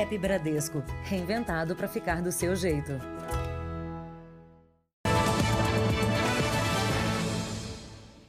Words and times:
App 0.00 0.16
Bradesco, 0.16 0.82
reinventado 1.02 1.76
para 1.76 1.86
ficar 1.86 2.22
do 2.22 2.32
seu 2.32 2.56
jeito. 2.56 2.92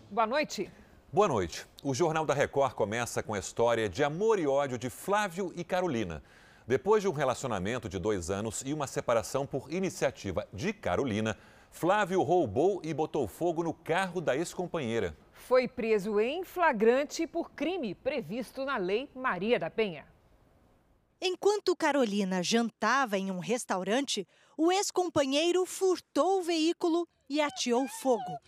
Boa 0.10 0.28
noite. 0.28 0.70
Boa 1.14 1.30
noite. 1.30 1.66
O 1.82 1.94
Jornal 1.94 2.26
da 2.26 2.34
Record 2.34 2.74
começa 2.74 3.24
com 3.24 3.34
a 3.34 3.40
história 3.40 3.88
de 3.88 4.04
amor 4.04 4.38
e 4.38 4.46
ódio 4.46 4.78
de 4.78 4.90
Flávio 4.90 5.54
e 5.56 5.64
Carolina. 5.64 6.22
Depois 6.68 7.04
de 7.04 7.08
um 7.08 7.14
relacionamento 7.14 7.88
de 7.88 7.98
dois 7.98 8.30
anos 8.30 8.62
e 8.66 8.74
uma 8.74 8.86
separação 8.86 9.46
por 9.46 9.72
iniciativa 9.72 10.46
de 10.52 10.74
Carolina, 10.74 11.38
Flávio 11.70 12.22
roubou 12.22 12.82
e 12.84 12.94
botou 12.94 13.30
fogo 13.30 13.64
no 13.64 13.74
carro 13.74 14.20
da 14.20 14.36
ex-companheira. 14.36 15.16
Foi 15.32 15.70
preso 15.70 16.20
em 16.20 16.44
flagrante 16.44 17.26
por 17.26 17.52
crime 17.52 17.96
previsto 17.96 18.66
na 18.66 18.76
Lei 18.76 19.10
Maria 19.16 19.58
da 19.58 19.70
Penha. 19.70 20.06
Enquanto 21.24 21.76
Carolina 21.76 22.42
jantava 22.42 23.16
em 23.16 23.30
um 23.30 23.38
restaurante, 23.38 24.28
o 24.58 24.72
ex-companheiro 24.72 25.64
furtou 25.68 26.40
o 26.40 26.42
veículo 26.42 27.08
e 27.30 27.40
ateou 27.40 27.88
fogo. 27.88 28.40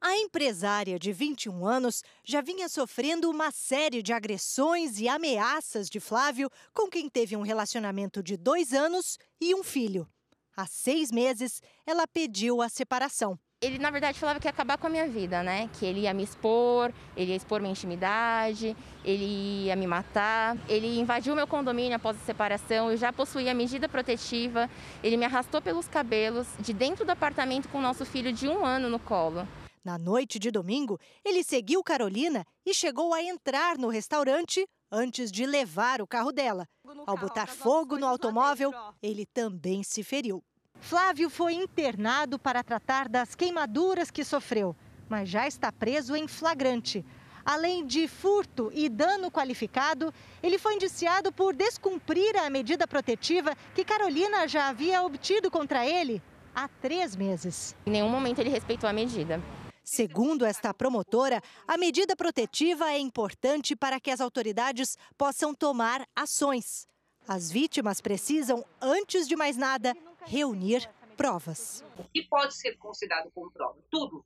A 0.00 0.16
empresária 0.16 0.98
de 0.98 1.12
21 1.12 1.66
anos 1.66 2.02
já 2.24 2.40
vinha 2.40 2.68
sofrendo 2.68 3.30
uma 3.30 3.50
série 3.50 4.02
de 4.02 4.14
agressões 4.14 4.98
e 4.98 5.06
ameaças 5.06 5.90
de 5.90 6.00
Flávio, 6.00 6.50
com 6.72 6.88
quem 6.88 7.10
teve 7.10 7.36
um 7.36 7.42
relacionamento 7.42 8.22
de 8.22 8.38
dois 8.38 8.72
anos 8.72 9.18
e 9.38 9.54
um 9.54 9.62
filho. 9.62 10.08
Há 10.56 10.66
seis 10.66 11.10
meses, 11.10 11.60
ela 11.84 12.06
pediu 12.06 12.62
a 12.62 12.70
separação. 12.70 13.38
Ele, 13.64 13.78
na 13.78 13.90
verdade, 13.90 14.18
falava 14.18 14.38
que 14.38 14.46
ia 14.46 14.50
acabar 14.50 14.76
com 14.76 14.88
a 14.88 14.90
minha 14.90 15.08
vida, 15.08 15.42
né? 15.42 15.70
Que 15.72 15.86
ele 15.86 16.00
ia 16.00 16.12
me 16.12 16.22
expor, 16.22 16.92
ele 17.16 17.30
ia 17.30 17.36
expor 17.36 17.62
minha 17.62 17.70
intimidade, 17.70 18.76
ele 19.02 19.64
ia 19.64 19.74
me 19.74 19.86
matar. 19.86 20.54
Ele 20.68 21.00
invadiu 21.00 21.34
meu 21.34 21.46
condomínio 21.46 21.96
após 21.96 22.14
a 22.14 22.20
separação, 22.20 22.90
eu 22.90 22.96
já 22.98 23.10
possuía 23.10 23.54
medida 23.54 23.88
protetiva. 23.88 24.68
Ele 25.02 25.16
me 25.16 25.24
arrastou 25.24 25.62
pelos 25.62 25.88
cabelos 25.88 26.46
de 26.60 26.74
dentro 26.74 27.06
do 27.06 27.10
apartamento 27.10 27.66
com 27.70 27.78
o 27.78 27.80
nosso 27.80 28.04
filho 28.04 28.34
de 28.34 28.46
um 28.46 28.66
ano 28.66 28.90
no 28.90 28.98
colo. 28.98 29.48
Na 29.82 29.96
noite 29.96 30.38
de 30.38 30.50
domingo, 30.50 31.00
ele 31.24 31.42
seguiu 31.42 31.82
Carolina 31.82 32.44
e 32.66 32.74
chegou 32.74 33.14
a 33.14 33.22
entrar 33.22 33.78
no 33.78 33.88
restaurante 33.88 34.66
antes 34.92 35.32
de 35.32 35.46
levar 35.46 36.02
o 36.02 36.06
carro 36.06 36.32
dela. 36.32 36.66
Ao 37.06 37.16
botar 37.16 37.46
fogo 37.46 37.96
no 37.96 38.06
automóvel, 38.06 38.72
ele 39.02 39.24
também 39.24 39.82
se 39.82 40.02
feriu. 40.02 40.44
Flávio 40.84 41.30
foi 41.30 41.54
internado 41.54 42.38
para 42.38 42.62
tratar 42.62 43.08
das 43.08 43.34
queimaduras 43.34 44.10
que 44.10 44.22
sofreu, 44.22 44.76
mas 45.08 45.30
já 45.30 45.48
está 45.48 45.72
preso 45.72 46.14
em 46.14 46.28
flagrante. 46.28 47.02
Além 47.42 47.86
de 47.86 48.06
furto 48.06 48.70
e 48.74 48.90
dano 48.90 49.30
qualificado, 49.30 50.12
ele 50.42 50.58
foi 50.58 50.74
indiciado 50.74 51.32
por 51.32 51.54
descumprir 51.54 52.36
a 52.36 52.50
medida 52.50 52.86
protetiva 52.86 53.56
que 53.74 53.82
Carolina 53.82 54.46
já 54.46 54.68
havia 54.68 55.02
obtido 55.02 55.50
contra 55.50 55.86
ele 55.86 56.22
há 56.54 56.68
três 56.68 57.16
meses. 57.16 57.74
Em 57.86 57.90
nenhum 57.90 58.10
momento 58.10 58.40
ele 58.40 58.50
respeitou 58.50 58.88
a 58.88 58.92
medida. 58.92 59.42
Segundo 59.82 60.44
esta 60.44 60.74
promotora, 60.74 61.40
a 61.66 61.78
medida 61.78 62.14
protetiva 62.14 62.92
é 62.92 62.98
importante 62.98 63.74
para 63.74 63.98
que 63.98 64.10
as 64.10 64.20
autoridades 64.20 64.98
possam 65.16 65.54
tomar 65.54 66.06
ações. 66.14 66.86
As 67.26 67.50
vítimas 67.50 68.02
precisam, 68.02 68.62
antes 68.82 69.26
de 69.26 69.34
mais 69.34 69.56
nada, 69.56 69.96
reunir 70.26 70.88
provas. 71.16 71.84
O 71.98 72.04
que 72.04 72.22
pode 72.22 72.54
ser 72.54 72.76
considerado 72.76 73.30
como 73.32 73.50
prova? 73.50 73.78
Tudo. 73.90 74.24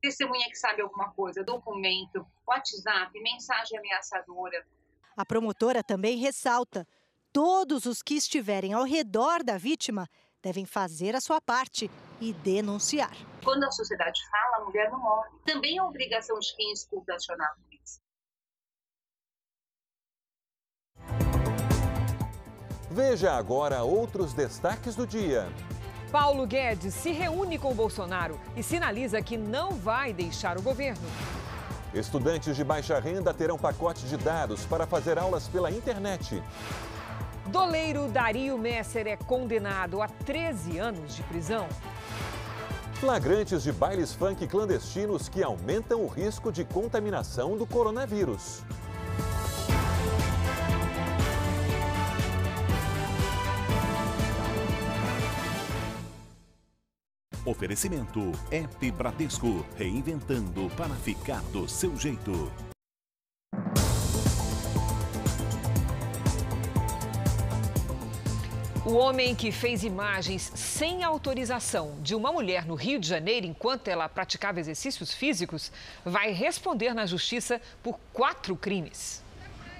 Testemunha 0.00 0.48
que 0.48 0.56
sabe 0.56 0.82
alguma 0.82 1.10
coisa, 1.12 1.44
documento, 1.44 2.26
WhatsApp, 2.46 3.20
mensagem 3.20 3.78
ameaçadora. 3.78 4.66
A 5.16 5.24
promotora 5.24 5.82
também 5.82 6.16
ressalta: 6.18 6.86
todos 7.32 7.86
os 7.86 8.02
que 8.02 8.14
estiverem 8.14 8.72
ao 8.72 8.84
redor 8.84 9.44
da 9.44 9.56
vítima 9.56 10.08
devem 10.42 10.66
fazer 10.66 11.14
a 11.14 11.20
sua 11.20 11.40
parte 11.40 11.90
e 12.20 12.32
denunciar. 12.32 13.12
Quando 13.44 13.64
a 13.64 13.70
sociedade 13.70 14.20
fala, 14.28 14.56
a 14.56 14.64
mulher 14.64 14.90
não 14.90 14.98
morre. 14.98 15.30
Também 15.46 15.78
é 15.78 15.82
obrigação 15.82 16.38
de 16.38 16.54
quem 16.56 16.72
escuta 16.72 17.14
acionar 17.14 17.54
Veja 22.92 23.32
agora 23.32 23.82
outros 23.82 24.34
destaques 24.34 24.94
do 24.94 25.06
dia. 25.06 25.48
Paulo 26.10 26.46
Guedes 26.46 26.92
se 26.92 27.10
reúne 27.10 27.56
com 27.56 27.72
Bolsonaro 27.72 28.38
e 28.54 28.62
sinaliza 28.62 29.22
que 29.22 29.38
não 29.38 29.70
vai 29.72 30.12
deixar 30.12 30.58
o 30.58 30.62
governo. 30.62 31.00
Estudantes 31.94 32.54
de 32.54 32.62
baixa 32.62 33.00
renda 33.00 33.32
terão 33.32 33.56
pacote 33.56 34.04
de 34.04 34.18
dados 34.18 34.66
para 34.66 34.86
fazer 34.86 35.18
aulas 35.18 35.48
pela 35.48 35.70
internet. 35.70 36.42
Doleiro 37.46 38.08
Dario 38.08 38.58
Messer 38.58 39.06
é 39.06 39.16
condenado 39.16 40.02
a 40.02 40.08
13 40.08 40.76
anos 40.76 41.16
de 41.16 41.22
prisão. 41.22 41.66
Flagrantes 42.94 43.62
de 43.62 43.72
bailes 43.72 44.12
funk 44.12 44.46
clandestinos 44.46 45.30
que 45.30 45.42
aumentam 45.42 46.04
o 46.04 46.06
risco 46.06 46.52
de 46.52 46.62
contaminação 46.62 47.56
do 47.56 47.66
coronavírus. 47.66 48.62
Oferecimento 57.44 58.30
App 58.52 58.90
Bradesco, 58.92 59.66
reinventando 59.76 60.70
para 60.76 60.94
ficar 60.94 61.42
do 61.50 61.68
seu 61.68 61.96
jeito. 61.96 62.52
O 68.86 68.94
homem 68.94 69.34
que 69.34 69.50
fez 69.50 69.82
imagens 69.82 70.52
sem 70.54 71.02
autorização 71.02 71.96
de 72.00 72.14
uma 72.14 72.30
mulher 72.30 72.64
no 72.64 72.76
Rio 72.76 73.00
de 73.00 73.08
Janeiro 73.08 73.46
enquanto 73.46 73.88
ela 73.88 74.08
praticava 74.08 74.60
exercícios 74.60 75.12
físicos 75.12 75.72
vai 76.04 76.30
responder 76.30 76.94
na 76.94 77.06
justiça 77.06 77.60
por 77.82 77.98
quatro 78.12 78.54
crimes. 78.54 79.21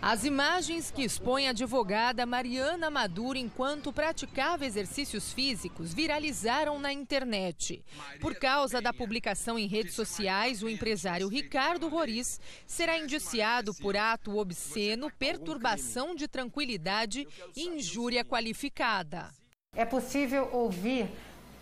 As 0.05 0.25
imagens 0.25 0.91
que 0.91 1.05
expõem 1.05 1.47
a 1.47 1.51
advogada 1.51 2.27
Mariana 2.27 2.91
Maduro 2.91 3.39
enquanto 3.39 3.93
praticava 3.93 4.67
exercícios 4.67 5.33
físicos 5.33 5.95
viralizaram 5.95 6.81
na 6.81 6.93
internet. 6.93 7.85
Por 8.21 8.35
causa 8.35 8.83
da 8.83 8.93
publicação 8.93 9.57
em 9.57 9.69
redes 9.69 9.95
sociais, 9.95 10.61
o 10.61 10.69
empresário 10.69 11.29
Ricardo 11.29 11.89
Roriz 11.89 12.41
será 12.67 12.99
indiciado 12.99 13.73
por 13.75 13.97
ato 13.97 14.37
obsceno, 14.37 15.09
perturbação 15.09 16.17
de 16.17 16.27
tranquilidade 16.27 17.25
e 17.55 17.69
injúria 17.69 18.25
qualificada. 18.25 19.31
É 19.73 19.85
possível 19.85 20.49
ouvir 20.53 21.09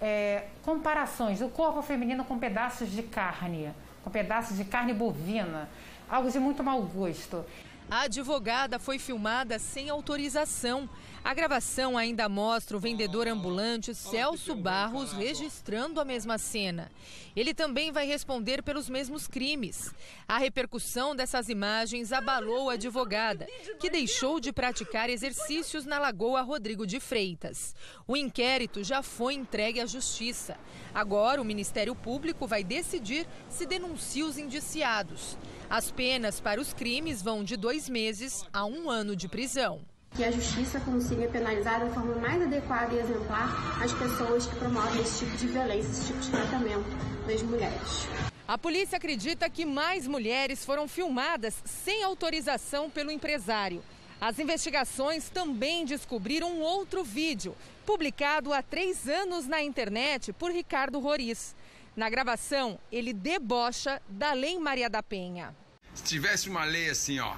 é, 0.00 0.46
comparações 0.62 1.40
do 1.40 1.50
corpo 1.50 1.82
feminino 1.82 2.24
com 2.24 2.38
pedaços 2.38 2.90
de 2.90 3.02
carne, 3.02 3.70
com 4.02 4.10
pedaços 4.10 4.56
de 4.56 4.64
carne 4.64 4.94
bovina, 4.94 5.68
algo 6.08 6.30
de 6.30 6.38
muito 6.38 6.64
mau 6.64 6.80
gosto. 6.82 7.44
A 7.90 8.02
advogada 8.02 8.78
foi 8.78 9.00
filmada 9.00 9.58
sem 9.58 9.90
autorização. 9.90 10.88
A 11.24 11.34
gravação 11.34 11.98
ainda 11.98 12.28
mostra 12.28 12.76
o 12.76 12.80
vendedor 12.80 13.26
ambulante 13.26 13.96
Celso 13.96 14.54
Barros 14.54 15.12
registrando 15.12 16.00
a 16.00 16.04
mesma 16.04 16.38
cena. 16.38 16.88
Ele 17.34 17.52
também 17.52 17.90
vai 17.90 18.06
responder 18.06 18.62
pelos 18.62 18.88
mesmos 18.88 19.26
crimes. 19.26 19.92
A 20.28 20.38
repercussão 20.38 21.16
dessas 21.16 21.48
imagens 21.48 22.12
abalou 22.12 22.70
a 22.70 22.74
advogada, 22.74 23.48
que 23.80 23.90
deixou 23.90 24.38
de 24.38 24.52
praticar 24.52 25.10
exercícios 25.10 25.84
na 25.84 25.98
Lagoa 25.98 26.42
Rodrigo 26.42 26.86
de 26.86 27.00
Freitas. 27.00 27.74
O 28.06 28.16
inquérito 28.16 28.84
já 28.84 29.02
foi 29.02 29.34
entregue 29.34 29.80
à 29.80 29.86
Justiça. 29.86 30.56
Agora, 30.94 31.42
o 31.42 31.44
Ministério 31.44 31.96
Público 31.96 32.46
vai 32.46 32.62
decidir 32.62 33.26
se 33.48 33.66
denuncia 33.66 34.24
os 34.24 34.38
indiciados. 34.38 35.36
As 35.70 35.88
penas 35.88 36.40
para 36.40 36.60
os 36.60 36.72
crimes 36.72 37.22
vão 37.22 37.44
de 37.44 37.56
dois 37.56 37.88
meses 37.88 38.44
a 38.52 38.66
um 38.66 38.90
ano 38.90 39.14
de 39.14 39.28
prisão. 39.28 39.80
Que 40.16 40.24
a 40.24 40.30
justiça 40.32 40.80
consiga 40.80 41.28
penalizar 41.28 41.78
da 41.78 41.88
forma 41.94 42.16
mais 42.16 42.42
adequada 42.42 42.92
e 42.92 42.98
exemplar 42.98 43.80
as 43.80 43.92
pessoas 43.92 44.46
que 44.46 44.56
promovem 44.56 45.00
esse 45.00 45.24
tipo 45.24 45.36
de 45.36 45.46
violência, 45.46 45.88
esse 45.88 46.06
tipo 46.08 46.18
de 46.18 46.28
tratamento 46.28 46.88
das 47.24 47.40
mulheres. 47.42 48.08
A 48.48 48.58
polícia 48.58 48.96
acredita 48.96 49.48
que 49.48 49.64
mais 49.64 50.08
mulheres 50.08 50.64
foram 50.64 50.88
filmadas 50.88 51.62
sem 51.64 52.02
autorização 52.02 52.90
pelo 52.90 53.12
empresário. 53.12 53.80
As 54.20 54.40
investigações 54.40 55.30
também 55.30 55.84
descobriram 55.84 56.50
um 56.50 56.62
outro 56.62 57.04
vídeo, 57.04 57.54
publicado 57.86 58.52
há 58.52 58.60
três 58.60 59.08
anos 59.08 59.46
na 59.46 59.62
internet 59.62 60.32
por 60.32 60.50
Ricardo 60.50 60.98
Roriz. 60.98 61.54
Na 61.94 62.10
gravação, 62.10 62.78
ele 62.90 63.12
debocha 63.12 64.02
da 64.08 64.32
Lei 64.32 64.58
Maria 64.58 64.90
da 64.90 65.02
Penha. 65.02 65.54
Se 65.94 66.02
tivesse 66.04 66.48
uma 66.48 66.64
lei 66.64 66.90
assim, 66.90 67.18
ó, 67.20 67.36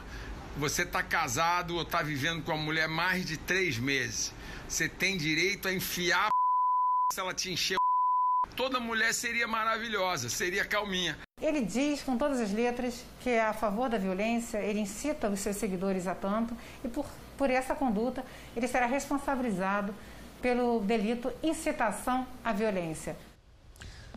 você 0.57 0.85
tá 0.85 1.03
casado 1.03 1.77
ou 1.77 1.85
tá 1.85 2.03
vivendo 2.03 2.43
com 2.43 2.53
a 2.53 2.57
mulher 2.57 2.89
mais 2.89 3.25
de 3.25 3.37
três 3.37 3.79
meses, 3.79 4.33
você 4.69 4.89
tem 4.89 5.17
direito 5.17 5.69
a 5.69 5.73
enfiar 5.73 6.29
a 6.29 6.31
se 7.13 7.21
ela 7.21 7.35
te 7.35 7.51
encher 7.51 7.77
Toda 8.57 8.79
mulher 8.79 9.15
seria 9.15 9.49
maravilhosa, 9.49 10.29
seria 10.29 10.65
calminha. 10.65 11.17
Ele 11.41 11.63
diz 11.63 12.03
com 12.03 12.19
todas 12.19 12.41
as 12.41 12.53
letras 12.53 13.03
que 13.21 13.31
é 13.31 13.41
a 13.41 13.53
favor 13.53 13.89
da 13.89 13.97
violência, 13.99 14.59
ele 14.59 14.81
incita 14.81 15.29
os 15.29 15.41
seus 15.41 15.57
seguidores 15.57 16.07
a 16.07 16.15
tanto 16.15 16.57
e 16.85 16.89
por, 16.89 17.07
por 17.37 17.51
essa 17.51 17.75
conduta 17.75 18.25
ele 18.55 18.69
será 18.69 18.87
responsabilizado 18.87 19.95
pelo 20.43 20.81
delito 20.81 21.33
incitação 21.43 22.27
à 22.45 22.53
violência. 22.53 23.17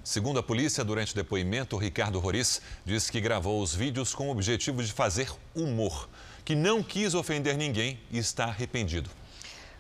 Segundo 0.05 0.37
a 0.37 0.43
polícia, 0.43 0.83
durante 0.83 1.13
o 1.13 1.15
depoimento, 1.15 1.75
Ricardo 1.77 2.19
Roriz 2.19 2.61
disse 2.85 3.11
que 3.11 3.19
gravou 3.19 3.59
os 3.59 3.73
vídeos 3.73 4.13
com 4.13 4.27
o 4.27 4.31
objetivo 4.31 4.83
de 4.83 4.93
fazer 4.93 5.27
humor, 5.55 6.07
que 6.45 6.53
não 6.53 6.83
quis 6.83 7.15
ofender 7.15 7.57
ninguém 7.57 7.99
e 8.11 8.19
está 8.19 8.43
arrependido. 8.43 9.09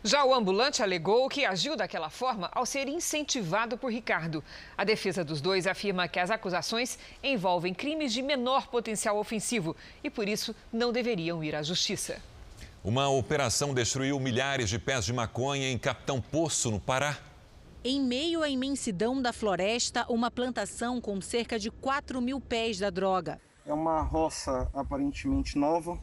Já 0.03 0.25
o 0.25 0.33
ambulante 0.33 0.81
alegou 0.81 1.29
que 1.29 1.45
agiu 1.45 1.75
daquela 1.75 2.09
forma 2.09 2.49
ao 2.53 2.65
ser 2.65 2.87
incentivado 2.87 3.77
por 3.77 3.91
Ricardo. 3.91 4.43
A 4.75 4.83
defesa 4.83 5.23
dos 5.23 5.41
dois 5.41 5.67
afirma 5.67 6.07
que 6.07 6.19
as 6.19 6.31
acusações 6.31 6.97
envolvem 7.23 7.71
crimes 7.71 8.11
de 8.11 8.23
menor 8.23 8.65
potencial 8.65 9.19
ofensivo 9.19 9.75
e, 10.03 10.09
por 10.09 10.27
isso, 10.27 10.55
não 10.73 10.91
deveriam 10.91 11.43
ir 11.43 11.55
à 11.55 11.61
justiça. 11.61 12.19
Uma 12.83 13.07
operação 13.09 13.75
destruiu 13.75 14.19
milhares 14.19 14.71
de 14.71 14.79
pés 14.79 15.05
de 15.05 15.13
maconha 15.13 15.69
em 15.69 15.77
Capitão 15.77 16.19
Poço, 16.19 16.71
no 16.71 16.79
Pará. 16.79 17.15
Em 17.87 18.01
meio 18.01 18.41
à 18.41 18.49
imensidão 18.49 19.21
da 19.21 19.31
floresta, 19.31 20.07
uma 20.09 20.31
plantação 20.31 20.99
com 20.99 21.21
cerca 21.21 21.59
de 21.59 21.69
4 21.69 22.19
mil 22.19 22.41
pés 22.41 22.79
da 22.79 22.89
droga. 22.89 23.39
É 23.63 23.71
uma 23.71 24.01
roça 24.01 24.67
aparentemente 24.73 25.55
nova, 25.55 25.95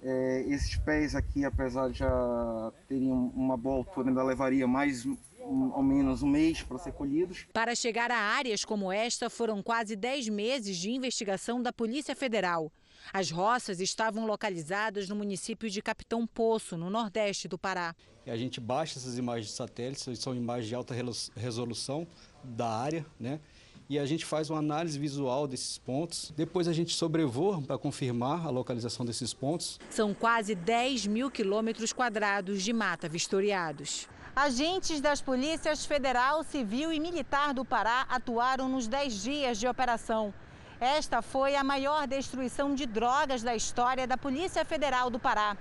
é, 0.00 0.44
esses 0.46 0.76
pés 0.76 1.16
aqui, 1.16 1.44
apesar 1.44 1.90
de 1.90 1.98
já 1.98 2.72
terem 2.86 3.10
uma 3.10 3.56
boa 3.56 3.78
altura, 3.78 4.10
ainda 4.10 4.22
levaria 4.22 4.68
mais 4.68 5.04
um, 5.04 5.72
ao 5.72 5.82
menos 5.82 6.22
um 6.22 6.28
mês 6.28 6.62
para 6.62 6.78
ser 6.78 6.92
colhidos. 6.92 7.44
Para 7.52 7.74
chegar 7.74 8.12
a 8.12 8.16
áreas 8.16 8.64
como 8.64 8.92
esta, 8.92 9.28
foram 9.28 9.60
quase 9.64 9.96
10 9.96 10.28
meses 10.28 10.76
de 10.76 10.92
investigação 10.92 11.60
da 11.60 11.72
Polícia 11.72 12.14
Federal. 12.14 12.72
As 13.12 13.32
roças 13.32 13.80
estavam 13.80 14.26
localizadas 14.26 15.08
no 15.08 15.16
município 15.16 15.68
de 15.68 15.82
Capitão 15.82 16.24
Poço, 16.24 16.76
no 16.76 16.88
nordeste 16.88 17.48
do 17.48 17.58
Pará. 17.58 17.96
A 18.30 18.36
gente 18.36 18.60
baixa 18.60 18.98
essas 18.98 19.18
imagens 19.18 19.48
de 19.48 19.52
satélites, 19.52 20.18
são 20.18 20.34
imagens 20.34 20.68
de 20.68 20.74
alta 20.74 20.94
resolução 21.36 22.06
da 22.44 22.68
área, 22.68 23.04
né? 23.18 23.40
e 23.90 23.98
a 23.98 24.06
gente 24.06 24.24
faz 24.24 24.48
uma 24.48 24.60
análise 24.60 24.96
visual 24.96 25.48
desses 25.48 25.76
pontos. 25.76 26.32
Depois 26.36 26.68
a 26.68 26.72
gente 26.72 26.94
sobrevoa 26.94 27.60
para 27.60 27.76
confirmar 27.76 28.46
a 28.46 28.48
localização 28.48 29.04
desses 29.04 29.34
pontos. 29.34 29.80
São 29.90 30.14
quase 30.14 30.54
10 30.54 31.08
mil 31.08 31.28
quilômetros 31.28 31.92
quadrados 31.92 32.62
de 32.62 32.72
mata 32.72 33.08
vistoriados. 33.08 34.08
Agentes 34.34 35.00
das 35.00 35.20
polícias 35.20 35.84
federal, 35.84 36.44
civil 36.44 36.92
e 36.92 37.00
militar 37.00 37.52
do 37.52 37.64
Pará 37.64 38.06
atuaram 38.08 38.68
nos 38.68 38.86
10 38.86 39.22
dias 39.24 39.58
de 39.58 39.66
operação. 39.66 40.32
Esta 40.80 41.20
foi 41.20 41.56
a 41.56 41.64
maior 41.64 42.06
destruição 42.06 42.76
de 42.76 42.86
drogas 42.86 43.42
da 43.42 43.56
história 43.56 44.06
da 44.06 44.16
Polícia 44.16 44.64
Federal 44.64 45.10
do 45.10 45.18
Pará. 45.18 45.56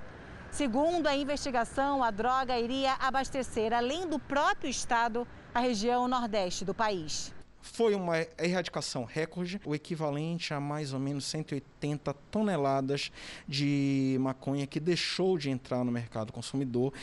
Segundo 0.51 1.07
a 1.07 1.15
investigação, 1.15 2.03
a 2.03 2.11
droga 2.11 2.59
iria 2.59 2.93
abastecer, 2.93 3.71
além 3.71 4.07
do 4.07 4.19
próprio 4.19 4.69
estado, 4.69 5.27
a 5.53 5.59
região 5.59 6.07
nordeste 6.07 6.65
do 6.65 6.73
país. 6.73 7.33
Foi 7.61 7.93
uma 7.93 8.15
erradicação 8.37 9.03
recorde, 9.05 9.61
o 9.65 9.75
equivalente 9.75 10.53
a 10.53 10.59
mais 10.59 10.91
ou 10.91 10.99
menos 10.99 11.25
180 11.25 12.13
toneladas 12.31 13.11
de 13.47 14.17
maconha 14.19 14.65
que 14.65 14.79
deixou 14.79 15.37
de 15.37 15.49
entrar 15.49 15.83
no 15.83 15.91
mercado 15.91 16.33
consumidor. 16.33 16.93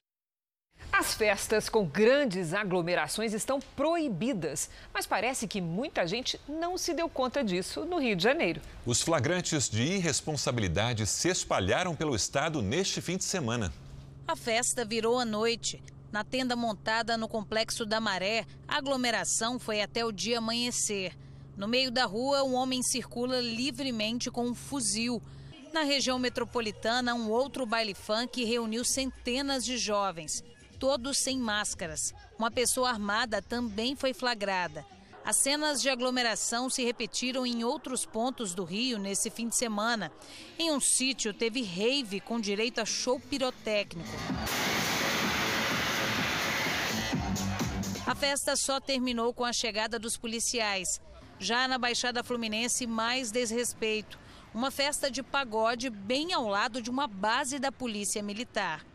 As 1.07 1.15
festas 1.15 1.69
com 1.69 1.87
grandes 1.87 2.53
aglomerações 2.53 3.33
estão 3.33 3.61
proibidas, 3.61 4.69
mas 4.93 5.07
parece 5.07 5.47
que 5.47 5.61
muita 5.61 6.05
gente 6.05 6.41
não 6.49 6.77
se 6.77 6.93
deu 6.93 7.09
conta 7.09 7.45
disso 7.45 7.85
no 7.85 8.01
Rio 8.01 8.17
de 8.17 8.25
Janeiro. 8.25 8.61
Os 8.85 9.03
flagrantes 9.03 9.71
de 9.71 9.85
irresponsabilidade 9.85 11.07
se 11.07 11.29
espalharam 11.29 11.95
pelo 11.95 12.17
estado 12.17 12.61
neste 12.61 13.01
fim 13.01 13.17
de 13.17 13.23
semana. 13.23 13.73
A 14.27 14.35
festa 14.35 14.85
virou 14.85 15.17
à 15.17 15.25
noite. 15.25 15.81
Na 16.11 16.25
tenda 16.25 16.57
montada 16.57 17.17
no 17.17 17.29
Complexo 17.29 17.87
da 17.87 18.01
Maré, 18.01 18.45
a 18.67 18.77
aglomeração 18.77 19.61
foi 19.61 19.83
até 19.83 20.05
o 20.05 20.11
dia 20.11 20.39
amanhecer. 20.39 21.17
No 21.57 21.69
meio 21.69 21.93
da 21.93 22.05
rua, 22.05 22.43
um 22.43 22.55
homem 22.55 22.83
circula 22.83 23.41
livremente 23.41 24.29
com 24.29 24.45
um 24.45 24.57
fuzil. 24.57 25.23
Na 25.73 25.83
região 25.83 26.19
metropolitana, 26.19 27.15
um 27.15 27.31
outro 27.31 27.65
baile 27.65 27.95
funk 27.95 28.43
reuniu 28.43 28.85
centenas 28.85 29.65
de 29.65 29.79
jovens, 29.79 30.43
todos 30.79 31.19
sem 31.19 31.39
máscaras. 31.39 32.15
Uma 32.39 32.51
pessoa 32.51 32.91
armada 32.91 33.41
também 33.43 33.97
foi 33.97 34.13
flagrada. 34.13 34.85
As 35.25 35.39
cenas 35.39 35.83
de 35.83 35.89
aglomeração 35.89 36.71
se 36.71 36.85
repetiram 36.85 37.45
em 37.45 37.65
outros 37.65 38.07
pontos 38.07 38.55
do 38.55 38.63
Rio 38.63 38.97
nesse 38.97 39.29
fim 39.29 39.49
de 39.49 39.57
semana. 39.57 40.13
Em 40.57 40.71
um 40.71 40.79
sítio, 40.79 41.35
teve 41.35 41.63
rave 41.63 42.21
com 42.21 42.41
direito 42.41 42.81
a 42.81 42.85
show 42.85 43.19
pirotécnico. 43.19 44.09
A 48.07 48.15
festa 48.15 48.55
só 48.55 48.79
terminou 48.79 49.35
com 49.35 49.45
a 49.45 49.53
chegada 49.53 49.99
dos 49.99 50.17
policiais. 50.17 51.01
Já 51.41 51.67
na 51.67 51.77
Baixada 51.77 52.23
Fluminense, 52.23 52.87
mais 52.87 53.33
desrespeito. 53.33 54.17
Uma 54.55 54.71
festa 54.71 55.11
de 55.11 55.25
pagode 55.25 55.91
bem 55.91 56.33
ao 56.33 56.47
lado 56.47 56.81
de 56.81 56.89
uma 56.89 57.09
base 57.09 57.59
da 57.59 57.73
Polícia 57.73 58.23
Militar. 58.23 58.87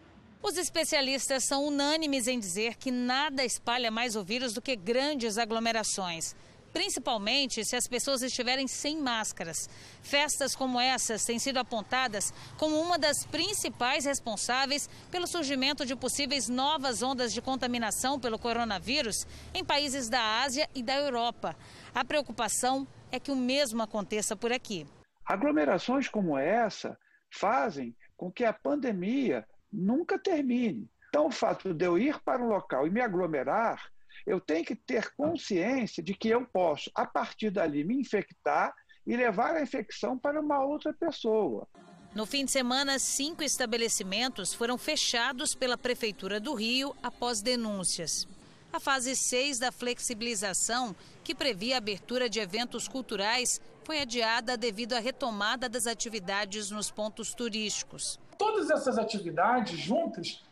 Os 0.44 0.58
especialistas 0.58 1.44
são 1.44 1.66
unânimes 1.66 2.28
em 2.28 2.40
dizer 2.40 2.76
que 2.76 2.90
nada 2.90 3.46
espalha 3.46 3.92
mais 3.92 4.16
o 4.16 4.24
vírus 4.24 4.54
do 4.54 4.62
que 4.62 4.76
grandes 4.76 5.38
aglomerações 5.38 6.36
principalmente 6.72 7.64
se 7.66 7.76
as 7.76 7.88
pessoas 7.88 8.22
estiverem 8.22 8.68
sem 8.68 8.98
máscaras. 8.98 9.70
Festas 10.02 10.56
como 10.56 10.80
essas 10.80 11.24
têm 11.26 11.40
sido 11.40 11.58
apontadas 11.58 12.34
como 12.58 12.80
uma 12.80 12.98
das 12.98 13.26
principais 13.26 14.06
responsáveis 14.06 14.90
pelo 15.12 15.28
surgimento 15.28 15.86
de 15.86 15.96
possíveis 15.96 16.48
novas 16.48 17.02
ondas 17.02 17.34
de 17.34 17.42
contaminação 17.42 18.20
pelo 18.20 18.40
coronavírus 18.40 19.26
em 19.54 19.64
países 19.64 20.10
da 20.10 20.42
Ásia 20.42 20.70
e 20.74 20.82
da 20.82 20.96
Europa. 20.96 21.56
A 21.94 22.04
preocupação 22.06 22.88
é 23.12 23.20
que 23.20 23.32
o 23.32 23.36
mesmo 23.36 23.84
aconteça 23.84 24.36
por 24.36 24.52
aqui. 24.52 24.88
Aglomerações 25.26 26.08
como 26.08 26.38
essa 26.38 26.98
fazem 27.30 27.96
com 28.18 28.32
que 28.32 28.44
a 28.44 28.54
pandemia 28.54 29.46
nunca 29.72 30.20
termine. 30.20 30.90
Então, 31.10 31.28
o 31.28 31.32
fato 31.32 31.74
de 31.74 31.86
eu 31.86 31.98
ir 31.98 32.20
para 32.24 32.44
um 32.44 32.48
local 32.48 32.88
e 32.88 32.90
me 32.90 33.02
aglomerar 33.02 33.82
eu 34.26 34.40
tenho 34.40 34.66
que 34.66 34.76
ter 34.76 35.14
consciência 35.16 36.02
de 36.04 36.14
que 36.14 36.30
eu 36.30 36.46
posso, 36.46 36.92
a 36.94 37.06
partir 37.06 37.50
dali, 37.50 37.84
me 37.84 38.00
infectar 38.00 38.74
e 39.06 39.16
levar 39.16 39.56
a 39.56 39.62
infecção 39.62 40.18
para 40.18 40.40
uma 40.40 40.64
outra 40.64 40.94
pessoa. 40.94 41.68
No 42.14 42.26
fim 42.26 42.46
de 42.46 42.52
semana, 42.52 43.00
cinco 43.00 43.42
estabelecimentos 43.42 44.54
foram 44.54 44.78
fechados 44.78 45.56
pela 45.56 45.78
Prefeitura 45.78 46.40
do 46.40 46.54
Rio 46.54 46.96
após 47.02 47.42
denúncias. 47.42 48.28
A 48.72 48.80
fase 48.80 49.16
6 49.16 49.60
da 49.60 49.72
flexibilização, 49.72 50.96
que 51.24 51.36
previa 51.36 51.76
a 51.76 51.78
abertura 51.78 52.30
de 52.30 52.40
eventos 52.40 52.88
culturais, 52.88 53.60
foi 53.84 54.00
adiada 54.00 54.56
devido 54.56 54.94
à 54.94 55.00
retomada 55.00 55.68
das 55.68 55.88
atividades 55.88 56.70
nos 56.70 56.92
pontos 56.92 57.34
turísticos. 57.34 58.20
Todas 58.42 58.72
essas 58.72 58.98
atividades 58.98 59.78
juntas 59.78 60.44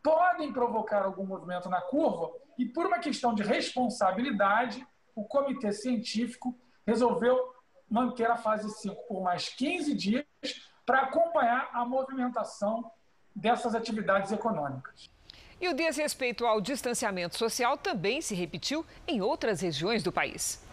podem 0.00 0.52
provocar 0.52 1.02
algum 1.02 1.26
movimento 1.26 1.68
na 1.68 1.80
curva 1.80 2.30
e, 2.56 2.64
por 2.64 2.86
uma 2.86 3.00
questão 3.00 3.34
de 3.34 3.42
responsabilidade, 3.42 4.86
o 5.12 5.24
comitê 5.24 5.72
científico 5.72 6.56
resolveu 6.86 7.52
manter 7.90 8.30
a 8.30 8.36
fase 8.36 8.70
5 8.70 9.08
por 9.08 9.20
mais 9.24 9.48
15 9.48 9.92
dias 9.92 10.24
para 10.86 11.00
acompanhar 11.00 11.68
a 11.72 11.84
movimentação 11.84 12.88
dessas 13.34 13.74
atividades 13.74 14.30
econômicas. 14.30 15.10
E 15.60 15.68
o 15.68 15.74
desrespeito 15.74 16.46
ao 16.46 16.60
distanciamento 16.60 17.36
social 17.36 17.76
também 17.76 18.22
se 18.22 18.36
repetiu 18.36 18.86
em 19.04 19.20
outras 19.20 19.60
regiões 19.60 20.04
do 20.04 20.12
país. 20.12 20.64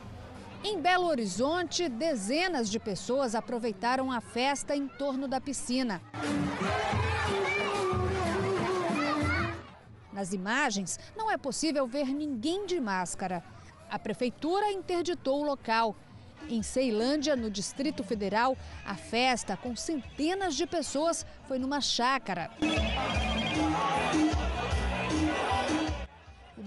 Em 0.62 0.82
Belo 0.82 1.06
Horizonte, 1.06 1.88
dezenas 1.88 2.70
de 2.70 2.80
pessoas 2.80 3.34
aproveitaram 3.34 4.12
a 4.12 4.20
festa 4.20 4.76
em 4.76 4.88
torno 4.88 5.28
da 5.28 5.40
piscina. 5.40 6.02
Nas 10.12 10.34
imagens, 10.34 11.00
não 11.16 11.32
é 11.32 11.38
possível 11.38 11.88
ver 11.88 12.08
ninguém 12.14 12.66
de 12.66 12.78
máscara. 12.80 13.42
A 13.90 13.98
prefeitura 13.98 14.70
interditou 14.72 15.40
o 15.40 15.46
local. 15.46 15.96
Em 16.50 16.62
Ceilândia, 16.62 17.38
no 17.38 17.50
Distrito 17.50 18.04
Federal, 18.04 18.58
a 18.86 18.96
festa 18.96 19.56
com 19.56 19.76
centenas 19.76 20.56
de 20.56 20.68
pessoas 20.68 21.26
foi 21.48 21.58
numa 21.58 21.80
chácara. 21.80 22.52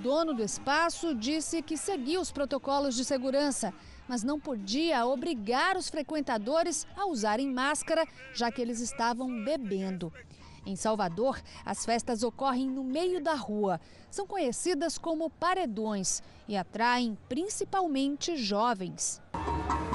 O 0.03 0.11
dono 0.11 0.35
do 0.35 0.43
espaço 0.43 1.15
disse 1.15 1.63
que 1.63 1.77
seguia 1.77 2.21
os 2.21 2.33
protocolos 2.33 2.97
de 2.97 3.05
segurança, 3.05 3.73
mas 4.09 4.25
não 4.25 4.41
podia 4.41 5.07
obrigar 5.07 5.77
os 5.77 5.89
frequentadores 5.89 6.85
a 6.97 7.07
usarem 7.07 7.49
máscara, 7.49 8.05
já 8.35 8.51
que 8.51 8.61
eles 8.61 8.81
estavam 8.81 9.45
bebendo. 9.45 10.13
Em 10.67 10.75
Salvador, 10.75 11.41
as 11.65 11.85
festas 11.85 12.25
ocorrem 12.25 12.69
no 12.69 12.83
meio 12.83 13.23
da 13.23 13.35
rua. 13.35 13.81
São 14.11 14.27
conhecidas 14.27 14.99
como 14.99 15.31
paredões 15.31 16.21
e 16.49 16.57
atraem 16.57 17.17
principalmente 17.29 18.35
jovens. 18.35 19.23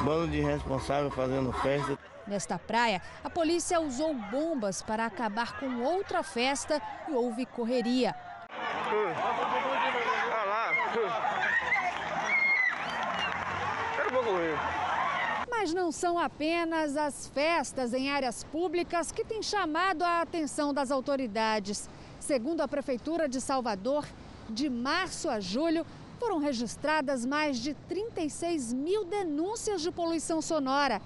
Bando 0.06 0.32
de 0.32 0.40
responsável 0.40 1.12
fazendo 1.12 1.52
festa. 1.52 2.00
Nesta 2.26 2.58
praia, 2.58 3.02
a 3.22 3.30
polícia 3.30 3.82
usou 3.82 4.14
bombas 4.14 4.82
para 4.82 5.06
acabar 5.06 5.60
com 5.60 5.82
outra 5.84 6.24
festa 6.24 6.82
e 7.10 7.12
houve 7.12 7.46
correria. 7.46 8.16
Olha 8.90 10.46
lá. 10.46 10.72
Mas 15.50 15.74
não 15.74 15.92
são 15.92 16.20
apenas 16.20 16.96
as 16.96 17.28
festas 17.28 17.94
em 17.94 18.10
áreas 18.10 18.44
públicas 18.44 19.12
que 19.12 19.24
têm 19.24 19.42
chamado 19.42 20.04
a 20.04 20.22
atenção 20.22 20.74
das 20.74 20.92
autoridades. 20.92 21.90
Segundo 22.20 22.62
a 22.62 22.68
Prefeitura 22.68 23.28
de 23.28 23.40
Salvador, 23.40 24.06
de 24.50 24.70
março 24.70 25.30
a 25.30 25.40
julho, 25.40 25.86
foram 26.20 26.40
registradas 26.40 27.26
mais 27.26 27.58
de 27.58 27.74
36 27.88 28.74
mil 28.74 29.06
denúncias 29.06 29.82
de 29.82 29.92
poluição 29.92 30.42
sonora, 30.42 31.02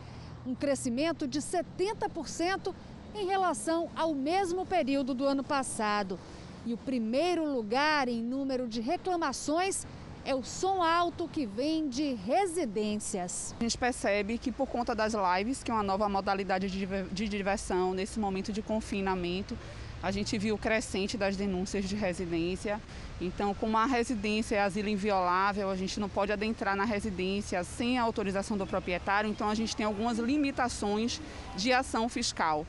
um 0.45 0.55
crescimento 0.55 1.27
de 1.27 1.39
70% 1.39 2.73
em 3.13 3.27
relação 3.27 3.89
ao 3.95 4.13
mesmo 4.13 4.65
período 4.65 5.13
do 5.13 5.25
ano 5.25 5.43
passado. 5.43 6.19
E 6.65 6.73
o 6.73 6.77
primeiro 6.77 7.45
lugar 7.45 8.07
em 8.07 8.21
número 8.21 8.67
de 8.67 8.81
reclamações 8.81 9.85
é 10.25 10.35
o 10.35 10.43
som 10.43 10.83
alto 10.83 11.27
que 11.27 11.45
vem 11.45 11.89
de 11.89 12.13
residências. 12.13 13.55
A 13.59 13.63
gente 13.63 13.77
percebe 13.77 14.37
que 14.37 14.51
por 14.51 14.67
conta 14.67 14.93
das 14.93 15.13
lives, 15.13 15.63
que 15.63 15.71
é 15.71 15.73
uma 15.73 15.83
nova 15.83 16.07
modalidade 16.07 16.69
de 16.69 17.27
diversão 17.27 17.93
nesse 17.93 18.19
momento 18.19 18.53
de 18.53 18.61
confinamento, 18.61 19.57
a 20.03 20.11
gente 20.11 20.35
viu 20.37 20.55
o 20.55 20.57
crescente 20.57 21.15
das 21.15 21.35
denúncias 21.35 21.85
de 21.85 21.95
residência. 21.95 22.81
Então, 23.19 23.53
como 23.53 23.77
a 23.77 23.85
residência 23.85 24.55
é 24.55 24.61
asilo 24.61 24.89
inviolável, 24.89 25.69
a 25.69 25.75
gente 25.75 25.99
não 25.99 26.09
pode 26.09 26.31
adentrar 26.31 26.75
na 26.75 26.85
residência 26.85 27.63
sem 27.63 27.99
a 27.99 28.01
autorização 28.01 28.57
do 28.57 28.65
proprietário, 28.65 29.29
então 29.29 29.47
a 29.47 29.53
gente 29.53 29.75
tem 29.75 29.85
algumas 29.85 30.17
limitações 30.17 31.21
de 31.55 31.71
ação 31.71 32.09
fiscal. 32.09 32.65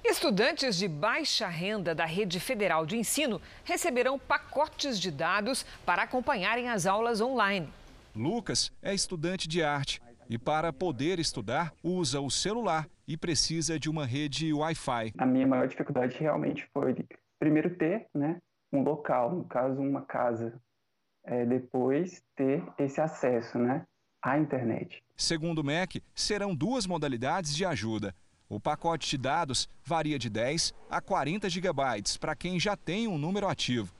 Estudantes 0.04 0.78
de 0.78 0.88
baixa 0.88 1.48
renda 1.48 1.94
da 1.94 2.06
Rede 2.06 2.40
Federal 2.40 2.86
de 2.88 2.98
Ensino 2.98 3.40
receberão 3.64 4.18
pacotes 4.18 5.00
de 5.00 5.12
dados 5.12 5.64
para 5.86 6.02
acompanharem 6.02 6.70
as 6.70 6.88
aulas 6.88 7.22
online. 7.22 7.70
Lucas 8.16 8.72
é 8.82 8.94
estudante 8.94 9.48
de 9.48 9.64
arte 9.64 10.02
e, 10.28 10.40
para 10.40 10.74
poder 10.74 11.20
estudar, 11.20 11.72
usa 11.84 12.20
o 12.20 12.32
celular 12.32 12.88
e 13.08 13.16
precisa 13.16 13.80
de 13.80 13.90
uma 13.90 14.06
rede 14.06 14.52
Wi-Fi. 14.52 15.14
A 15.18 15.26
minha 15.26 15.46
maior 15.46 15.68
dificuldade 15.68 16.18
realmente 16.18 16.68
foi, 16.74 16.96
primeiro, 17.40 17.76
ter 17.78 18.08
né, 18.14 18.38
um 18.74 18.82
local, 18.82 19.36
no 19.36 19.44
caso, 19.46 19.80
uma 19.80 20.02
casa. 20.02 20.60
É, 21.24 21.46
depois, 21.46 22.24
ter 22.36 22.64
esse 22.80 23.00
acesso 23.00 23.60
né, 23.60 23.86
à 24.24 24.40
internet. 24.40 25.04
Segundo 25.16 25.60
o 25.60 25.64
MEC, 25.64 26.02
serão 26.16 26.56
duas 26.56 26.88
modalidades 26.88 27.56
de 27.56 27.64
ajuda 27.64 28.16
o 28.52 28.60
pacote 28.60 29.10
de 29.10 29.18
dados 29.18 29.70
varia 29.82 30.20
de 30.20 30.30
10 30.30 30.74
a 30.90 31.00
40 31.00 31.50
gigabytes 31.50 32.18
para 32.18 32.36
quem 32.36 32.60
já 32.60 32.76
tem 32.76 33.08
um 33.08 33.18
número 33.18 33.48
ativo. 33.48 33.96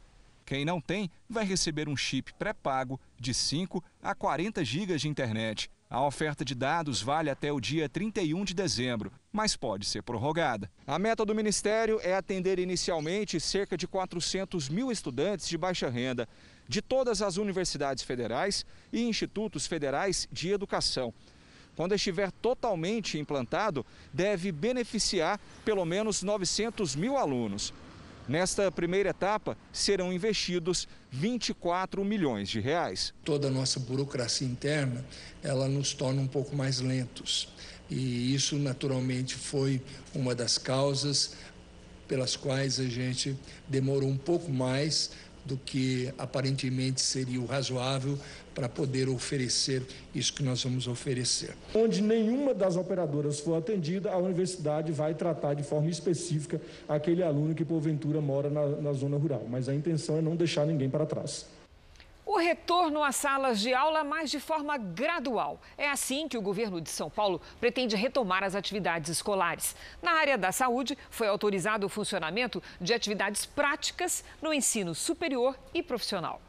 Quem 0.46 0.66
não 0.66 0.82
tem 0.82 1.10
vai 1.30 1.46
receber 1.46 1.88
um 1.88 1.96
chip 1.96 2.34
pré-pago 2.34 3.00
de 3.18 3.34
5 3.34 3.82
a 4.04 4.14
40 4.14 4.66
gigas 4.66 5.00
de 5.00 5.08
internet. 5.08 5.72
A 5.90 6.06
oferta 6.06 6.44
de 6.44 6.54
dados 6.54 7.02
vale 7.02 7.30
até 7.30 7.50
o 7.50 7.62
dia 7.62 7.88
31 7.88 8.44
de 8.44 8.54
dezembro, 8.54 9.10
mas 9.32 9.56
pode 9.56 9.86
ser 9.86 10.04
prorrogada. 10.04 10.70
A 10.86 11.00
meta 11.00 11.26
do 11.26 11.34
Ministério 11.34 12.02
é 12.04 12.14
atender 12.14 12.60
inicialmente 12.60 13.40
cerca 13.40 13.78
de 13.78 13.88
400 13.88 14.68
mil 14.68 14.92
estudantes 14.92 15.48
de 15.48 15.58
baixa 15.58 15.90
renda, 15.90 16.28
de 16.68 16.82
todas 16.82 17.22
as 17.22 17.38
universidades 17.38 18.04
federais 18.04 18.66
e 18.92 19.02
institutos 19.02 19.66
federais 19.66 20.28
de 20.30 20.52
educação 20.52 21.14
quando 21.76 21.96
estiver 21.96 22.32
totalmente 22.32 23.18
implantado, 23.18 23.86
deve 24.14 24.52
beneficiar 24.52 25.40
pelo 25.64 25.86
menos 25.86 26.24
900 26.24 26.96
mil 26.96 27.18
alunos. 27.18 27.74
Nesta 28.28 28.72
primeira 28.72 29.10
etapa, 29.10 29.58
serão 29.74 30.14
investidos 30.14 30.88
24 31.10 32.06
milhões 32.06 32.50
de 32.50 32.60
reais. 32.60 33.14
Toda 33.26 33.48
a 33.48 33.52
nossa 33.52 33.80
burocracia 33.80 34.48
interna, 34.48 35.04
ela 35.42 35.68
nos 35.68 35.94
torna 35.94 36.22
um 36.22 36.28
pouco 36.28 36.56
mais 36.56 36.80
lentos. 36.80 37.50
E 37.90 38.34
isso, 38.34 38.58
naturalmente, 38.58 39.36
foi 39.36 39.82
uma 40.14 40.34
das 40.34 40.58
causas 40.58 41.36
pelas 42.08 42.36
quais 42.36 42.80
a 42.80 42.86
gente 42.86 43.38
demorou 43.68 44.10
um 44.10 44.18
pouco 44.18 44.52
mais 44.52 45.12
do 45.46 45.58
que 45.58 46.14
aparentemente 46.18 47.02
seria 47.02 47.40
o 47.40 47.46
razoável 47.46 48.18
para 48.54 48.68
poder 48.68 49.10
oferecer 49.10 49.84
isso 50.14 50.34
que 50.34 50.44
nós 50.44 50.64
vamos 50.64 50.88
oferecer. 50.88 51.56
Onde 51.74 52.02
nenhuma 52.02 52.54
das 52.54 52.76
operadoras 52.76 53.40
for 53.40 53.56
atendida, 53.56 54.12
a 54.12 54.18
universidade 54.18 54.92
vai 54.92 55.14
tratar 55.14 55.54
de 55.54 55.64
forma 55.64 55.90
específica 55.90 56.62
aquele 56.88 57.24
aluno 57.24 57.56
que 57.56 57.64
porventura 57.64 58.20
mora 58.20 58.50
na, 58.50 58.68
na 58.68 58.94
zona 58.94 59.18
rural. 59.18 59.46
Mas 59.50 59.70
a 59.70 59.74
intenção 59.74 60.18
é 60.18 60.22
não 60.22 60.36
deixar 60.36 60.66
ninguém 60.66 60.90
para 60.90 61.06
trás. 61.06 61.46
O 62.34 62.38
retorno 62.38 63.04
às 63.04 63.18
salas 63.18 63.60
de 63.60 63.74
aula, 63.74 64.06
mas 64.06 64.32
de 64.32 64.40
forma 64.40 64.78
gradual. 64.78 65.60
É 65.78 65.90
assim 65.90 66.30
que 66.30 66.38
o 66.38 66.42
governo 66.42 66.80
de 66.80 66.90
São 66.90 67.10
Paulo 67.10 67.42
pretende 67.60 67.94
retomar 67.94 68.42
as 68.42 68.56
atividades 68.56 69.10
escolares. 69.10 69.76
Na 70.02 70.14
área 70.14 70.38
da 70.38 70.50
saúde, 70.50 70.98
foi 71.10 71.28
autorizado 71.28 71.86
o 71.86 71.90
funcionamento 71.90 72.64
de 72.80 72.94
atividades 72.94 73.46
práticas 73.46 74.24
no 74.42 74.54
ensino 74.54 74.96
superior 74.96 75.60
e 75.74 75.84
profissional. 75.84 76.42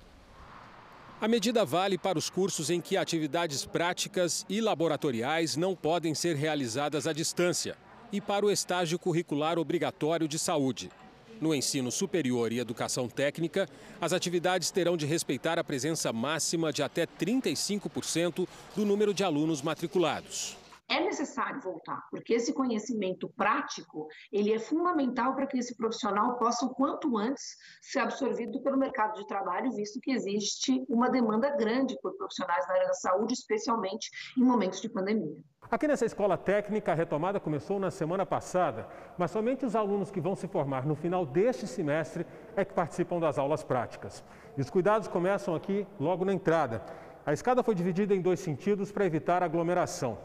A 1.21 1.27
medida 1.27 1.65
vale 1.65 1.99
para 1.99 2.17
os 2.17 2.31
cursos 2.31 2.71
em 2.71 2.81
que 2.81 2.97
atividades 2.97 3.65
práticas 3.65 4.47
e 4.49 4.61
laboratoriais 4.61 5.57
não 5.57 5.75
podem 5.75 6.15
ser 6.15 6.37
realizadas 6.37 7.09
à 7.09 7.13
distância 7.13 7.77
e 8.13 8.21
para 8.21 8.47
o 8.47 8.53
estágio 8.53 9.01
curricular 9.01 9.59
obrigatório 9.59 10.29
de 10.29 10.39
saúde. 10.39 10.93
No 11.41 11.55
ensino 11.55 11.91
superior 11.91 12.53
e 12.53 12.59
educação 12.59 13.09
técnica, 13.09 13.69
as 14.01 14.13
atividades 14.13 14.71
terão 14.71 14.97
de 14.97 15.07
respeitar 15.07 15.59
a 15.59 15.65
presença 15.65 16.13
máxima 16.13 16.73
de 16.73 16.83
até 16.83 17.07
35% 17.07 18.49
do 18.77 18.85
número 18.85 19.13
de 19.13 19.25
alunos 19.25 19.63
matriculados 19.63 20.57
é 20.93 21.01
necessário 21.01 21.59
voltar, 21.61 22.07
porque 22.11 22.35
esse 22.35 22.53
conhecimento 22.53 23.27
prático, 23.31 24.09
ele 24.31 24.53
é 24.53 24.59
fundamental 24.59 25.35
para 25.35 25.47
que 25.47 25.57
esse 25.59 25.75
profissional 25.75 26.37
possa, 26.39 26.67
o 26.67 26.75
quanto 26.75 27.17
antes, 27.17 27.57
ser 27.81 28.01
absorvido 28.01 28.63
pelo 28.63 28.77
mercado 28.77 29.19
de 29.19 29.27
trabalho, 29.27 29.73
visto 29.73 30.01
que 30.01 30.13
existe 30.13 30.85
uma 30.89 31.09
demanda 31.09 31.49
grande 31.57 31.99
por 32.03 32.15
profissionais 32.17 32.67
na 32.69 32.75
área 32.75 32.89
da 32.89 32.95
saúde, 32.95 33.33
especialmente 33.33 34.11
em 34.37 34.45
momentos 34.45 34.83
de 34.83 34.91
pandemia. 34.91 35.43
Aqui 35.71 35.89
nessa 35.89 36.05
escola 36.05 36.37
técnica, 36.37 36.93
a 36.93 36.95
retomada 36.95 37.41
começou 37.41 37.81
na 37.81 37.91
semana 37.91 38.27
passada, 38.27 38.87
mas 39.17 39.31
somente 39.31 39.65
os 39.65 39.75
alunos 39.75 40.11
que 40.11 40.21
vão 40.21 40.37
se 40.37 40.47
formar 40.47 40.85
no 40.85 40.95
final 40.95 41.25
deste 41.25 41.67
semestre 41.67 42.27
é 42.55 42.63
que 42.63 42.75
participam 42.75 43.19
das 43.19 43.39
aulas 43.39 43.65
práticas. 43.65 44.23
E 44.55 44.61
os 44.61 44.69
cuidados 44.69 45.09
começam 45.09 45.55
aqui 45.55 45.87
logo 45.99 46.27
na 46.27 46.35
entrada. 46.35 46.83
A 47.25 47.33
escada 47.33 47.63
foi 47.63 47.75
dividida 47.75 48.15
em 48.15 48.21
dois 48.21 48.41
sentidos 48.41 48.93
para 48.93 49.07
evitar 49.07 49.43
aglomeração. 49.43 50.19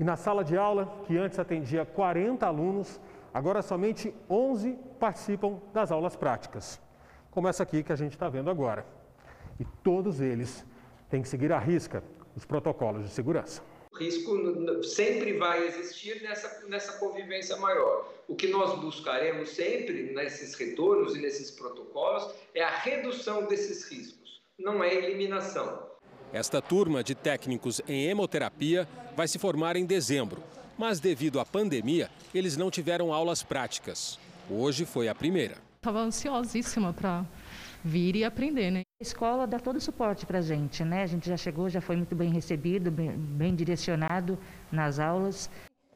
E 0.00 0.02
na 0.02 0.16
sala 0.16 0.42
de 0.42 0.56
aula, 0.56 0.92
que 1.06 1.16
antes 1.16 1.38
atendia 1.38 1.86
40 1.86 2.44
alunos, 2.44 3.00
agora 3.32 3.62
somente 3.62 4.12
11 4.28 4.76
participam 4.98 5.60
das 5.72 5.92
aulas 5.92 6.16
práticas, 6.16 6.80
como 7.30 7.46
essa 7.46 7.62
aqui 7.62 7.84
que 7.84 7.92
a 7.92 7.96
gente 7.96 8.14
está 8.14 8.28
vendo 8.28 8.50
agora. 8.50 8.84
E 9.60 9.64
todos 9.64 10.20
eles 10.20 10.66
têm 11.08 11.22
que 11.22 11.28
seguir 11.28 11.52
à 11.52 11.58
risca 11.58 12.02
os 12.34 12.44
protocolos 12.44 13.04
de 13.04 13.10
segurança. 13.10 13.67
Risco 13.98 14.84
sempre 14.84 15.36
vai 15.36 15.66
existir 15.66 16.22
nessa, 16.22 16.66
nessa 16.68 16.98
convivência 16.98 17.56
maior. 17.56 18.08
O 18.28 18.36
que 18.36 18.46
nós 18.46 18.78
buscaremos 18.78 19.50
sempre 19.50 20.14
nesses 20.14 20.54
retornos 20.54 21.16
e 21.16 21.20
nesses 21.20 21.50
protocolos 21.50 22.32
é 22.54 22.62
a 22.62 22.70
redução 22.70 23.46
desses 23.46 23.90
riscos, 23.90 24.40
não 24.58 24.84
é 24.84 24.94
eliminação. 24.94 25.88
Esta 26.32 26.60
turma 26.60 27.02
de 27.02 27.14
técnicos 27.14 27.80
em 27.88 28.06
hemoterapia 28.06 28.86
vai 29.16 29.26
se 29.26 29.38
formar 29.38 29.76
em 29.76 29.86
dezembro, 29.86 30.42
mas 30.76 31.00
devido 31.00 31.40
à 31.40 31.44
pandemia, 31.44 32.10
eles 32.34 32.56
não 32.56 32.70
tiveram 32.70 33.12
aulas 33.12 33.42
práticas. 33.42 34.18
Hoje 34.48 34.84
foi 34.84 35.08
a 35.08 35.14
primeira. 35.14 35.56
Estava 35.76 36.00
ansiosíssima 36.00 36.92
para 36.92 37.24
vir 37.84 38.14
e 38.16 38.24
aprender, 38.24 38.70
né? 38.70 38.82
A 39.00 39.04
escola 39.04 39.46
dá 39.46 39.60
todo 39.60 39.76
o 39.76 39.80
suporte 39.80 40.26
para 40.26 40.40
a 40.40 40.42
gente, 40.42 40.84
né? 40.84 41.04
A 41.04 41.06
gente 41.06 41.28
já 41.28 41.36
chegou, 41.36 41.68
já 41.68 41.80
foi 41.80 41.94
muito 41.94 42.16
bem 42.16 42.32
recebido, 42.32 42.90
bem, 42.90 43.12
bem 43.12 43.54
direcionado 43.54 44.36
nas 44.72 44.98
aulas. 44.98 45.48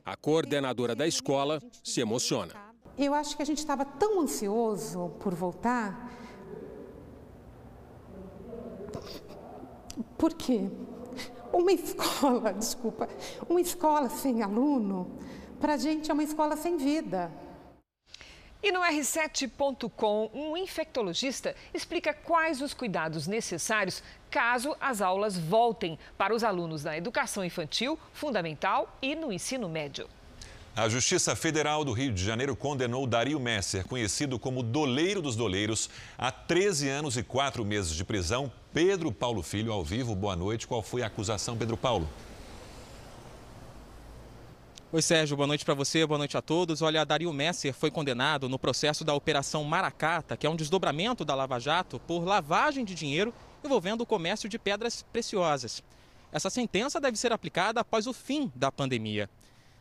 A 0.04 0.16
coordenadora 0.16 0.94
da 0.94 1.04
escola 1.04 1.60
se 1.82 2.00
emociona. 2.00 2.54
Eu 2.96 3.12
acho 3.12 3.36
que 3.36 3.42
a 3.42 3.44
gente 3.44 3.58
estava 3.58 3.84
tão 3.84 4.20
ansioso 4.20 5.08
por 5.18 5.34
voltar. 5.34 6.12
Por 10.16 10.34
quê? 10.34 10.70
Uma 11.52 11.72
escola, 11.74 12.54
desculpa, 12.54 13.08
uma 13.48 13.60
escola 13.60 14.08
sem 14.10 14.42
aluno, 14.44 15.10
para 15.58 15.74
a 15.74 15.76
gente 15.76 16.08
é 16.08 16.14
uma 16.14 16.22
escola 16.22 16.56
sem 16.56 16.76
vida. 16.76 17.32
E 18.62 18.70
no 18.70 18.80
R7.com, 18.80 20.30
um 20.32 20.56
infectologista 20.56 21.52
explica 21.74 22.14
quais 22.14 22.62
os 22.62 22.72
cuidados 22.72 23.26
necessários 23.26 24.04
caso 24.30 24.76
as 24.80 25.02
aulas 25.02 25.36
voltem 25.36 25.98
para 26.16 26.32
os 26.32 26.44
alunos 26.44 26.84
da 26.84 26.96
educação 26.96 27.44
infantil, 27.44 27.98
fundamental 28.12 28.96
e 29.02 29.16
no 29.16 29.32
ensino 29.32 29.68
médio. 29.68 30.08
A 30.76 30.88
Justiça 30.88 31.34
Federal 31.34 31.84
do 31.84 31.92
Rio 31.92 32.12
de 32.12 32.24
Janeiro 32.24 32.54
condenou 32.54 33.04
Dario 33.04 33.40
Messer, 33.40 33.84
conhecido 33.84 34.38
como 34.38 34.62
Doleiro 34.62 35.20
dos 35.20 35.34
Doleiros, 35.34 35.90
a 36.16 36.30
13 36.30 36.88
anos 36.88 37.16
e 37.16 37.22
4 37.24 37.64
meses 37.64 37.92
de 37.92 38.04
prisão. 38.04 38.50
Pedro 38.72 39.10
Paulo 39.10 39.42
Filho, 39.42 39.72
ao 39.72 39.82
vivo, 39.84 40.14
boa 40.14 40.36
noite. 40.36 40.68
Qual 40.68 40.82
foi 40.82 41.02
a 41.02 41.08
acusação, 41.08 41.58
Pedro 41.58 41.76
Paulo? 41.76 42.08
Oi, 44.94 45.00
Sérgio, 45.00 45.38
boa 45.38 45.46
noite 45.46 45.64
para 45.64 45.72
você, 45.72 46.04
boa 46.04 46.18
noite 46.18 46.36
a 46.36 46.42
todos. 46.42 46.82
Olha, 46.82 47.02
Dario 47.02 47.32
Messer 47.32 47.72
foi 47.72 47.90
condenado 47.90 48.46
no 48.46 48.58
processo 48.58 49.02
da 49.02 49.14
Operação 49.14 49.64
Maracata, 49.64 50.36
que 50.36 50.46
é 50.46 50.50
um 50.50 50.54
desdobramento 50.54 51.24
da 51.24 51.34
Lava 51.34 51.58
Jato, 51.58 51.98
por 52.00 52.26
lavagem 52.26 52.84
de 52.84 52.94
dinheiro 52.94 53.32
envolvendo 53.64 54.02
o 54.02 54.06
comércio 54.06 54.50
de 54.50 54.58
pedras 54.58 55.02
preciosas. 55.10 55.82
Essa 56.30 56.50
sentença 56.50 57.00
deve 57.00 57.16
ser 57.16 57.32
aplicada 57.32 57.80
após 57.80 58.06
o 58.06 58.12
fim 58.12 58.52
da 58.54 58.70
pandemia. 58.70 59.30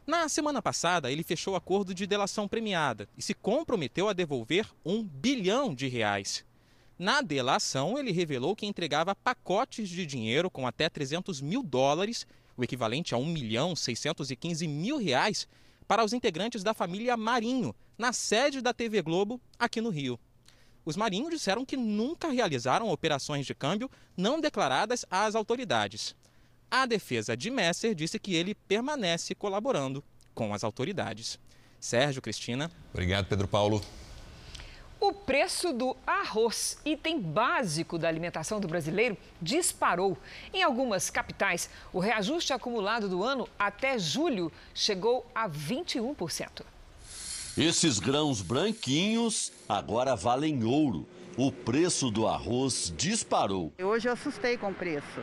Na 0.08 0.30
semana 0.30 0.62
passada, 0.62 1.12
ele 1.12 1.24
fechou 1.24 1.58
acordo 1.58 1.94
de 1.94 2.08
delação 2.08 2.48
premiada 2.48 3.10
e 3.18 3.22
se 3.22 3.34
comprometeu 3.34 4.08
a 4.08 4.14
devolver 4.14 4.66
um 4.86 5.04
bilhão 5.04 5.76
de 5.76 5.90
reais. 5.90 6.46
Na 6.98 7.22
delação, 7.22 8.00
ele 8.00 8.14
revelou 8.14 8.56
que 8.56 8.66
entregava 8.66 9.14
pacotes 9.14 9.90
de 9.90 10.06
dinheiro 10.06 10.50
com 10.50 10.66
até 10.66 10.88
300 10.88 11.42
mil 11.42 11.62
dólares 11.64 12.26
o 12.56 12.64
equivalente 12.64 13.14
a 13.14 13.18
1 13.18 13.26
milhão 13.26 13.76
615 13.76 14.68
mil 14.68 14.98
reais, 14.98 15.48
para 15.88 16.04
os 16.04 16.14
integrantes 16.14 16.64
da 16.64 16.74
família 16.74 17.18
Marinho, 17.18 17.76
na 17.98 18.14
sede 18.14 18.62
da 18.62 18.74
TV 18.74 19.02
Globo, 19.02 19.42
aqui 19.60 19.82
no 19.82 19.90
Rio. 19.90 20.20
Os 20.86 20.96
Marinho 20.96 21.30
disseram 21.30 21.66
que 21.66 21.78
nunca 21.78 22.30
realizaram 22.30 22.90
operações 22.90 23.46
de 23.46 23.54
câmbio 23.54 23.90
não 24.18 24.40
declaradas 24.40 25.06
às 25.10 25.36
autoridades. 25.36 26.16
A 26.70 26.86
defesa 26.86 27.36
de 27.36 27.52
Messer 27.52 27.94
disse 27.94 28.18
que 28.18 28.34
ele 28.34 28.56
permanece 28.56 29.36
colaborando 29.36 30.04
com 30.34 30.54
as 30.54 30.64
autoridades. 30.64 31.38
Sérgio 31.80 32.22
Cristina. 32.22 32.72
Obrigado, 32.94 33.28
Pedro 33.28 33.48
Paulo. 33.48 33.82
O 35.02 35.12
preço 35.12 35.74
do 35.74 35.98
arroz, 36.06 36.78
item 36.86 37.20
básico 37.20 37.98
da 37.98 38.08
alimentação 38.08 38.60
do 38.60 38.68
brasileiro, 38.68 39.18
disparou. 39.42 40.16
Em 40.54 40.62
algumas 40.62 41.10
capitais, 41.10 41.72
o 41.92 42.00
reajuste 42.00 42.54
acumulado 42.54 43.10
do 43.10 43.24
ano 43.24 43.50
até 43.58 43.98
julho 43.98 44.52
chegou 44.76 45.26
a 45.34 45.50
21%. 45.50 46.62
Esses 47.58 47.98
grãos 47.98 48.44
branquinhos 48.44 49.52
agora 49.68 50.16
valem 50.16 50.64
ouro. 50.64 51.08
O 51.36 51.52
preço 51.52 52.12
do 52.12 52.28
arroz 52.28 52.94
disparou. 52.96 53.74
Hoje 53.82 54.08
eu 54.08 54.14
assustei 54.14 54.56
com 54.56 54.70
o 54.70 54.74
preço. 54.74 55.20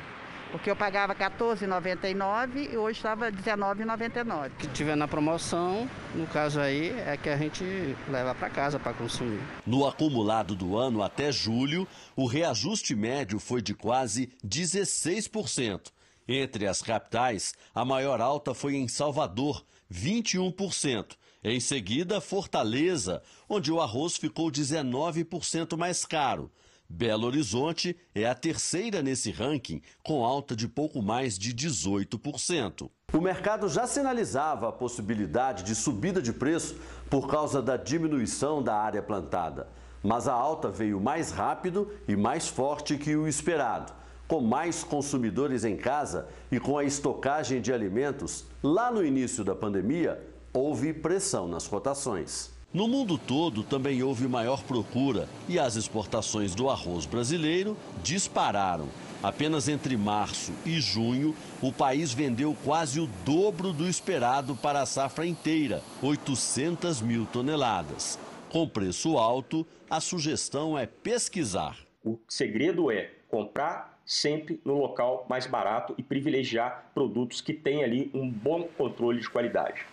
Porque 0.50 0.70
eu 0.70 0.76
pagava 0.76 1.12
R$14,99 1.12 2.72
e 2.72 2.76
hoje 2.76 2.98
estava 2.98 3.26
R$19,99. 3.26 4.50
Que 4.58 4.66
tiver 4.68 4.96
na 4.96 5.06
promoção, 5.06 5.88
no 6.14 6.26
caso 6.26 6.58
aí, 6.60 6.90
é 7.00 7.16
que 7.16 7.28
a 7.28 7.36
gente 7.36 7.64
leva 8.08 8.34
para 8.34 8.48
casa 8.48 8.78
para 8.78 8.94
consumir. 8.94 9.40
No 9.66 9.86
acumulado 9.86 10.54
do 10.54 10.76
ano 10.76 11.02
até 11.02 11.30
julho, 11.30 11.86
o 12.16 12.26
reajuste 12.26 12.94
médio 12.94 13.38
foi 13.38 13.60
de 13.60 13.74
quase 13.74 14.30
16%. 14.44 15.92
Entre 16.26 16.66
as 16.66 16.82
capitais, 16.82 17.54
a 17.74 17.84
maior 17.84 18.20
alta 18.20 18.52
foi 18.54 18.76
em 18.76 18.88
Salvador, 18.88 19.64
21%. 19.92 21.16
Em 21.42 21.60
seguida, 21.60 22.20
Fortaleza, 22.20 23.22
onde 23.48 23.70
o 23.70 23.80
arroz 23.80 24.16
ficou 24.16 24.50
19% 24.50 25.76
mais 25.76 26.04
caro. 26.04 26.50
Belo 26.90 27.26
Horizonte 27.26 27.94
é 28.14 28.24
a 28.24 28.34
terceira 28.34 29.02
nesse 29.02 29.30
ranking, 29.30 29.82
com 30.02 30.24
alta 30.24 30.56
de 30.56 30.66
pouco 30.66 31.02
mais 31.02 31.38
de 31.38 31.54
18%. 31.54 32.90
O 33.12 33.20
mercado 33.20 33.68
já 33.68 33.86
sinalizava 33.86 34.70
a 34.70 34.72
possibilidade 34.72 35.64
de 35.64 35.74
subida 35.74 36.22
de 36.22 36.32
preço 36.32 36.76
por 37.10 37.28
causa 37.28 37.60
da 37.60 37.76
diminuição 37.76 38.62
da 38.62 38.74
área 38.74 39.02
plantada. 39.02 39.68
Mas 40.02 40.26
a 40.26 40.32
alta 40.32 40.70
veio 40.70 40.98
mais 40.98 41.30
rápido 41.30 41.92
e 42.08 42.16
mais 42.16 42.48
forte 42.48 42.96
que 42.96 43.14
o 43.14 43.28
esperado. 43.28 43.92
Com 44.26 44.40
mais 44.40 44.82
consumidores 44.82 45.64
em 45.64 45.76
casa 45.76 46.26
e 46.50 46.58
com 46.58 46.78
a 46.78 46.84
estocagem 46.84 47.60
de 47.60 47.70
alimentos, 47.70 48.46
lá 48.62 48.90
no 48.90 49.04
início 49.04 49.44
da 49.44 49.54
pandemia, 49.54 50.20
houve 50.54 50.94
pressão 50.94 51.46
nas 51.46 51.68
cotações. 51.68 52.57
No 52.72 52.86
mundo 52.86 53.16
todo 53.16 53.62
também 53.62 54.02
houve 54.02 54.28
maior 54.28 54.62
procura 54.62 55.26
e 55.48 55.58
as 55.58 55.74
exportações 55.74 56.54
do 56.54 56.68
arroz 56.68 57.06
brasileiro 57.06 57.74
dispararam. 58.02 58.90
Apenas 59.22 59.68
entre 59.68 59.96
março 59.96 60.52
e 60.66 60.78
junho, 60.78 61.34
o 61.62 61.72
país 61.72 62.12
vendeu 62.12 62.54
quase 62.66 63.00
o 63.00 63.06
dobro 63.24 63.72
do 63.72 63.88
esperado 63.88 64.54
para 64.54 64.82
a 64.82 64.86
safra 64.86 65.26
inteira, 65.26 65.82
800 66.02 67.00
mil 67.00 67.24
toneladas. 67.24 68.18
Com 68.50 68.68
preço 68.68 69.16
alto, 69.16 69.66
a 69.88 69.98
sugestão 69.98 70.78
é 70.78 70.86
pesquisar. 70.86 71.78
O 72.04 72.18
segredo 72.28 72.90
é 72.90 73.10
comprar 73.30 73.98
sempre 74.04 74.60
no 74.62 74.76
local 74.78 75.26
mais 75.28 75.46
barato 75.46 75.94
e 75.96 76.02
privilegiar 76.02 76.90
produtos 76.94 77.40
que 77.40 77.54
têm 77.54 77.82
ali 77.82 78.10
um 78.12 78.30
bom 78.30 78.64
controle 78.76 79.20
de 79.20 79.30
qualidade. 79.30 79.86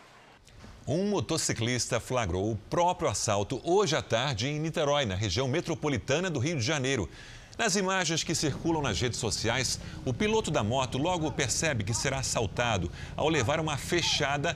Um 0.88 1.10
motociclista 1.10 2.00
flagrou 2.00 2.52
o 2.52 2.56
próprio 2.70 3.10
assalto 3.10 3.60
hoje 3.64 3.96
à 3.96 4.04
tarde 4.04 4.48
em 4.48 4.60
Niterói, 4.60 5.04
na 5.04 5.16
região 5.16 5.48
metropolitana 5.48 6.30
do 6.30 6.38
Rio 6.38 6.58
de 6.58 6.62
Janeiro. 6.62 7.10
Nas 7.58 7.76
imagens 7.76 8.24
que 8.24 8.36
circulam 8.36 8.84
nas 8.84 9.02
redes 9.02 9.18
sociais, 9.18 9.80
o 10.06 10.14
piloto 10.14 10.52
da 10.52 10.64
moto 10.64 11.00
logo 11.00 11.32
percebe 11.32 11.84
que 11.84 11.92
será 11.92 12.20
assaltado 12.20 12.92
ao 13.18 13.30
levar 13.30 13.60
uma 13.60 13.78
fechada 13.78 14.56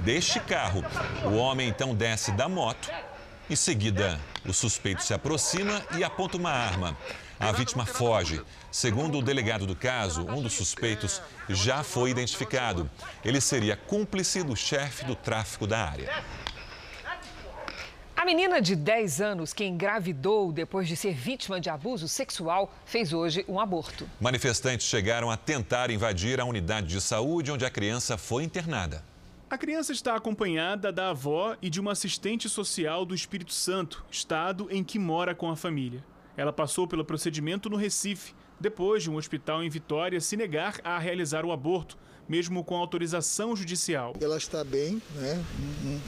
deste 0.00 0.40
carro. 0.40 0.82
O 1.24 1.36
homem 1.36 1.68
então 1.68 1.94
desce 1.94 2.32
da 2.32 2.48
moto. 2.48 2.90
Em 3.48 3.54
seguida, 3.54 4.18
o 4.44 4.52
suspeito 4.52 5.04
se 5.04 5.14
aproxima 5.14 5.84
e 5.96 6.02
aponta 6.02 6.36
uma 6.36 6.50
arma. 6.50 6.96
A 7.40 7.52
vítima 7.52 7.86
foge. 7.86 8.42
Segundo 8.70 9.16
o 9.16 9.22
delegado 9.22 9.66
do 9.66 9.74
caso, 9.74 10.26
um 10.28 10.42
dos 10.42 10.52
suspeitos 10.52 11.22
já 11.48 11.82
foi 11.82 12.10
identificado. 12.10 12.88
Ele 13.24 13.40
seria 13.40 13.74
cúmplice 13.74 14.42
do 14.42 14.54
chefe 14.54 15.06
do 15.06 15.14
tráfico 15.14 15.66
da 15.66 15.78
área. 15.78 16.22
A 18.14 18.26
menina 18.26 18.60
de 18.60 18.76
10 18.76 19.22
anos 19.22 19.54
que 19.54 19.64
engravidou 19.64 20.52
depois 20.52 20.86
de 20.86 20.94
ser 20.94 21.14
vítima 21.14 21.58
de 21.58 21.70
abuso 21.70 22.06
sexual 22.06 22.70
fez 22.84 23.14
hoje 23.14 23.42
um 23.48 23.58
aborto. 23.58 24.06
Manifestantes 24.20 24.86
chegaram 24.86 25.30
a 25.30 25.36
tentar 25.38 25.90
invadir 25.90 26.38
a 26.38 26.44
unidade 26.44 26.88
de 26.88 27.00
saúde 27.00 27.50
onde 27.50 27.64
a 27.64 27.70
criança 27.70 28.18
foi 28.18 28.44
internada. 28.44 29.02
A 29.48 29.56
criança 29.56 29.92
está 29.92 30.14
acompanhada 30.14 30.92
da 30.92 31.08
avó 31.08 31.56
e 31.62 31.70
de 31.70 31.80
uma 31.80 31.92
assistente 31.92 32.50
social 32.50 33.06
do 33.06 33.14
Espírito 33.14 33.54
Santo, 33.54 34.04
estado 34.10 34.68
em 34.70 34.84
que 34.84 34.98
mora 34.98 35.34
com 35.34 35.50
a 35.50 35.56
família. 35.56 36.04
Ela 36.40 36.54
passou 36.54 36.88
pelo 36.88 37.04
procedimento 37.04 37.68
no 37.68 37.76
Recife, 37.76 38.32
depois 38.58 39.02
de 39.02 39.10
um 39.10 39.16
hospital 39.16 39.62
em 39.62 39.68
Vitória 39.68 40.18
se 40.22 40.38
negar 40.38 40.80
a 40.82 40.98
realizar 40.98 41.44
o 41.44 41.52
aborto, 41.52 41.98
mesmo 42.26 42.64
com 42.64 42.76
autorização 42.76 43.54
judicial. 43.54 44.14
Ela 44.18 44.38
está 44.38 44.64
bem, 44.64 45.02
né? 45.16 45.44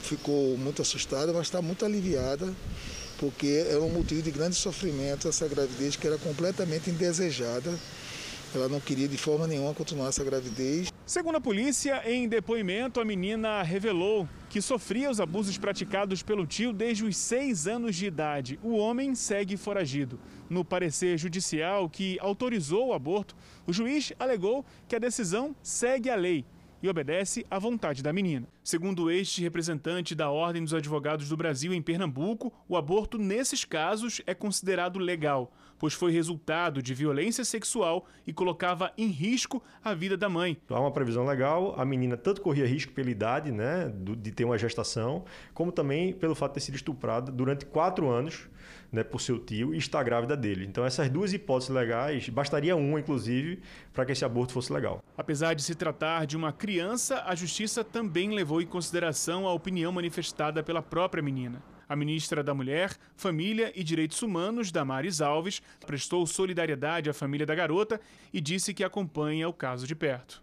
ficou 0.02 0.56
muito 0.56 0.80
assustada, 0.80 1.34
mas 1.34 1.48
está 1.48 1.60
muito 1.60 1.84
aliviada, 1.84 2.50
porque 3.18 3.66
é 3.68 3.76
um 3.76 3.90
motivo 3.90 4.22
de 4.22 4.30
grande 4.30 4.56
sofrimento 4.56 5.28
essa 5.28 5.46
gravidez 5.46 5.96
que 5.96 6.06
era 6.06 6.16
completamente 6.16 6.88
indesejada. 6.88 7.70
Ela 8.54 8.68
não 8.68 8.80
queria 8.80 9.08
de 9.08 9.16
forma 9.16 9.46
nenhuma 9.46 9.72
continuar 9.72 10.08
essa 10.08 10.22
gravidez. 10.22 10.92
Segundo 11.06 11.36
a 11.36 11.40
polícia, 11.40 12.02
em 12.04 12.28
depoimento, 12.28 13.00
a 13.00 13.04
menina 13.04 13.62
revelou 13.62 14.28
que 14.50 14.60
sofria 14.60 15.10
os 15.10 15.20
abusos 15.20 15.56
praticados 15.56 16.22
pelo 16.22 16.46
tio 16.46 16.72
desde 16.72 17.04
os 17.04 17.16
seis 17.16 17.66
anos 17.66 17.96
de 17.96 18.06
idade. 18.06 18.60
O 18.62 18.76
homem 18.76 19.14
segue 19.14 19.56
foragido. 19.56 20.20
No 20.50 20.64
parecer 20.64 21.16
judicial 21.16 21.88
que 21.88 22.18
autorizou 22.20 22.88
o 22.88 22.92
aborto, 22.92 23.34
o 23.66 23.72
juiz 23.72 24.12
alegou 24.18 24.64
que 24.86 24.94
a 24.94 24.98
decisão 24.98 25.56
segue 25.62 26.10
a 26.10 26.14
lei 26.14 26.44
e 26.82 26.88
obedece 26.88 27.46
à 27.50 27.58
vontade 27.58 28.02
da 28.02 28.12
menina. 28.12 28.46
Segundo 28.62 29.10
este 29.10 29.40
representante 29.40 30.14
da 30.14 30.30
Ordem 30.30 30.64
dos 30.64 30.74
Advogados 30.74 31.28
do 31.28 31.36
Brasil 31.36 31.72
em 31.72 31.80
Pernambuco, 31.80 32.52
o 32.68 32.76
aborto 32.76 33.16
nesses 33.16 33.64
casos 33.64 34.20
é 34.26 34.34
considerado 34.34 34.98
legal, 34.98 35.52
pois 35.82 35.94
foi 35.94 36.12
resultado 36.12 36.80
de 36.80 36.94
violência 36.94 37.44
sexual 37.44 38.06
e 38.24 38.32
colocava 38.32 38.92
em 38.96 39.08
risco 39.08 39.60
a 39.82 39.92
vida 39.92 40.16
da 40.16 40.28
mãe. 40.28 40.56
Há 40.70 40.78
uma 40.78 40.92
previsão 40.92 41.26
legal, 41.26 41.74
a 41.76 41.84
menina 41.84 42.16
tanto 42.16 42.40
corria 42.40 42.64
risco 42.64 42.92
pela 42.92 43.10
idade, 43.10 43.50
né, 43.50 43.92
de 44.16 44.30
ter 44.30 44.44
uma 44.44 44.56
gestação, 44.56 45.24
como 45.52 45.72
também 45.72 46.12
pelo 46.12 46.36
fato 46.36 46.52
de 46.52 46.54
ter 46.54 46.60
sido 46.60 46.76
estuprada 46.76 47.32
durante 47.32 47.66
quatro 47.66 48.08
anos 48.08 48.48
né, 48.92 49.02
por 49.02 49.20
seu 49.20 49.40
tio 49.40 49.74
e 49.74 49.78
está 49.78 50.00
grávida 50.04 50.36
dele. 50.36 50.64
Então, 50.64 50.84
essas 50.84 51.10
duas 51.10 51.32
hipóteses 51.32 51.74
legais, 51.74 52.28
bastaria 52.28 52.76
uma, 52.76 53.00
inclusive, 53.00 53.60
para 53.92 54.04
que 54.04 54.12
esse 54.12 54.24
aborto 54.24 54.52
fosse 54.52 54.72
legal. 54.72 55.02
Apesar 55.18 55.54
de 55.54 55.64
se 55.64 55.74
tratar 55.74 56.26
de 56.26 56.36
uma 56.36 56.52
criança, 56.52 57.24
a 57.26 57.34
justiça 57.34 57.82
também 57.82 58.30
levou 58.30 58.62
em 58.62 58.66
consideração 58.66 59.48
a 59.48 59.52
opinião 59.52 59.90
manifestada 59.90 60.62
pela 60.62 60.80
própria 60.80 61.20
menina. 61.20 61.60
A 61.88 61.96
ministra 61.96 62.42
da 62.42 62.54
Mulher, 62.54 62.96
Família 63.16 63.72
e 63.74 63.82
Direitos 63.82 64.22
Humanos, 64.22 64.70
Damares 64.72 65.20
Alves, 65.20 65.62
prestou 65.86 66.26
solidariedade 66.26 67.10
à 67.10 67.14
família 67.14 67.46
da 67.46 67.54
garota 67.54 68.00
e 68.32 68.40
disse 68.40 68.72
que 68.74 68.84
acompanha 68.84 69.48
o 69.48 69.52
caso 69.52 69.86
de 69.86 69.94
perto. 69.94 70.42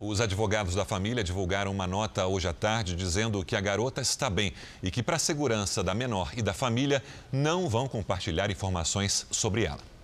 Os 0.00 0.20
advogados 0.20 0.76
da 0.76 0.84
família 0.84 1.24
divulgaram 1.24 1.72
uma 1.72 1.86
nota 1.86 2.24
hoje 2.24 2.46
à 2.46 2.52
tarde 2.52 2.94
dizendo 2.94 3.44
que 3.44 3.56
a 3.56 3.60
garota 3.60 4.00
está 4.00 4.30
bem 4.30 4.52
e 4.80 4.92
que, 4.92 5.02
para 5.02 5.16
a 5.16 5.18
segurança 5.18 5.82
da 5.82 5.92
menor 5.92 6.30
e 6.36 6.42
da 6.42 6.54
família, 6.54 7.02
não 7.32 7.68
vão 7.68 7.88
compartilhar 7.88 8.48
informações 8.48 9.26
sobre 9.30 9.64
ela. 9.64 9.97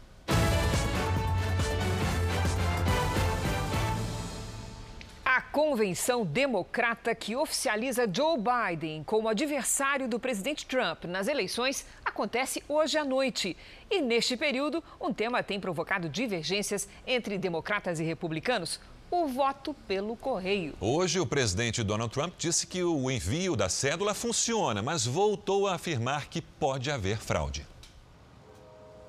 Convenção 5.54 6.26
democrata 6.26 7.14
que 7.14 7.36
oficializa 7.36 8.10
Joe 8.12 8.36
Biden 8.36 9.04
como 9.04 9.28
adversário 9.28 10.08
do 10.08 10.18
presidente 10.18 10.66
Trump 10.66 11.04
nas 11.04 11.28
eleições 11.28 11.86
acontece 12.04 12.60
hoje 12.68 12.98
à 12.98 13.04
noite. 13.04 13.56
E 13.88 14.02
neste 14.02 14.36
período, 14.36 14.82
um 15.00 15.14
tema 15.14 15.44
tem 15.44 15.60
provocado 15.60 16.08
divergências 16.08 16.88
entre 17.06 17.38
democratas 17.38 18.00
e 18.00 18.02
republicanos. 18.02 18.80
O 19.08 19.28
voto 19.28 19.72
pelo 19.86 20.16
correio. 20.16 20.74
Hoje, 20.80 21.20
o 21.20 21.26
presidente 21.26 21.84
Donald 21.84 22.12
Trump 22.12 22.34
disse 22.36 22.66
que 22.66 22.82
o 22.82 23.08
envio 23.08 23.54
da 23.54 23.68
cédula 23.68 24.12
funciona, 24.12 24.82
mas 24.82 25.06
voltou 25.06 25.68
a 25.68 25.76
afirmar 25.76 26.26
que 26.26 26.42
pode 26.42 26.90
haver 26.90 27.18
fraude. 27.18 27.64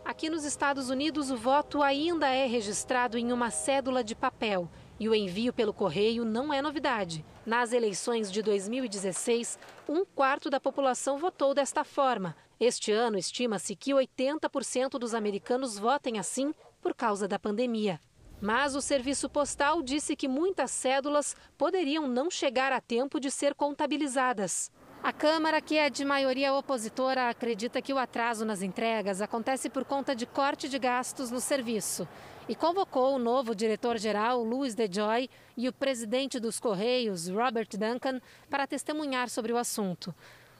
Aqui 0.05 0.29
nos 0.29 0.45
Estados 0.45 0.91
Unidos, 0.91 1.31
o 1.31 1.37
voto 1.37 1.81
ainda 1.81 2.27
é 2.27 2.45
registrado 2.45 3.17
em 3.17 3.33
uma 3.33 3.49
cédula 3.49 4.03
de 4.03 4.13
papel. 4.13 4.69
E 4.99 5.09
o 5.09 5.15
envio 5.15 5.51
pelo 5.51 5.73
correio 5.73 6.23
não 6.23 6.53
é 6.53 6.61
novidade. 6.61 7.25
Nas 7.45 7.73
eleições 7.73 8.31
de 8.31 8.41
2016, 8.41 9.59
um 9.87 10.05
quarto 10.05 10.49
da 10.49 10.59
população 10.59 11.17
votou 11.17 11.53
desta 11.53 11.83
forma. 11.83 12.35
Este 12.59 12.91
ano, 12.91 13.17
estima-se 13.17 13.75
que 13.75 13.91
80% 13.91 14.97
dos 14.97 15.13
americanos 15.13 15.77
votem 15.77 16.17
assim 16.17 16.53
por 16.81 16.93
causa 16.93 17.27
da 17.27 17.37
pandemia. 17.37 17.99
Mas 18.41 18.75
o 18.75 18.81
serviço 18.81 19.29
postal 19.29 19.81
disse 19.81 20.15
que 20.15 20.27
muitas 20.27 20.71
cédulas 20.71 21.35
poderiam 21.57 22.07
não 22.07 22.29
chegar 22.29 22.71
a 22.71 22.79
tempo 22.79 23.19
de 23.19 23.31
ser 23.31 23.53
contabilizadas. 23.55 24.71
A 25.05 25.13
Câmara, 25.13 25.61
que 25.61 25.77
é 25.77 25.87
de 25.87 26.03
maioria 26.03 26.51
opositora, 26.51 27.29
acredita 27.29 27.79
que 27.79 27.93
o 27.93 27.97
atraso 27.99 28.43
nas 28.43 28.63
entregas 28.63 29.21
acontece 29.21 29.69
por 29.69 29.85
conta 29.85 30.15
de 30.15 30.25
corte 30.25 30.67
de 30.67 30.79
gastos 30.79 31.29
no 31.29 31.39
serviço 31.39 32.07
e 32.49 32.55
convocou 32.55 33.13
o 33.13 33.19
novo 33.19 33.53
diretor-geral, 33.53 34.43
Louis 34.43 34.73
DeJoy, 34.73 35.29
e 35.55 35.69
o 35.69 35.73
presidente 35.73 36.39
dos 36.39 36.59
Correios, 36.59 37.27
Robert 37.27 37.69
Duncan, 37.77 38.19
para 38.49 38.65
testemunhar 38.65 39.29
sobre 39.29 39.53
o 39.53 39.57
assunto. 39.57 40.11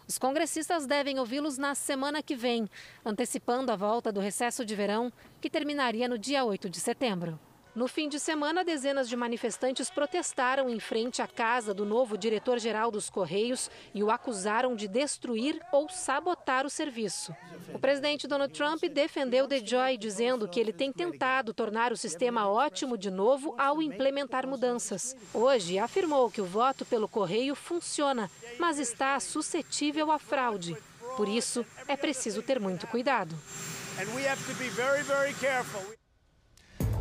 Os 0.08 0.20
congressistas 0.20 0.86
devem 0.86 1.18
ouvi-los 1.18 1.58
na 1.58 1.74
semana 1.74 2.22
que 2.22 2.36
vem, 2.36 2.70
antecipando 3.04 3.72
a 3.72 3.76
volta 3.76 4.12
do 4.12 4.20
recesso 4.20 4.64
de 4.64 4.76
verão, 4.76 5.12
que 5.42 5.50
terminaria 5.50 6.08
no 6.08 6.20
dia 6.20 6.46
8 6.46 6.70
de 6.70 6.80
setembro. 6.80 7.40
No 7.76 7.90
fim 7.90 8.08
de 8.08 8.22
semana, 8.22 8.64
dezenas 8.64 9.10
de 9.10 9.18
manifestantes 9.18 9.90
protestaram 9.90 10.70
em 10.70 10.80
frente 10.80 11.22
à 11.22 11.28
casa 11.28 11.74
do 11.74 11.84
novo 11.84 12.18
diretor-geral 12.18 12.90
dos 12.90 13.10
Correios 13.10 13.70
e 13.94 14.02
o 14.02 14.10
acusaram 14.10 14.78
de 14.78 14.88
destruir 14.88 15.60
ou 15.74 15.90
sabotar 15.90 16.66
o 16.66 16.70
serviço. 16.70 17.36
O 17.74 17.80
presidente 17.80 18.28
Donald 18.28 18.54
Trump 18.54 18.82
defendeu 18.86 19.46
DeJoy, 19.46 19.98
dizendo 19.98 20.48
que 20.48 20.58
ele 20.58 20.72
tem 20.72 20.90
tentado 20.94 21.54
tornar 21.54 21.92
o 21.92 21.98
sistema 21.98 22.48
ótimo 22.48 22.98
de 22.98 23.12
novo 23.12 23.54
ao 23.58 23.82
implementar 23.82 24.48
mudanças. 24.48 25.14
Hoje, 25.34 25.78
afirmou 25.78 26.32
que 26.32 26.40
o 26.40 26.46
voto 26.46 26.86
pelo 26.86 27.10
correio 27.10 27.56
funciona, 27.56 28.32
mas 28.58 28.80
está 28.80 29.20
suscetível 29.20 30.12
à 30.12 30.18
fraude. 30.18 30.78
Por 31.18 31.28
isso, 31.28 31.66
é 31.90 31.98
preciso 31.98 32.42
ter 32.42 32.58
muito 32.58 32.88
cuidado. 32.88 33.36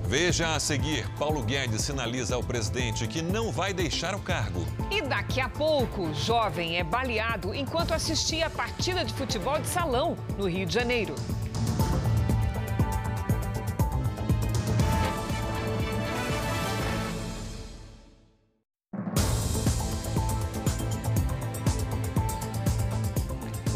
Veja 0.06 0.54
a 0.54 0.60
seguir: 0.60 1.08
Paulo 1.18 1.42
Guedes 1.42 1.82
sinaliza 1.82 2.34
ao 2.34 2.42
presidente 2.42 3.06
que 3.06 3.22
não 3.22 3.50
vai 3.50 3.72
deixar 3.72 4.14
o 4.14 4.20
cargo. 4.20 4.66
E 4.90 5.00
daqui 5.02 5.40
a 5.40 5.48
pouco, 5.48 6.12
jovem 6.14 6.76
é 6.76 6.84
baleado 6.84 7.54
enquanto 7.54 7.92
assistia 7.92 8.46
a 8.46 8.50
partida 8.50 9.04
de 9.04 9.12
futebol 9.14 9.58
de 9.58 9.66
salão 9.66 10.16
no 10.38 10.48
Rio 10.48 10.66
de 10.66 10.74
Janeiro. 10.74 11.14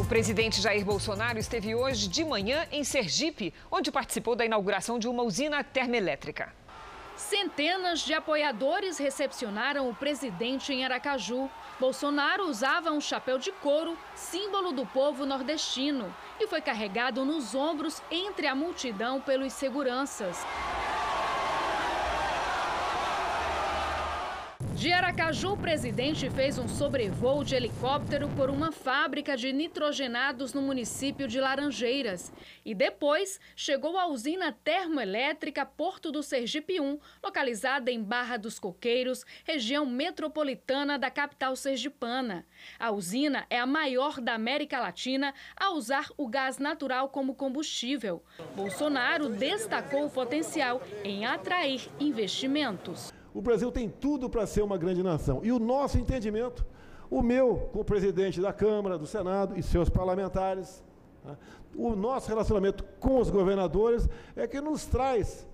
Presidente 0.09 0.63
Jair 0.63 0.87
Bolsonaro 0.87 1.39
esteve 1.39 1.75
hoje 1.75 2.09
de 2.09 2.25
manhã 2.25 2.67
em 2.73 2.83
Sergipe, 2.83 3.53
onde 3.71 3.93
participou 3.93 4.35
da 4.35 4.45
inauguração 4.45 4.99
de 4.99 5.07
uma 5.07 5.23
usina 5.23 5.63
termoelétrica. 5.63 6.51
Centenas 7.15 8.01
de 8.01 8.15
apoiadores 8.15 8.97
recepcionaram 8.97 9.91
o 9.91 9.95
presidente 9.95 10.73
em 10.73 10.83
Aracaju. 10.83 11.51
Bolsonaro 11.79 12.49
usava 12.49 12.91
um 12.91 13.03
chapéu 13.03 13.39
de 13.39 13.53
couro, 13.53 13.99
símbolo 14.15 14.73
do 14.73 14.87
povo 14.87 15.27
nordestino, 15.27 16.15
e 16.41 16.47
foi 16.47 16.63
carregado 16.63 17.23
nos 17.25 17.55
ombros 17.55 18.01
entre 18.11 18.47
a 18.47 18.55
multidão 18.55 19.21
pelos 19.21 19.53
seguranças. 19.53 20.39
De 24.79 24.93
Aracaju, 24.93 25.55
o 25.55 25.57
presidente 25.57 26.31
fez 26.31 26.57
um 26.57 26.69
sobrevoo 26.69 27.43
de 27.43 27.57
helicóptero 27.57 28.29
por 28.37 28.49
uma 28.49 28.71
fábrica 28.71 29.37
de 29.37 29.53
nitrogenados 29.53 30.55
no 30.55 30.63
município 30.63 31.27
de 31.27 31.41
Laranjeiras. 31.41 32.33
E 32.65 32.77
depois 32.77 33.41
chegou 33.57 33.99
à 33.99 34.07
usina 34.07 34.53
termoelétrica 34.53 35.67
Porto 35.67 36.13
do 36.13 36.23
Sergipe 36.23 36.81
1, 36.81 36.97
localizada 37.21 37.91
em 37.91 38.01
Barra 38.01 38.37
dos 38.37 38.61
Coqueiros, 38.61 39.25
região 39.43 39.85
metropolitana 39.85 40.97
da 40.97 41.11
capital 41.11 41.57
sergipana. 41.57 42.47
A 42.79 42.93
usina 42.93 43.47
é 43.51 43.59
a 43.59 43.67
maior 43.67 44.21
da 44.21 44.35
América 44.35 44.79
Latina 44.79 45.35
a 45.57 45.73
usar 45.73 46.07
o 46.17 46.29
gás 46.29 46.59
natural 46.59 47.09
como 47.09 47.35
combustível. 47.35 48.23
Bolsonaro 48.55 49.29
destacou 49.29 50.07
o 50.07 50.11
potencial 50.11 50.81
em 51.03 51.27
atrair 51.27 51.89
investimentos. 51.99 53.18
O 53.35 53.43
Brasil 53.43 53.71
tem 53.71 53.89
tudo 53.89 54.29
para 54.29 54.47
ser 54.47 54.63
uma 54.63 54.79
grande 54.79 55.03
nação. 55.03 55.41
E 55.43 55.53
o 55.53 55.59
nosso 55.59 55.99
entendimento, 55.99 56.65
o 57.11 57.23
meu 57.23 57.69
com 57.73 57.81
o 57.81 57.85
presidente 57.85 58.41
da 58.41 58.53
Câmara, 58.53 58.99
do 58.99 59.07
Senado 59.07 59.59
e 59.59 59.63
seus 59.63 59.89
parlamentares, 59.89 60.83
tá? 61.23 61.37
o 61.77 61.95
nosso 61.95 62.29
relacionamento 62.29 62.85
com 62.99 63.19
os 63.19 63.31
governadores 63.31 64.09
é 64.35 64.47
que 64.47 64.61
nos 64.61 64.87
traz, 64.87 65.47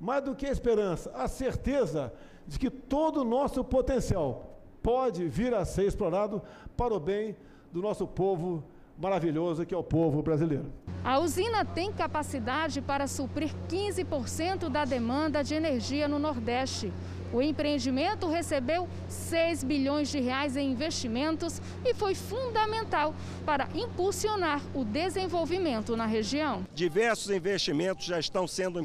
mais 0.00 0.24
do 0.24 0.34
que 0.34 0.46
a 0.46 0.52
esperança, 0.52 1.10
a 1.14 1.28
certeza 1.28 2.12
de 2.46 2.58
que 2.58 2.70
todo 2.70 3.20
o 3.20 3.24
nosso 3.24 3.62
potencial 3.62 4.58
pode 4.82 5.28
vir 5.28 5.54
a 5.54 5.64
ser 5.64 5.84
explorado 5.84 6.42
para 6.76 6.94
o 6.94 7.00
bem 7.00 7.36
do 7.70 7.80
nosso 7.80 8.06
povo 8.06 8.64
maravilhoso 9.00 9.64
que 9.64 9.74
é 9.74 9.76
o 9.76 9.82
povo 9.82 10.22
brasileiro. 10.22 10.70
A 11.02 11.18
usina 11.18 11.64
tem 11.64 11.90
capacidade 11.90 12.82
para 12.82 13.06
suprir 13.06 13.50
15% 13.68 14.68
da 14.68 14.84
demanda 14.84 15.42
de 15.42 15.54
energia 15.54 16.06
no 16.06 16.18
Nordeste. 16.18 16.92
O 17.32 17.40
empreendimento 17.40 18.28
recebeu 18.28 18.88
6 19.08 19.62
bilhões 19.62 20.10
de 20.10 20.18
reais 20.20 20.56
em 20.56 20.72
investimentos 20.72 21.62
e 21.84 21.94
foi 21.94 22.14
fundamental 22.14 23.14
para 23.46 23.68
impulsionar 23.72 24.60
o 24.74 24.84
desenvolvimento 24.84 25.96
na 25.96 26.06
região. 26.06 26.66
Diversos 26.74 27.30
investimentos 27.30 28.04
já 28.04 28.18
estão 28.18 28.48
sendo 28.48 28.84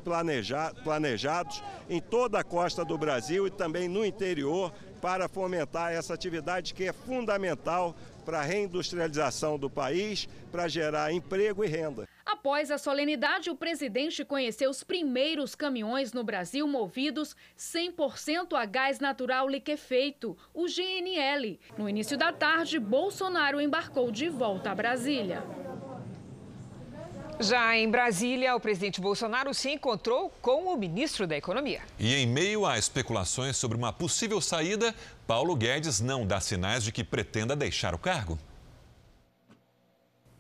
planejados 0.83 1.63
em 1.89 1.99
toda 1.99 2.39
a 2.39 2.43
costa 2.43 2.85
do 2.85 2.97
Brasil 2.99 3.47
e 3.47 3.49
também 3.49 3.89
no 3.89 4.05
interior 4.05 4.71
para 5.01 5.27
fomentar 5.27 5.91
essa 5.91 6.13
atividade 6.13 6.73
que 6.73 6.83
é 6.83 6.93
fundamental 6.93 7.95
para 8.25 8.39
a 8.39 8.43
reindustrialização 8.43 9.57
do 9.57 9.69
país, 9.69 10.27
para 10.51 10.67
gerar 10.67 11.13
emprego 11.13 11.63
e 11.63 11.67
renda. 11.67 12.07
Após 12.25 12.71
a 12.71 12.77
solenidade, 12.77 13.51
o 13.51 13.55
presidente 13.55 14.25
conheceu 14.25 14.69
os 14.69 14.83
primeiros 14.83 15.53
caminhões 15.53 16.11
no 16.11 16.23
Brasil 16.23 16.67
movidos 16.67 17.35
100% 17.57 18.53
a 18.53 18.65
gás 18.65 18.99
natural 18.99 19.47
liquefeito, 19.47 20.35
o 20.53 20.65
GNL. 20.65 21.59
No 21.77 21.87
início 21.87 22.17
da 22.17 22.33
tarde, 22.33 22.79
Bolsonaro 22.79 23.61
embarcou 23.61 24.11
de 24.11 24.27
volta 24.27 24.71
a 24.71 24.75
Brasília. 24.75 25.43
Já 27.39 27.75
em 27.75 27.89
Brasília, 27.89 28.55
o 28.55 28.59
presidente 28.59 29.01
Bolsonaro 29.01 29.53
se 29.53 29.69
encontrou 29.69 30.31
com 30.41 30.73
o 30.73 30.77
ministro 30.77 31.27
da 31.27 31.35
Economia. 31.35 31.81
E 31.99 32.15
em 32.15 32.25
meio 32.25 32.65
a 32.65 32.77
especulações 32.77 33.57
sobre 33.57 33.77
uma 33.77 33.91
possível 33.91 34.39
saída, 34.39 34.95
Paulo 35.27 35.53
Guedes 35.53 35.99
não 35.99 36.25
dá 36.25 36.39
sinais 36.39 36.83
de 36.83 36.93
que 36.93 37.03
pretenda 37.03 37.53
deixar 37.53 37.93
o 37.93 37.97
cargo. 37.97 38.39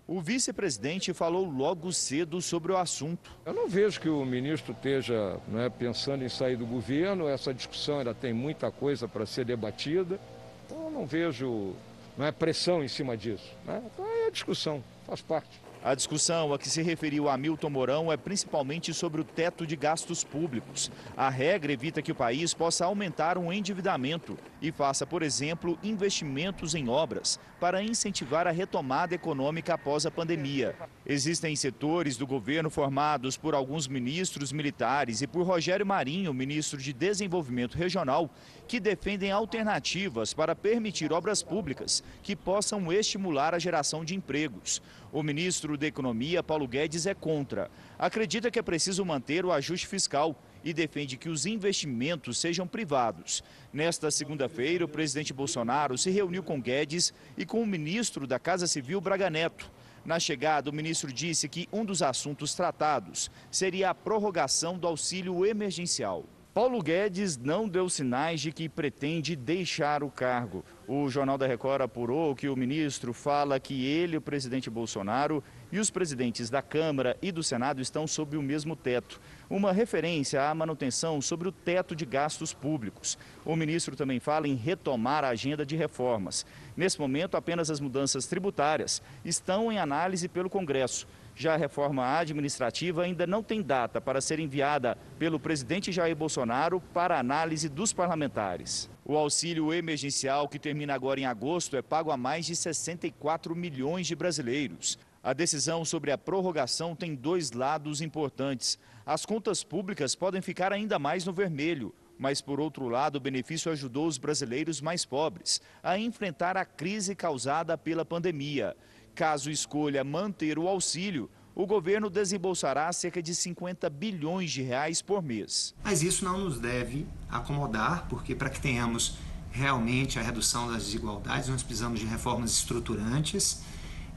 O 0.07 0.21
vice-presidente 0.21 1.13
falou 1.13 1.45
logo 1.49 1.91
cedo 1.91 2.41
sobre 2.41 2.71
o 2.71 2.77
assunto. 2.77 3.31
Eu 3.45 3.53
não 3.53 3.67
vejo 3.67 3.99
que 3.99 4.07
o 4.07 4.23
ministro 4.23 4.71
esteja 4.71 5.37
né, 5.47 5.69
pensando 5.69 6.23
em 6.23 6.29
sair 6.29 6.55
do 6.55 6.65
governo, 6.65 7.27
essa 7.27 7.53
discussão 7.53 7.99
ainda 7.99 8.13
tem 8.13 8.31
muita 8.31 8.71
coisa 8.71 9.07
para 9.07 9.25
ser 9.25 9.43
debatida. 9.43 10.19
Então, 10.65 10.85
eu 10.85 10.91
não 10.91 11.05
vejo 11.05 11.73
não 12.15 12.25
é, 12.25 12.31
pressão 12.31 12.83
em 12.83 12.87
cima 12.87 13.17
disso. 13.17 13.51
Né? 13.65 13.81
Então, 13.93 14.05
é 14.05 14.27
a 14.27 14.29
discussão, 14.29 14.83
faz 15.07 15.21
parte. 15.21 15.64
A 15.85 15.93
discussão 15.93 16.51
a 16.51 16.57
que 16.57 16.67
se 16.67 16.81
referiu 16.81 17.29
Hamilton 17.29 17.69
Mourão 17.69 18.11
é 18.11 18.17
principalmente 18.17 18.91
sobre 18.91 19.21
o 19.21 19.23
teto 19.23 19.67
de 19.67 19.75
gastos 19.75 20.23
públicos. 20.23 20.91
A 21.15 21.29
regra 21.29 21.71
evita 21.71 22.01
que 22.01 22.11
o 22.11 22.15
país 22.15 22.55
possa 22.55 22.85
aumentar 22.85 23.37
um 23.37 23.53
endividamento 23.53 24.35
e 24.59 24.71
faça, 24.71 25.05
por 25.05 25.21
exemplo, 25.21 25.77
investimentos 25.83 26.73
em 26.73 26.89
obras 26.89 27.39
para 27.59 27.83
incentivar 27.83 28.47
a 28.47 28.51
retomada 28.51 29.13
econômica 29.13 29.75
após 29.75 30.07
a 30.07 30.11
pandemia. 30.11 30.75
Existem 31.05 31.55
setores 31.55 32.17
do 32.17 32.25
governo 32.25 32.71
formados 32.71 33.37
por 33.37 33.53
alguns 33.53 33.87
ministros 33.87 34.51
militares 34.51 35.21
e 35.21 35.27
por 35.27 35.45
Rogério 35.45 35.85
Marinho, 35.85 36.33
ministro 36.33 36.81
de 36.81 36.93
Desenvolvimento 36.93 37.77
Regional, 37.77 38.31
que 38.67 38.79
defendem 38.79 39.31
alternativas 39.31 40.33
para 40.33 40.55
permitir 40.55 41.13
obras 41.13 41.43
públicas 41.43 42.03
que 42.23 42.35
possam 42.35 42.91
estimular 42.91 43.53
a 43.53 43.59
geração 43.59 44.03
de 44.03 44.15
empregos. 44.15 44.81
O 45.11 45.23
ministro 45.23 45.77
da 45.77 45.87
Economia, 45.87 46.43
Paulo 46.43 46.67
Guedes, 46.67 47.05
é 47.05 47.13
contra. 47.13 47.69
Acredita 47.97 48.51
que 48.51 48.59
é 48.59 48.61
preciso 48.61 49.05
manter 49.05 49.45
o 49.45 49.51
ajuste 49.51 49.87
fiscal 49.87 50.35
e 50.63 50.73
defende 50.73 51.15
que 51.15 51.29
os 51.29 51.45
investimentos 51.45 52.37
sejam 52.37 52.67
privados. 52.67 53.43
Nesta 53.71 54.09
segunda-feira, 54.09 54.83
o 54.83 54.89
presidente 54.89 55.31
Bolsonaro 55.31 55.97
se 55.97 56.09
reuniu 56.09 56.41
com 56.41 56.59
Guedes 56.59 57.13
e 57.37 57.45
com 57.45 57.61
o 57.61 57.67
ministro 57.67 58.25
da 58.25 58.39
Casa 58.39 58.67
Civil, 58.67 58.99
Braga 58.99 59.29
Neto. 59.29 59.71
Na 60.03 60.19
chegada, 60.19 60.69
o 60.69 60.73
ministro 60.73 61.11
disse 61.13 61.47
que 61.47 61.67
um 61.71 61.85
dos 61.85 62.01
assuntos 62.01 62.53
tratados 62.53 63.31
seria 63.49 63.91
a 63.91 63.95
prorrogação 63.95 64.77
do 64.77 64.87
auxílio 64.87 65.45
emergencial. 65.45 66.25
Paulo 66.55 66.81
Guedes 66.81 67.35
não 67.35 67.67
deu 67.67 67.89
sinais 67.89 68.39
de 68.39 68.49
que 68.49 68.69
pretende 68.69 69.35
deixar 69.35 70.01
o 70.01 70.09
cargo. 70.09 70.63
O 70.87 71.09
Jornal 71.09 71.37
da 71.37 71.45
Record 71.45 71.81
apurou 71.81 72.33
que 72.33 72.47
o 72.47 72.55
ministro 72.55 73.11
fala 73.11 73.59
que 73.59 73.85
ele, 73.85 74.15
o 74.15 74.21
presidente 74.21 74.69
Bolsonaro 74.69 75.43
e 75.69 75.79
os 75.79 75.89
presidentes 75.89 76.49
da 76.49 76.61
Câmara 76.61 77.17
e 77.21 77.29
do 77.29 77.43
Senado 77.43 77.81
estão 77.81 78.07
sob 78.07 78.37
o 78.37 78.41
mesmo 78.41 78.73
teto. 78.73 79.19
Uma 79.49 79.73
referência 79.73 80.49
à 80.49 80.55
manutenção 80.55 81.19
sobre 81.19 81.49
o 81.49 81.51
teto 81.51 81.93
de 81.93 82.05
gastos 82.05 82.53
públicos. 82.53 83.17
O 83.43 83.53
ministro 83.57 83.93
também 83.93 84.21
fala 84.21 84.47
em 84.47 84.55
retomar 84.55 85.25
a 85.25 85.29
agenda 85.31 85.65
de 85.65 85.75
reformas. 85.75 86.45
Nesse 86.77 86.97
momento, 86.97 87.35
apenas 87.35 87.69
as 87.69 87.81
mudanças 87.81 88.27
tributárias 88.27 89.01
estão 89.25 89.69
em 89.73 89.77
análise 89.77 90.29
pelo 90.29 90.49
Congresso. 90.49 91.05
Já 91.37 91.53
a 91.53 91.57
reforma 91.57 92.17
administrativa 92.17 93.03
ainda 93.03 93.27
não 93.27 93.43
tem 93.43 93.61
data 93.61 93.99
para 93.99 94.21
ser 94.21 94.39
enviada 94.39 94.97
pelo 95.19 95.37
presidente 95.37 95.91
Jair 95.91 96.15
Bolsonaro 96.15 96.79
para 96.79 97.19
análise 97.19 97.67
dos 97.67 97.91
parlamentares. 97.91 98.89
O 99.03 99.17
auxílio 99.17 99.73
emergencial, 99.73 100.47
que 100.47 100.57
termina 100.57 100.93
agora 100.93 101.19
em 101.19 101.25
agosto, 101.25 101.75
é 101.75 101.81
pago 101.81 102.09
a 102.09 102.15
mais 102.15 102.45
de 102.45 102.55
64 102.55 103.53
milhões 103.53 104.07
de 104.07 104.15
brasileiros. 104.15 104.97
A 105.21 105.33
decisão 105.33 105.83
sobre 105.83 106.09
a 106.09 106.17
prorrogação 106.17 106.95
tem 106.95 107.13
dois 107.13 107.51
lados 107.51 107.99
importantes. 107.99 108.79
As 109.05 109.25
contas 109.25 109.61
públicas 109.61 110.15
podem 110.15 110.41
ficar 110.41 110.71
ainda 110.71 110.97
mais 110.97 111.25
no 111.25 111.33
vermelho, 111.33 111.93
mas, 112.17 112.41
por 112.41 112.61
outro 112.61 112.87
lado, 112.87 113.17
o 113.17 113.19
benefício 113.19 113.69
ajudou 113.71 114.07
os 114.07 114.17
brasileiros 114.17 114.79
mais 114.79 115.03
pobres 115.03 115.61
a 115.83 115.97
enfrentar 115.97 116.55
a 116.55 116.63
crise 116.63 117.13
causada 117.13 117.77
pela 117.77 118.05
pandemia. 118.05 118.73
Caso 119.15 119.49
escolha 119.49 120.03
manter 120.03 120.59
o 120.59 120.67
auxílio, 120.67 121.29
o 121.55 121.65
governo 121.65 122.09
desembolsará 122.09 122.91
cerca 122.91 123.23
de 123.23 123.33
50 123.33 123.89
bilhões 123.89 124.51
de 124.51 124.61
reais 124.61 125.01
por 125.01 125.23
mês. 125.23 125.73
Mas 125.81 126.03
isso 126.03 126.25
não 126.25 126.37
nos 126.37 126.59
deve 126.59 127.07
acomodar, 127.29 128.07
porque 128.09 128.35
para 128.35 128.49
que 128.49 128.59
tenhamos 128.59 129.17
realmente 129.51 130.19
a 130.19 130.21
redução 130.21 130.69
das 130.69 130.83
desigualdades, 130.83 131.47
nós 131.47 131.63
precisamos 131.63 132.01
de 132.01 132.05
reformas 132.05 132.51
estruturantes, 132.51 133.61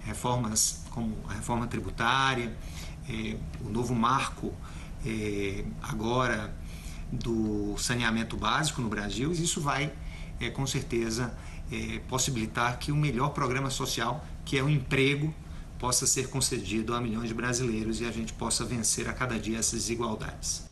reformas 0.04 0.84
como 0.90 1.16
a 1.28 1.34
reforma 1.34 1.68
tributária, 1.68 2.52
eh, 3.08 3.36
o 3.64 3.68
novo 3.68 3.94
marco 3.94 4.52
eh, 5.06 5.64
agora 5.80 6.52
do 7.12 7.76
saneamento 7.78 8.36
básico 8.36 8.82
no 8.82 8.88
Brasil, 8.88 9.30
e 9.30 9.44
isso 9.44 9.60
vai, 9.60 9.92
eh, 10.40 10.50
com 10.50 10.66
certeza, 10.66 11.32
possibilitar 12.08 12.78
que 12.78 12.90
o 12.90 12.96
melhor 12.96 13.28
programa 13.34 13.68
social 13.68 14.24
que 14.48 14.56
é 14.56 14.62
o 14.62 14.70
emprego 14.70 15.34
possa 15.78 16.06
ser 16.06 16.30
concedido 16.30 16.94
a 16.94 17.00
milhões 17.02 17.28
de 17.28 17.34
brasileiros 17.34 18.00
e 18.00 18.06
a 18.06 18.10
gente 18.10 18.32
possa 18.32 18.64
vencer 18.64 19.06
a 19.06 19.12
cada 19.12 19.38
dia 19.38 19.58
essas 19.58 19.80
desigualdades. 19.80 20.66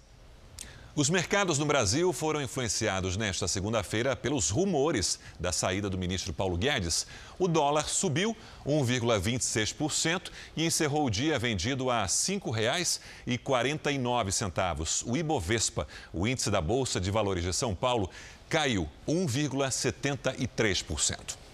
Os 0.94 1.10
mercados 1.10 1.58
no 1.58 1.66
Brasil 1.66 2.10
foram 2.10 2.40
influenciados 2.40 3.18
nesta 3.18 3.46
segunda-feira 3.46 4.16
pelos 4.16 4.48
rumores 4.48 5.18
da 5.38 5.52
saída 5.52 5.90
do 5.90 5.98
ministro 5.98 6.32
Paulo 6.32 6.56
Guedes. 6.56 7.06
O 7.38 7.46
dólar 7.46 7.86
subiu 7.86 8.34
1,26% 8.66 10.30
e 10.56 10.64
encerrou 10.64 11.04
o 11.04 11.10
dia 11.10 11.38
vendido 11.38 11.90
a 11.90 12.00
R$ 12.00 12.08
5,49. 12.08 15.04
O 15.06 15.18
Ibovespa, 15.18 15.86
o 16.14 16.26
índice 16.26 16.50
da 16.50 16.62
Bolsa 16.62 16.98
de 16.98 17.10
Valores 17.10 17.44
de 17.44 17.52
São 17.52 17.74
Paulo, 17.74 18.08
caiu 18.48 18.88
1,73%. 19.06 21.44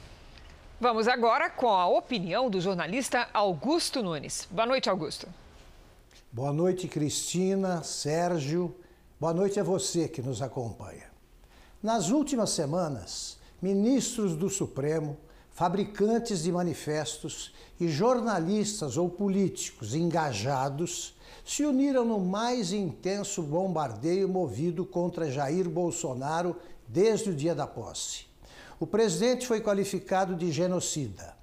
Vamos 0.83 1.07
agora 1.07 1.49
com 1.49 1.69
a 1.69 1.87
opinião 1.87 2.51
do 2.51 2.61
jornalista 2.61 3.29
Augusto 3.33 4.03
Nunes. 4.03 4.49
Boa 4.51 4.67
noite, 4.67 4.91
Augusto. 4.91 5.29
Boa 6.33 6.53
noite, 6.53 6.89
Cristina, 6.89 7.85
Sérgio. 7.85 8.75
Boa 9.21 9.33
noite 9.33 9.61
a 9.61 9.63
você 9.63 10.09
que 10.09 10.21
nos 10.21 10.43
acompanha. 10.43 11.05
Nas 11.81 12.11
últimas 12.11 12.51
semanas, 12.51 13.39
ministros 13.63 14.35
do 14.35 14.51
Supremo, 14.51 15.17
fabricantes 15.53 16.43
de 16.43 16.51
manifestos 16.51 17.55
e 17.79 17.87
jornalistas 17.87 18.97
ou 18.97 19.09
políticos 19.09 19.95
engajados 19.95 21.15
se 21.45 21.65
uniram 21.65 22.05
no 22.05 22.19
mais 22.19 22.73
intenso 22.73 23.41
bombardeio 23.41 24.29
movido 24.29 24.85
contra 24.85 25.31
Jair 25.31 25.71
Bolsonaro 25.71 26.57
desde 26.89 27.31
o 27.31 27.35
dia 27.37 27.55
da 27.55 27.69
posse. 27.69 28.32
O 28.83 28.87
presidente 28.87 29.47
foi 29.47 29.61
qualificado 29.61 30.35
de 30.35 30.51
genocida. 30.51 31.37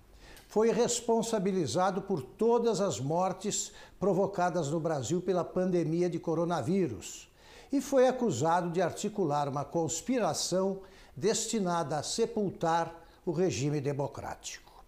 Foi 0.49 0.73
responsabilizado 0.73 2.01
por 2.01 2.21
todas 2.21 2.81
as 2.81 2.99
mortes 2.99 3.71
provocadas 3.97 4.67
no 4.67 4.77
Brasil 4.77 5.21
pela 5.21 5.45
pandemia 5.45 6.09
de 6.09 6.19
coronavírus 6.19 7.29
e 7.71 7.79
foi 7.79 8.09
acusado 8.09 8.69
de 8.69 8.81
articular 8.81 9.47
uma 9.47 9.63
conspiração 9.63 10.81
destinada 11.15 11.97
a 11.97 12.03
sepultar 12.03 12.93
o 13.25 13.31
regime 13.31 13.79
democrático. 13.79 14.83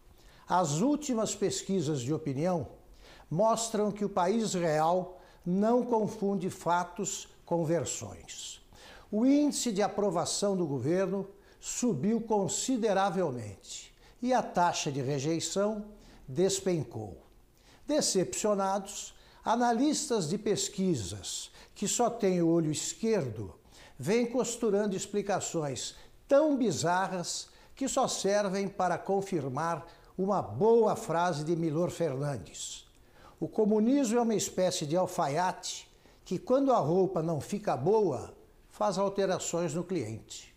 As 0.46 0.82
últimas 0.82 1.34
pesquisas 1.34 2.02
de 2.02 2.14
opinião 2.14 2.68
mostram 3.30 3.94
que 3.94 4.04
o 4.04 4.10
país 4.10 4.54
real 4.54 5.22
não 5.46 5.86
confunde 5.86 6.50
fatos 6.50 7.30
com 7.46 7.64
versões. 7.64 8.60
O 9.10 9.26
índice 9.26 9.72
de 9.72 9.82
aprovação 9.82 10.58
do 10.58 10.68
governo 10.68 11.26
subiu 11.62 12.20
consideravelmente 12.20 13.94
e 14.20 14.34
a 14.34 14.42
taxa 14.42 14.92
de 14.92 15.00
rejeição 15.00 15.86
despencou. 16.28 17.22
Decepcionados, 17.86 19.14
analistas 19.46 20.28
de 20.28 20.40
pesquisas 20.40 21.52
que 21.76 21.88
só 21.88 22.10
têm 22.10 22.42
o 22.42 22.48
olho 22.48 22.72
esquerdo 22.72 23.54
vêm 23.98 24.26
costurando 24.26 24.96
explicações 24.96 25.96
tão 26.28 26.58
bizarras 26.58 27.50
que 27.76 27.88
só 27.88 28.08
servem 28.08 28.68
para 28.68 28.98
confirmar 28.98 29.86
uma 30.18 30.42
boa 30.42 30.96
frase 30.96 31.44
de 31.44 31.56
Milor 31.56 31.92
Fernandes. 31.92 32.88
O 33.40 33.48
comunismo 33.48 34.18
é 34.18 34.22
uma 34.22 34.36
espécie 34.36 34.86
de 34.86 34.96
alfaiate 34.96 35.88
que, 36.26 36.40
quando 36.40 36.72
a 36.72 36.78
roupa 36.78 37.22
não 37.22 37.40
fica 37.40 37.78
boa, 37.78 38.36
faz 38.70 38.98
alterações 38.98 39.74
no 39.74 39.84
cliente. 39.84 40.51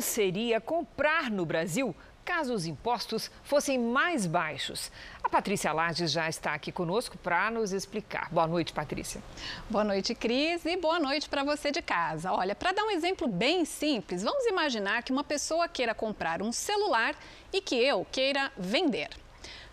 Seria 0.00 0.60
comprar 0.60 1.30
no 1.30 1.44
Brasil 1.44 1.94
caso 2.28 2.52
os 2.52 2.66
impostos 2.66 3.30
fossem 3.42 3.78
mais 3.78 4.26
baixos. 4.26 4.92
A 5.24 5.30
Patrícia 5.30 5.72
Lages 5.72 6.12
já 6.12 6.28
está 6.28 6.52
aqui 6.52 6.70
conosco 6.70 7.16
para 7.16 7.50
nos 7.50 7.72
explicar. 7.72 8.28
Boa 8.30 8.46
noite, 8.46 8.70
Patrícia. 8.70 9.22
Boa 9.70 9.82
noite, 9.82 10.14
Cris, 10.14 10.62
e 10.66 10.76
boa 10.76 11.00
noite 11.00 11.26
para 11.26 11.42
você 11.42 11.70
de 11.70 11.80
casa. 11.80 12.30
Olha, 12.30 12.54
para 12.54 12.72
dar 12.72 12.84
um 12.84 12.90
exemplo 12.90 13.26
bem 13.26 13.64
simples, 13.64 14.22
vamos 14.22 14.44
imaginar 14.44 15.02
que 15.02 15.10
uma 15.10 15.24
pessoa 15.24 15.66
queira 15.68 15.94
comprar 15.94 16.42
um 16.42 16.52
celular 16.52 17.14
e 17.50 17.62
que 17.62 17.76
eu 17.76 18.06
queira 18.12 18.52
vender. 18.58 19.08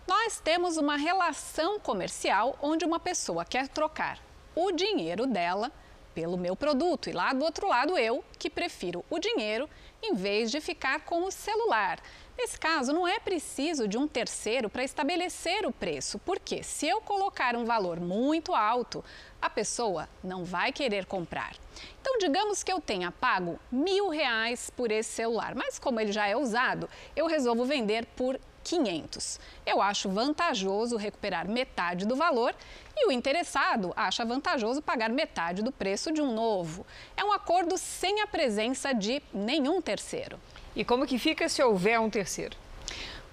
Nós 0.08 0.40
temos 0.40 0.78
uma 0.78 0.96
relação 0.96 1.78
comercial 1.78 2.58
onde 2.62 2.86
uma 2.86 2.98
pessoa 2.98 3.44
quer 3.44 3.68
trocar 3.68 4.18
o 4.54 4.72
dinheiro 4.72 5.26
dela 5.26 5.70
pelo 6.16 6.38
meu 6.38 6.56
produto 6.56 7.10
e 7.10 7.12
lá 7.12 7.34
do 7.34 7.44
outro 7.44 7.68
lado 7.68 7.98
eu 7.98 8.24
que 8.38 8.48
prefiro 8.48 9.04
o 9.10 9.18
dinheiro 9.18 9.68
em 10.02 10.14
vez 10.14 10.50
de 10.50 10.62
ficar 10.62 11.00
com 11.00 11.24
o 11.24 11.30
celular. 11.30 12.00
Nesse 12.38 12.58
caso, 12.58 12.92
não 12.92 13.06
é 13.06 13.18
preciso 13.18 13.86
de 13.86 13.98
um 13.98 14.08
terceiro 14.08 14.70
para 14.70 14.82
estabelecer 14.82 15.66
o 15.66 15.72
preço, 15.72 16.18
porque 16.18 16.62
se 16.62 16.86
eu 16.86 17.02
colocar 17.02 17.54
um 17.54 17.66
valor 17.66 18.00
muito 18.00 18.54
alto, 18.54 19.04
a 19.40 19.50
pessoa 19.50 20.08
não 20.24 20.42
vai 20.42 20.72
querer 20.72 21.04
comprar. 21.04 21.54
Então, 22.00 22.16
digamos 22.18 22.62
que 22.62 22.72
eu 22.72 22.80
tenha 22.80 23.12
pago 23.12 23.58
mil 23.70 24.08
reais 24.08 24.70
por 24.70 24.90
esse 24.90 25.10
celular, 25.10 25.54
mas 25.54 25.78
como 25.78 26.00
ele 26.00 26.12
já 26.12 26.26
é 26.26 26.36
usado, 26.36 26.88
eu 27.14 27.26
resolvo 27.26 27.64
vender 27.64 28.06
por 28.16 28.38
500. 28.64 29.38
Eu 29.64 29.80
acho 29.80 30.08
vantajoso 30.08 30.96
recuperar 30.96 31.48
metade 31.48 32.04
do 32.04 32.16
valor 32.16 32.54
e 32.96 33.06
o 33.06 33.12
interessado 33.12 33.92
acha 33.94 34.24
vantajoso 34.24 34.80
pagar 34.80 35.10
metade 35.10 35.62
do 35.62 35.70
preço 35.70 36.10
de 36.10 36.22
um 36.22 36.32
novo. 36.32 36.86
É 37.16 37.22
um 37.22 37.32
acordo 37.32 37.76
sem 37.76 38.22
a 38.22 38.26
presença 38.26 38.94
de 38.94 39.22
nenhum 39.34 39.82
terceiro. 39.82 40.40
E 40.74 40.84
como 40.84 41.06
que 41.06 41.18
fica 41.18 41.48
se 41.48 41.62
houver 41.62 42.00
um 42.00 42.08
terceiro? 42.08 42.56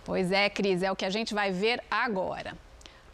Pois 0.03 0.31
é, 0.31 0.49
Cris, 0.49 0.83
é 0.83 0.91
o 0.91 0.95
que 0.95 1.05
a 1.05 1.09
gente 1.09 1.33
vai 1.33 1.51
ver 1.51 1.81
agora. 1.89 2.57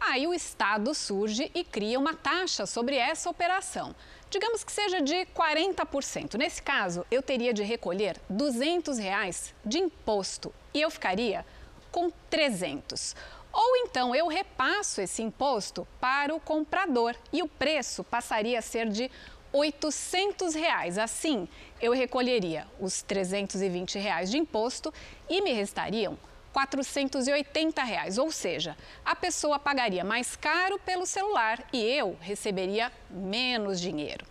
Aí 0.00 0.26
o 0.26 0.34
Estado 0.34 0.94
surge 0.94 1.50
e 1.54 1.62
cria 1.62 1.98
uma 1.98 2.14
taxa 2.14 2.66
sobre 2.66 2.96
essa 2.96 3.30
operação. 3.30 3.94
Digamos 4.30 4.64
que 4.64 4.72
seja 4.72 5.00
de 5.00 5.26
40%. 5.26 6.34
Nesse 6.34 6.62
caso, 6.62 7.04
eu 7.10 7.22
teria 7.22 7.52
de 7.52 7.62
recolher 7.62 8.16
200 8.28 8.98
reais 8.98 9.54
de 9.64 9.78
imposto 9.78 10.52
e 10.72 10.80
eu 10.80 10.90
ficaria 10.90 11.44
com 11.92 12.10
300. 12.30 13.14
Ou 13.62 13.76
então 13.76 14.14
eu 14.14 14.26
repasso 14.26 15.02
esse 15.02 15.20
imposto 15.20 15.86
para 16.00 16.34
o 16.34 16.40
comprador 16.40 17.14
e 17.30 17.42
o 17.42 17.46
preço 17.46 18.02
passaria 18.02 18.58
a 18.58 18.62
ser 18.62 18.88
de 18.88 19.10
800 19.52 20.54
reais. 20.54 20.96
Assim, 20.96 21.46
eu 21.78 21.92
recolheria 21.92 22.66
os 22.80 23.02
320 23.02 23.98
reais 23.98 24.30
de 24.30 24.38
imposto 24.38 24.90
e 25.28 25.42
me 25.42 25.52
restariam 25.52 26.16
480 26.54 27.82
reais, 27.82 28.16
ou 28.16 28.32
seja, 28.32 28.74
a 29.04 29.14
pessoa 29.14 29.58
pagaria 29.58 30.02
mais 30.02 30.34
caro 30.36 30.78
pelo 30.78 31.04
celular 31.04 31.62
e 31.70 31.82
eu 31.82 32.16
receberia 32.18 32.90
menos 33.10 33.78
dinheiro. 33.78 34.24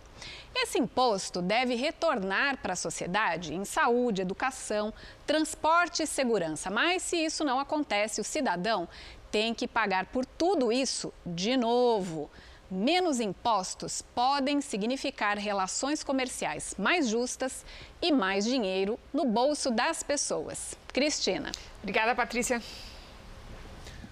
Esse 0.54 0.78
imposto 0.78 1.40
deve 1.40 1.74
retornar 1.76 2.58
para 2.58 2.72
a 2.72 2.76
sociedade 2.76 3.54
em 3.54 3.64
saúde, 3.64 4.20
educação, 4.20 4.92
transporte 5.24 6.02
e 6.02 6.06
segurança. 6.06 6.68
Mas 6.68 7.02
se 7.02 7.16
isso 7.16 7.44
não 7.44 7.60
acontece, 7.60 8.20
o 8.20 8.24
cidadão 8.24 8.88
tem 9.30 9.54
que 9.54 9.68
pagar 9.68 10.06
por 10.06 10.24
tudo 10.24 10.72
isso 10.72 11.12
de 11.24 11.56
novo. 11.56 12.30
Menos 12.70 13.18
impostos 13.18 14.00
podem 14.14 14.60
significar 14.60 15.36
relações 15.36 16.04
comerciais 16.04 16.74
mais 16.78 17.08
justas 17.08 17.64
e 18.00 18.12
mais 18.12 18.44
dinheiro 18.44 18.98
no 19.12 19.24
bolso 19.24 19.70
das 19.70 20.02
pessoas. 20.02 20.76
Cristina. 20.92 21.50
Obrigada, 21.82 22.14
Patrícia. 22.14 22.62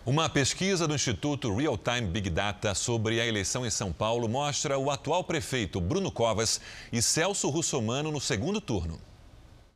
Uma 0.05 0.29
pesquisa 0.29 0.89
do 0.89 0.95
Instituto 0.95 1.55
Real 1.55 1.77
Time 1.77 2.09
Big 2.09 2.31
Data 2.31 2.75
sobre 2.75 3.21
a 3.21 3.27
eleição 3.27 3.67
em 3.67 3.71
São 3.71 3.93
Paulo 3.93 4.27
mostra 4.27 4.79
o 4.79 4.91
atual 4.91 5.23
prefeito 5.23 5.81
Bruno 5.81 6.11
Covas 6.11 6.61
e 6.91 7.03
Celso 7.03 7.49
Russomano 7.51 8.11
no 8.11 8.21
segundo 8.21 8.61
turno. 8.61 8.99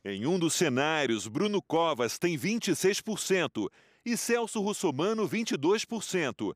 Em 0.05 0.26
um 0.26 0.38
dos 0.38 0.55
cenários, 0.55 1.28
Bruno 1.28 1.62
Covas 1.62 2.18
tem 2.18 2.37
26% 2.37 3.70
e 4.04 4.16
Celso 4.16 4.60
Russomano 4.60 5.28
22%. 5.28 6.54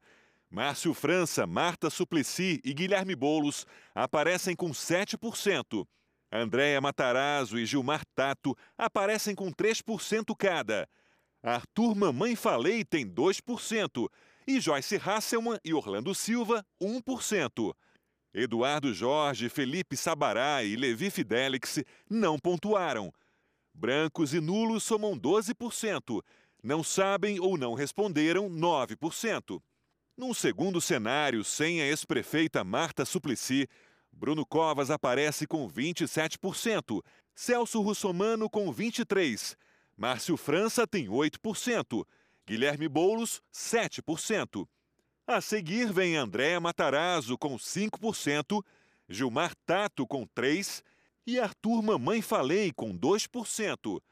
Márcio 0.51 0.95
França, 0.95 1.47
Marta 1.47 1.91
Suplicy 1.91 2.61
e 2.65 2.73
Guilherme 2.73 3.15
Boulos 3.15 3.67
aparecem 3.95 4.55
com 4.55 4.71
7%. 4.71 5.87
Andréa 6.31 6.81
Matarazzo 6.81 7.59
e 7.59 7.67
Gilmar 7.67 8.03
Tato 8.15 8.57
aparecem 8.77 9.35
com 9.35 9.51
3% 9.53 10.35
cada. 10.37 10.89
Arthur 11.43 11.95
Mamãe 11.95 12.35
Falei 12.35 12.85
tem 12.85 13.07
2% 13.07 14.09
e 14.47 14.61
Joyce 14.61 14.97
Hasselman 14.97 15.59
e 15.65 15.75
Orlando 15.75 16.15
Silva 16.15 16.65
1%. 16.81 17.75
Eduardo 18.33 18.93
Jorge, 18.93 19.49
Felipe 19.49 19.97
Sabará 19.97 20.63
e 20.63 20.77
Levi 20.77 21.11
Fidelix 21.11 21.83
não 22.09 22.39
pontuaram. 22.39 23.13
Brancos 23.73 24.35
e 24.35 24.41
nulos 24.41 24.85
somam 24.85 25.19
12%. 25.19 26.23
Não 26.67 26.83
sabem 26.83 27.39
ou 27.39 27.57
não 27.57 27.75
responderam 27.75 28.51
9%. 28.51 29.63
Num 30.17 30.35
segundo 30.35 30.81
cenário, 30.81 31.45
sem 31.45 31.81
a 31.81 31.87
ex-prefeita 31.87 32.65
Marta 32.65 33.05
Suplicy, 33.05 33.69
Bruno 34.11 34.45
Covas 34.45 34.91
aparece 34.91 35.47
com 35.47 35.69
27%, 35.71 37.05
Celso 37.37 37.81
Russomano 37.81 38.51
com 38.51 38.75
23%, 38.75 39.55
Márcio 39.97 40.37
França 40.37 40.89
tem 40.89 41.07
8%, 41.07 42.05
Guilherme 42.45 42.89
Boulos, 42.89 43.41
7%. 43.55 44.67
A 45.25 45.41
seguir 45.41 45.93
vem 45.93 46.17
Andréa 46.17 46.59
Matarazzo 46.59 47.39
com 47.39 47.55
5%, 47.57 48.61
Gilmar 49.09 49.53
Tato 49.65 50.05
com 50.05 50.27
3% 50.27 50.83
e 51.25 51.39
Arthur 51.39 51.81
Mamãe 51.81 52.21
Falei 52.21 52.73
com 52.73 52.93
2%. 52.99 54.03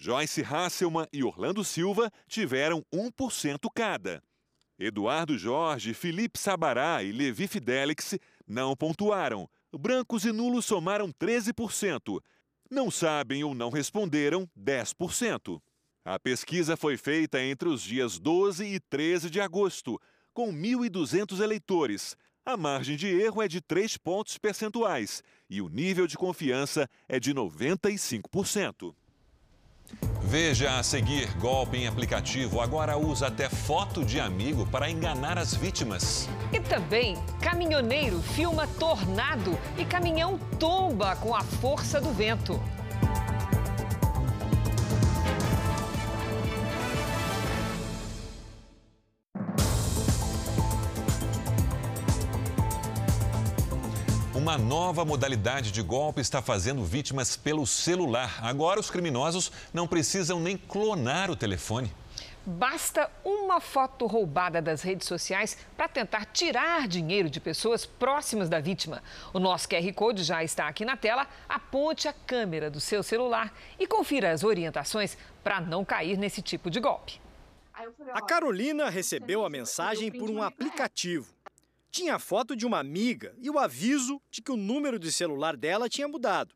Joyce 0.00 0.42
Hasselman 0.42 1.06
e 1.12 1.22
Orlando 1.22 1.62
Silva 1.62 2.10
tiveram 2.26 2.84
1% 2.92 3.68
cada. 3.74 4.22
Eduardo 4.78 5.36
Jorge, 5.36 5.92
Felipe 5.92 6.38
Sabará 6.38 7.02
e 7.02 7.12
Levi 7.12 7.46
Fidelix 7.46 8.18
não 8.48 8.74
pontuaram. 8.74 9.48
Brancos 9.72 10.24
e 10.24 10.32
nulos 10.32 10.64
somaram 10.64 11.12
13% 11.12 12.20
não 12.70 12.90
sabem 12.90 13.42
ou 13.42 13.54
não 13.54 13.68
responderam 13.68 14.48
10%. 14.58 15.60
A 16.04 16.18
pesquisa 16.18 16.76
foi 16.76 16.96
feita 16.96 17.42
entre 17.42 17.68
os 17.68 17.82
dias 17.82 18.18
12 18.18 18.64
e 18.64 18.78
13 18.78 19.28
de 19.28 19.40
agosto, 19.40 20.00
com 20.32 20.52
1.200 20.52 21.40
eleitores. 21.40 22.16
A 22.44 22.56
margem 22.56 22.96
de 22.96 23.08
erro 23.08 23.42
é 23.42 23.48
de 23.48 23.60
3 23.60 23.96
pontos 23.98 24.38
percentuais 24.38 25.22
e 25.48 25.60
o 25.60 25.68
nível 25.68 26.06
de 26.06 26.16
confiança 26.16 26.88
é 27.08 27.18
de 27.18 27.34
95%. 27.34 28.94
Veja 30.22 30.78
a 30.78 30.82
seguir: 30.82 31.28
golpe 31.38 31.76
em 31.76 31.86
aplicativo 31.86 32.60
agora 32.60 32.96
usa 32.96 33.26
até 33.26 33.48
foto 33.48 34.04
de 34.04 34.20
amigo 34.20 34.66
para 34.66 34.88
enganar 34.90 35.38
as 35.38 35.54
vítimas. 35.54 36.28
E 36.52 36.60
também, 36.60 37.16
caminhoneiro 37.40 38.20
filma 38.22 38.66
tornado 38.78 39.58
e 39.76 39.84
caminhão 39.84 40.38
tomba 40.58 41.16
com 41.16 41.34
a 41.34 41.42
força 41.42 42.00
do 42.00 42.12
vento. 42.12 42.60
Uma 54.50 54.58
nova 54.58 55.04
modalidade 55.04 55.70
de 55.70 55.80
golpe 55.80 56.20
está 56.20 56.42
fazendo 56.42 56.82
vítimas 56.82 57.36
pelo 57.36 57.64
celular. 57.64 58.40
Agora, 58.42 58.80
os 58.80 58.90
criminosos 58.90 59.52
não 59.72 59.86
precisam 59.86 60.40
nem 60.40 60.56
clonar 60.56 61.30
o 61.30 61.36
telefone. 61.36 61.94
Basta 62.44 63.08
uma 63.24 63.60
foto 63.60 64.06
roubada 64.06 64.60
das 64.60 64.82
redes 64.82 65.06
sociais 65.06 65.56
para 65.76 65.86
tentar 65.86 66.24
tirar 66.24 66.88
dinheiro 66.88 67.30
de 67.30 67.38
pessoas 67.38 67.86
próximas 67.86 68.48
da 68.48 68.58
vítima. 68.58 69.04
O 69.32 69.38
nosso 69.38 69.68
QR 69.68 69.92
Code 69.94 70.24
já 70.24 70.42
está 70.42 70.66
aqui 70.66 70.84
na 70.84 70.96
tela. 70.96 71.28
Aponte 71.48 72.08
a 72.08 72.12
câmera 72.12 72.68
do 72.68 72.80
seu 72.80 73.04
celular 73.04 73.54
e 73.78 73.86
confira 73.86 74.32
as 74.32 74.42
orientações 74.42 75.16
para 75.44 75.60
não 75.60 75.84
cair 75.84 76.18
nesse 76.18 76.42
tipo 76.42 76.68
de 76.68 76.80
golpe. 76.80 77.20
A 78.12 78.20
Carolina 78.20 78.90
recebeu 78.90 79.46
a 79.46 79.48
mensagem 79.48 80.10
por 80.10 80.28
um 80.28 80.42
aplicativo. 80.42 81.32
Tinha 81.90 82.14
a 82.14 82.18
foto 82.20 82.54
de 82.54 82.64
uma 82.64 82.78
amiga 82.78 83.34
e 83.40 83.50
o 83.50 83.58
aviso 83.58 84.22
de 84.30 84.40
que 84.40 84.52
o 84.52 84.56
número 84.56 84.96
de 84.96 85.10
celular 85.10 85.56
dela 85.56 85.88
tinha 85.88 86.06
mudado. 86.06 86.54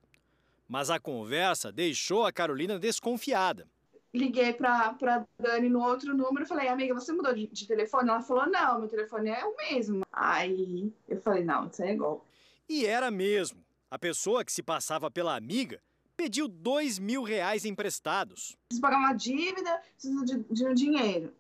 Mas 0.69 0.91
a 0.91 1.01
conversa 1.01 1.73
deixou 1.73 2.25
a 2.25 2.33
Carolina 2.33 2.79
desconfiada. 2.79 3.69
Liguei 4.13 4.53
para 4.53 5.27
Dani 5.37 5.69
no 5.69 5.83
outro 5.83 6.17
número 6.17 6.45
e 6.45 6.49
falei, 6.49 6.69
amiga, 6.69 6.95
você 6.95 7.13
mudou 7.13 7.35
de, 7.35 7.49
de, 7.49 7.67
telefone? 7.67 8.11
Ela 8.11 8.23
falou, 8.23 8.47
não, 8.49 8.79
meu 8.79 8.89
telefone 8.89 9.29
é 9.29 9.45
o 9.45 9.57
mesmo. 9.57 10.07
Aí 10.13 10.93
eu 11.09 11.21
falei, 11.21 11.43
não, 11.43 11.67
isso 11.67 11.83
é 11.83 11.97
golpe. 11.97 12.25
E 12.69 12.87
era 12.87 13.11
mesmo. 13.11 13.61
A 13.91 13.99
pessoa 13.99 14.45
que 14.45 14.53
se 14.53 14.63
passava 14.63 15.11
pela 15.11 15.35
amiga 15.35 15.83
pediu 16.17 16.47
dois 16.47 16.97
mil 16.97 17.25
reais 17.25 17.65
emprestados. 17.65 18.57
Preciso 18.69 18.81
pagar 18.81 18.99
uma 18.99 19.13
dívida, 19.15 19.83
preciso 19.95 20.25
de, 20.25 20.45
de 20.45 20.65
um 20.65 20.75
dinheiro. 20.75 21.35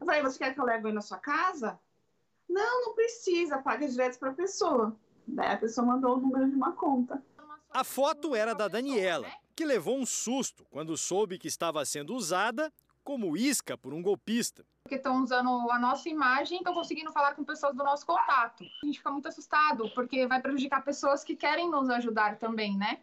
Eu 0.00 0.06
falei, 0.06 0.22
você 0.22 0.38
quer 0.38 0.54
que 0.54 0.60
eu 0.60 0.64
leve 0.64 0.88
aí 0.88 0.92
na 0.94 1.02
sua 1.02 1.18
casa? 1.18 1.78
Não, 2.48 2.86
não 2.86 2.94
precisa, 2.94 3.58
paga 3.58 3.88
direto 3.88 4.18
para 4.18 4.30
a 4.30 4.34
pessoa. 4.34 4.96
Daí 5.26 5.54
a 5.54 5.58
pessoa 5.58 5.86
mandou 5.86 6.16
o 6.16 6.20
número 6.20 6.48
de 6.48 6.54
uma 6.54 6.72
conta. 6.72 7.22
A 7.70 7.82
foto 7.82 8.34
era 8.34 8.54
da 8.54 8.68
Daniela, 8.68 9.26
que 9.56 9.64
levou 9.64 9.96
um 9.96 10.06
susto 10.06 10.64
quando 10.70 10.96
soube 10.96 11.38
que 11.38 11.48
estava 11.48 11.84
sendo 11.84 12.14
usada 12.14 12.72
como 13.02 13.36
isca 13.36 13.76
por 13.76 13.92
um 13.92 14.02
golpista. 14.02 14.64
Porque 14.84 14.96
estão 14.96 15.22
usando 15.22 15.70
a 15.70 15.78
nossa 15.78 16.08
imagem 16.08 16.58
e 16.58 16.60
estão 16.60 16.72
conseguindo 16.72 17.12
falar 17.12 17.34
com 17.34 17.44
pessoas 17.44 17.74
do 17.74 17.84
nosso 17.84 18.06
contato. 18.06 18.64
A 18.82 18.86
gente 18.86 18.98
fica 18.98 19.10
muito 19.10 19.28
assustado, 19.28 19.90
porque 19.94 20.26
vai 20.26 20.40
prejudicar 20.40 20.84
pessoas 20.84 21.22
que 21.22 21.36
querem 21.36 21.70
nos 21.70 21.90
ajudar 21.90 22.38
também, 22.38 22.76
né? 22.76 23.00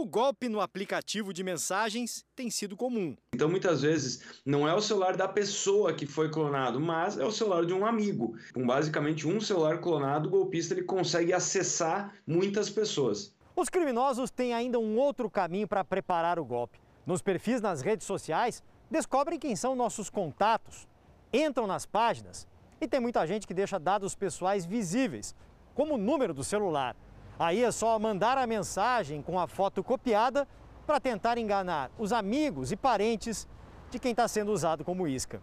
O 0.00 0.06
golpe 0.06 0.48
no 0.48 0.62
aplicativo 0.62 1.30
de 1.30 1.44
mensagens 1.44 2.24
tem 2.34 2.50
sido 2.50 2.74
comum. 2.74 3.14
Então, 3.34 3.50
muitas 3.50 3.82
vezes, 3.82 4.40
não 4.46 4.66
é 4.66 4.74
o 4.74 4.80
celular 4.80 5.14
da 5.14 5.28
pessoa 5.28 5.92
que 5.92 6.06
foi 6.06 6.30
clonado, 6.30 6.80
mas 6.80 7.18
é 7.18 7.24
o 7.26 7.30
celular 7.30 7.66
de 7.66 7.74
um 7.74 7.84
amigo. 7.84 8.34
Com 8.54 8.66
basicamente 8.66 9.28
um 9.28 9.42
celular 9.42 9.78
clonado, 9.78 10.26
o 10.26 10.30
golpista 10.30 10.72
ele 10.72 10.84
consegue 10.84 11.34
acessar 11.34 12.14
muitas 12.26 12.70
pessoas. 12.70 13.36
Os 13.54 13.68
criminosos 13.68 14.30
têm 14.30 14.54
ainda 14.54 14.78
um 14.78 14.96
outro 14.96 15.28
caminho 15.28 15.68
para 15.68 15.84
preparar 15.84 16.38
o 16.38 16.46
golpe. 16.46 16.80
Nos 17.04 17.20
perfis 17.20 17.60
nas 17.60 17.82
redes 17.82 18.06
sociais, 18.06 18.62
descobrem 18.90 19.38
quem 19.38 19.54
são 19.54 19.76
nossos 19.76 20.08
contatos, 20.08 20.88
entram 21.30 21.66
nas 21.66 21.84
páginas 21.84 22.48
e 22.80 22.88
tem 22.88 23.00
muita 23.00 23.26
gente 23.26 23.46
que 23.46 23.52
deixa 23.52 23.78
dados 23.78 24.14
pessoais 24.14 24.64
visíveis, 24.64 25.34
como 25.74 25.96
o 25.96 25.98
número 25.98 26.32
do 26.32 26.42
celular. 26.42 26.96
Aí 27.40 27.64
é 27.64 27.72
só 27.72 27.98
mandar 27.98 28.36
a 28.36 28.46
mensagem 28.46 29.22
com 29.22 29.40
a 29.40 29.46
foto 29.46 29.82
copiada 29.82 30.46
para 30.86 31.00
tentar 31.00 31.38
enganar 31.38 31.90
os 31.98 32.12
amigos 32.12 32.70
e 32.70 32.76
parentes 32.76 33.48
de 33.90 33.98
quem 33.98 34.10
está 34.10 34.28
sendo 34.28 34.52
usado 34.52 34.84
como 34.84 35.08
isca. 35.08 35.42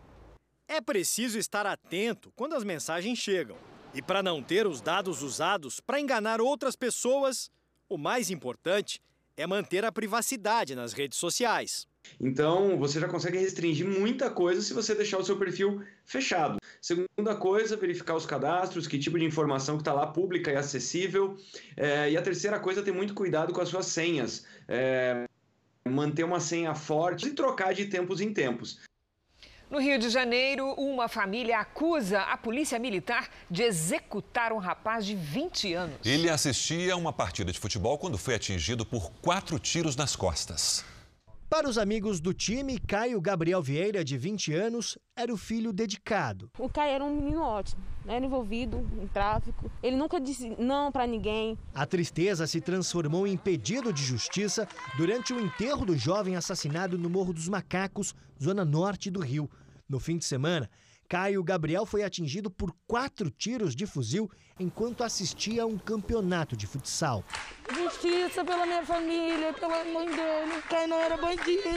É 0.68 0.80
preciso 0.80 1.40
estar 1.40 1.66
atento 1.66 2.32
quando 2.36 2.54
as 2.54 2.64
mensagens 2.64 3.18
chegam. 3.18 3.58
E 3.96 4.02
para 4.04 4.22
não 4.22 4.44
ter 4.44 4.68
os 4.68 4.80
dados 4.80 5.24
usados 5.24 5.80
para 5.80 6.00
enganar 6.00 6.40
outras 6.40 6.76
pessoas, 6.76 7.50
o 7.90 7.98
mais 7.98 8.30
importante 8.30 9.02
é 9.36 9.48
manter 9.48 9.84
a 9.84 9.92
privacidade 9.92 10.76
nas 10.76 10.94
redes 10.94 11.18
sociais. 11.18 11.88
Então, 12.20 12.78
você 12.78 13.00
já 13.00 13.08
consegue 13.08 13.38
restringir 13.38 13.88
muita 13.88 14.30
coisa 14.30 14.62
se 14.62 14.74
você 14.74 14.96
deixar 14.96 15.18
o 15.18 15.24
seu 15.24 15.38
perfil 15.38 15.84
fechado. 16.06 16.58
Segunda 16.82 17.36
coisa, 17.36 17.76
verificar 17.78 18.16
os 18.16 18.26
cadastros, 18.26 18.88
que 18.88 18.98
tipo 18.98 19.18
de 19.18 19.26
informação 19.26 19.76
que 19.76 19.82
está 19.82 19.94
lá 19.94 20.08
pública 20.08 20.52
e 20.52 20.56
acessível. 20.56 21.38
É, 21.76 22.10
e 22.12 22.18
a 22.18 22.22
terceira 22.22 22.60
coisa, 22.60 22.84
ter 22.84 22.94
muito 22.94 23.14
cuidado 23.14 23.54
com 23.54 23.62
as 23.62 23.70
suas 23.70 23.88
senhas. 23.88 24.46
É, 24.68 25.26
manter 25.88 26.24
uma 26.24 26.40
senha 26.40 26.76
forte 26.76 27.28
e 27.28 27.34
trocar 27.34 27.74
de 27.74 27.86
tempos 27.86 28.22
em 28.22 28.34
tempos. 28.34 28.80
No 29.70 29.80
Rio 29.80 30.00
de 30.00 30.10
Janeiro, 30.10 30.74
uma 30.76 31.10
família 31.10 31.60
acusa 31.60 32.22
a 32.22 32.38
polícia 32.38 32.80
militar 32.80 33.30
de 33.52 33.64
executar 33.64 34.54
um 34.54 34.60
rapaz 34.60 35.06
de 35.06 35.14
20 35.14 35.74
anos. 35.74 35.98
Ele 36.06 36.30
assistia 36.30 36.94
a 36.94 36.96
uma 36.96 37.12
partida 37.12 37.52
de 37.52 37.60
futebol 37.60 37.98
quando 37.98 38.18
foi 38.18 38.36
atingido 38.36 38.86
por 38.86 39.12
quatro 39.22 39.60
tiros 39.60 39.98
nas 39.98 40.16
costas. 40.16 40.86
Para 41.50 41.70
os 41.70 41.78
amigos 41.78 42.20
do 42.20 42.34
time, 42.34 42.78
Caio 42.78 43.22
Gabriel 43.22 43.62
Vieira, 43.62 44.04
de 44.04 44.18
20 44.18 44.54
anos, 44.54 44.98
era 45.16 45.34
o 45.34 45.38
filho 45.38 45.72
dedicado. 45.72 46.52
O 46.60 46.68
Caio 46.68 46.92
era 46.92 47.04
um 47.06 47.16
menino 47.16 47.42
ótimo, 47.42 47.82
era 48.06 48.26
envolvido 48.26 48.86
em 49.02 49.08
tráfico. 49.08 49.72
Ele 49.82 49.96
nunca 49.96 50.20
disse 50.20 50.54
não 50.60 50.92
para 50.92 51.08
ninguém. 51.08 51.58
A 51.74 51.86
tristeza 51.86 52.46
se 52.46 52.60
transformou 52.60 53.26
em 53.26 53.38
pedido 53.38 53.94
de 53.94 54.04
justiça 54.04 54.68
durante 54.98 55.32
o 55.32 55.40
enterro 55.40 55.86
do 55.86 55.98
jovem 55.98 56.36
assassinado 56.36 56.98
no 56.98 57.10
Morro 57.10 57.32
dos 57.32 57.48
Macacos, 57.48 58.14
zona 58.44 58.66
norte 58.66 59.10
do 59.10 59.22
Rio. 59.22 59.50
No 59.88 60.02
fim 60.02 60.18
de 60.18 60.26
semana, 60.26 60.70
Caio 61.10 61.42
Gabriel 61.42 61.86
foi 61.86 62.04
atingido 62.04 62.50
por 62.50 62.76
quatro 62.86 63.32
tiros 63.32 63.74
de 63.74 63.86
fuzil 63.86 64.30
enquanto 64.60 65.06
assistia 65.06 65.64
a 65.64 65.66
um 65.66 65.78
campeonato 65.78 66.58
de 66.58 66.68
futsal. 66.68 67.24
Justiça 67.74 68.44
pela 68.44 68.66
minha 68.66 68.86
família, 68.86 69.54
pela 69.54 69.86
mãe 69.86 70.06
dele. 70.08 70.62
Caio 70.70 70.88
não 70.90 70.98
era 70.98 71.16
bandido. 71.16 71.70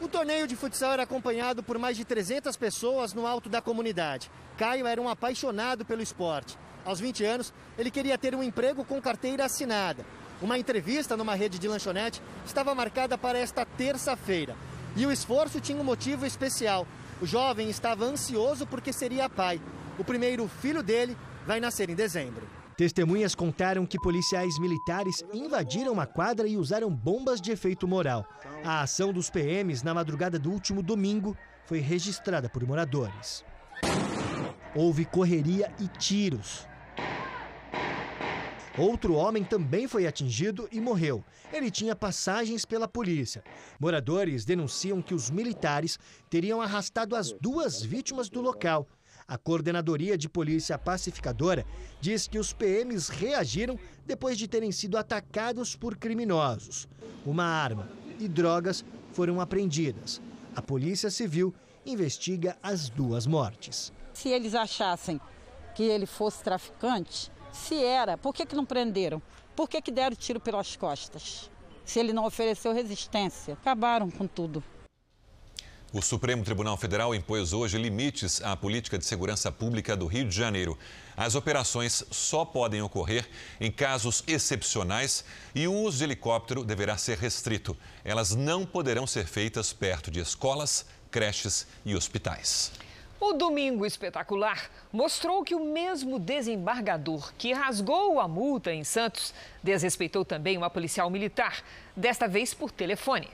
O 0.00 0.08
torneio 0.08 0.48
de 0.48 0.56
futsal 0.56 0.94
era 0.94 1.04
acompanhado 1.04 1.62
por 1.62 1.78
mais 1.78 1.96
de 1.96 2.04
300 2.04 2.56
pessoas 2.56 3.14
no 3.14 3.24
alto 3.24 3.48
da 3.48 3.62
comunidade. 3.62 4.28
Caio 4.56 4.86
era 4.86 5.00
um 5.00 5.08
apaixonado 5.08 5.84
pelo 5.84 6.02
esporte. 6.02 6.58
Aos 6.84 6.98
20 6.98 7.24
anos, 7.24 7.54
ele 7.78 7.90
queria 7.90 8.18
ter 8.18 8.34
um 8.34 8.42
emprego 8.42 8.84
com 8.84 9.00
carteira 9.00 9.44
assinada. 9.44 10.04
Uma 10.40 10.58
entrevista 10.58 11.16
numa 11.16 11.36
rede 11.36 11.56
de 11.56 11.68
lanchonete 11.68 12.20
estava 12.44 12.74
marcada 12.74 13.16
para 13.16 13.38
esta 13.38 13.64
terça-feira. 13.64 14.56
E 14.96 15.06
o 15.06 15.12
esforço 15.12 15.60
tinha 15.60 15.80
um 15.80 15.84
motivo 15.84 16.26
especial. 16.26 16.84
O 17.22 17.26
jovem 17.26 17.70
estava 17.70 18.04
ansioso 18.04 18.66
porque 18.66 18.92
seria 18.92 19.30
pai. 19.30 19.60
O 19.96 20.02
primeiro 20.02 20.48
filho 20.48 20.82
dele 20.82 21.16
vai 21.46 21.60
nascer 21.60 21.88
em 21.88 21.94
dezembro. 21.94 22.48
Testemunhas 22.76 23.32
contaram 23.32 23.86
que 23.86 23.96
policiais 23.96 24.58
militares 24.58 25.22
invadiram 25.32 25.92
uma 25.92 26.04
quadra 26.04 26.48
e 26.48 26.56
usaram 26.56 26.90
bombas 26.90 27.40
de 27.40 27.52
efeito 27.52 27.86
moral. 27.86 28.26
A 28.64 28.80
ação 28.80 29.12
dos 29.12 29.30
PMs 29.30 29.84
na 29.84 29.94
madrugada 29.94 30.36
do 30.36 30.50
último 30.50 30.82
domingo 30.82 31.36
foi 31.64 31.78
registrada 31.78 32.48
por 32.48 32.66
moradores. 32.66 33.44
Houve 34.74 35.04
correria 35.04 35.72
e 35.78 35.86
tiros. 35.86 36.66
Outro 38.78 39.14
homem 39.14 39.44
também 39.44 39.86
foi 39.86 40.06
atingido 40.06 40.66
e 40.72 40.80
morreu. 40.80 41.22
Ele 41.52 41.70
tinha 41.70 41.94
passagens 41.94 42.64
pela 42.64 42.88
polícia. 42.88 43.44
Moradores 43.78 44.46
denunciam 44.46 45.02
que 45.02 45.14
os 45.14 45.30
militares 45.30 45.98
teriam 46.30 46.62
arrastado 46.62 47.14
as 47.14 47.32
duas 47.32 47.82
vítimas 47.82 48.30
do 48.30 48.40
local. 48.40 48.86
A 49.28 49.36
Coordenadoria 49.36 50.16
de 50.16 50.28
Polícia 50.28 50.78
Pacificadora 50.78 51.66
diz 52.00 52.26
que 52.26 52.38
os 52.38 52.52
PMs 52.52 53.08
reagiram 53.10 53.78
depois 54.06 54.38
de 54.38 54.48
terem 54.48 54.72
sido 54.72 54.96
atacados 54.96 55.76
por 55.76 55.96
criminosos. 55.96 56.88
Uma 57.26 57.44
arma 57.44 57.88
e 58.18 58.26
drogas 58.26 58.84
foram 59.12 59.40
apreendidas. 59.40 60.20
A 60.56 60.62
Polícia 60.62 61.10
Civil 61.10 61.54
investiga 61.84 62.56
as 62.62 62.88
duas 62.88 63.26
mortes. 63.26 63.92
Se 64.14 64.28
eles 64.28 64.54
achassem 64.54 65.20
que 65.74 65.82
ele 65.82 66.06
fosse 66.06 66.42
traficante, 66.42 67.30
se 67.52 67.84
era, 67.84 68.16
por 68.16 68.34
que, 68.34 68.46
que 68.46 68.56
não 68.56 68.64
prenderam? 68.64 69.20
Por 69.54 69.68
que, 69.68 69.80
que 69.82 69.92
deram 69.92 70.16
tiro 70.16 70.40
pelas 70.40 70.74
costas? 70.74 71.50
Se 71.84 72.00
ele 72.00 72.12
não 72.12 72.24
ofereceu 72.24 72.72
resistência, 72.72 73.54
acabaram 73.54 74.10
com 74.10 74.26
tudo. 74.26 74.64
O 75.92 76.00
Supremo 76.00 76.42
Tribunal 76.42 76.78
Federal 76.78 77.14
impôs 77.14 77.52
hoje 77.52 77.76
limites 77.76 78.40
à 78.40 78.56
política 78.56 78.96
de 78.96 79.04
segurança 79.04 79.52
pública 79.52 79.94
do 79.94 80.06
Rio 80.06 80.24
de 80.24 80.34
Janeiro. 80.34 80.78
As 81.14 81.34
operações 81.34 82.02
só 82.10 82.46
podem 82.46 82.80
ocorrer 82.80 83.28
em 83.60 83.70
casos 83.70 84.24
excepcionais 84.26 85.22
e 85.54 85.68
o 85.68 85.74
uso 85.74 85.98
de 85.98 86.04
helicóptero 86.04 86.64
deverá 86.64 86.96
ser 86.96 87.18
restrito. 87.18 87.76
Elas 88.02 88.34
não 88.34 88.64
poderão 88.64 89.06
ser 89.06 89.26
feitas 89.26 89.74
perto 89.74 90.10
de 90.10 90.20
escolas, 90.20 90.86
creches 91.10 91.66
e 91.84 91.94
hospitais. 91.94 92.72
O 93.24 93.34
Domingo 93.34 93.86
Espetacular 93.86 94.68
mostrou 94.92 95.44
que 95.44 95.54
o 95.54 95.64
mesmo 95.64 96.18
desembargador 96.18 97.32
que 97.38 97.52
rasgou 97.52 98.18
a 98.18 98.26
multa 98.26 98.72
em 98.72 98.82
Santos 98.82 99.32
desrespeitou 99.62 100.24
também 100.24 100.58
uma 100.58 100.68
policial 100.68 101.08
militar, 101.08 101.62
desta 101.96 102.26
vez 102.26 102.52
por 102.52 102.72
telefone. 102.72 103.28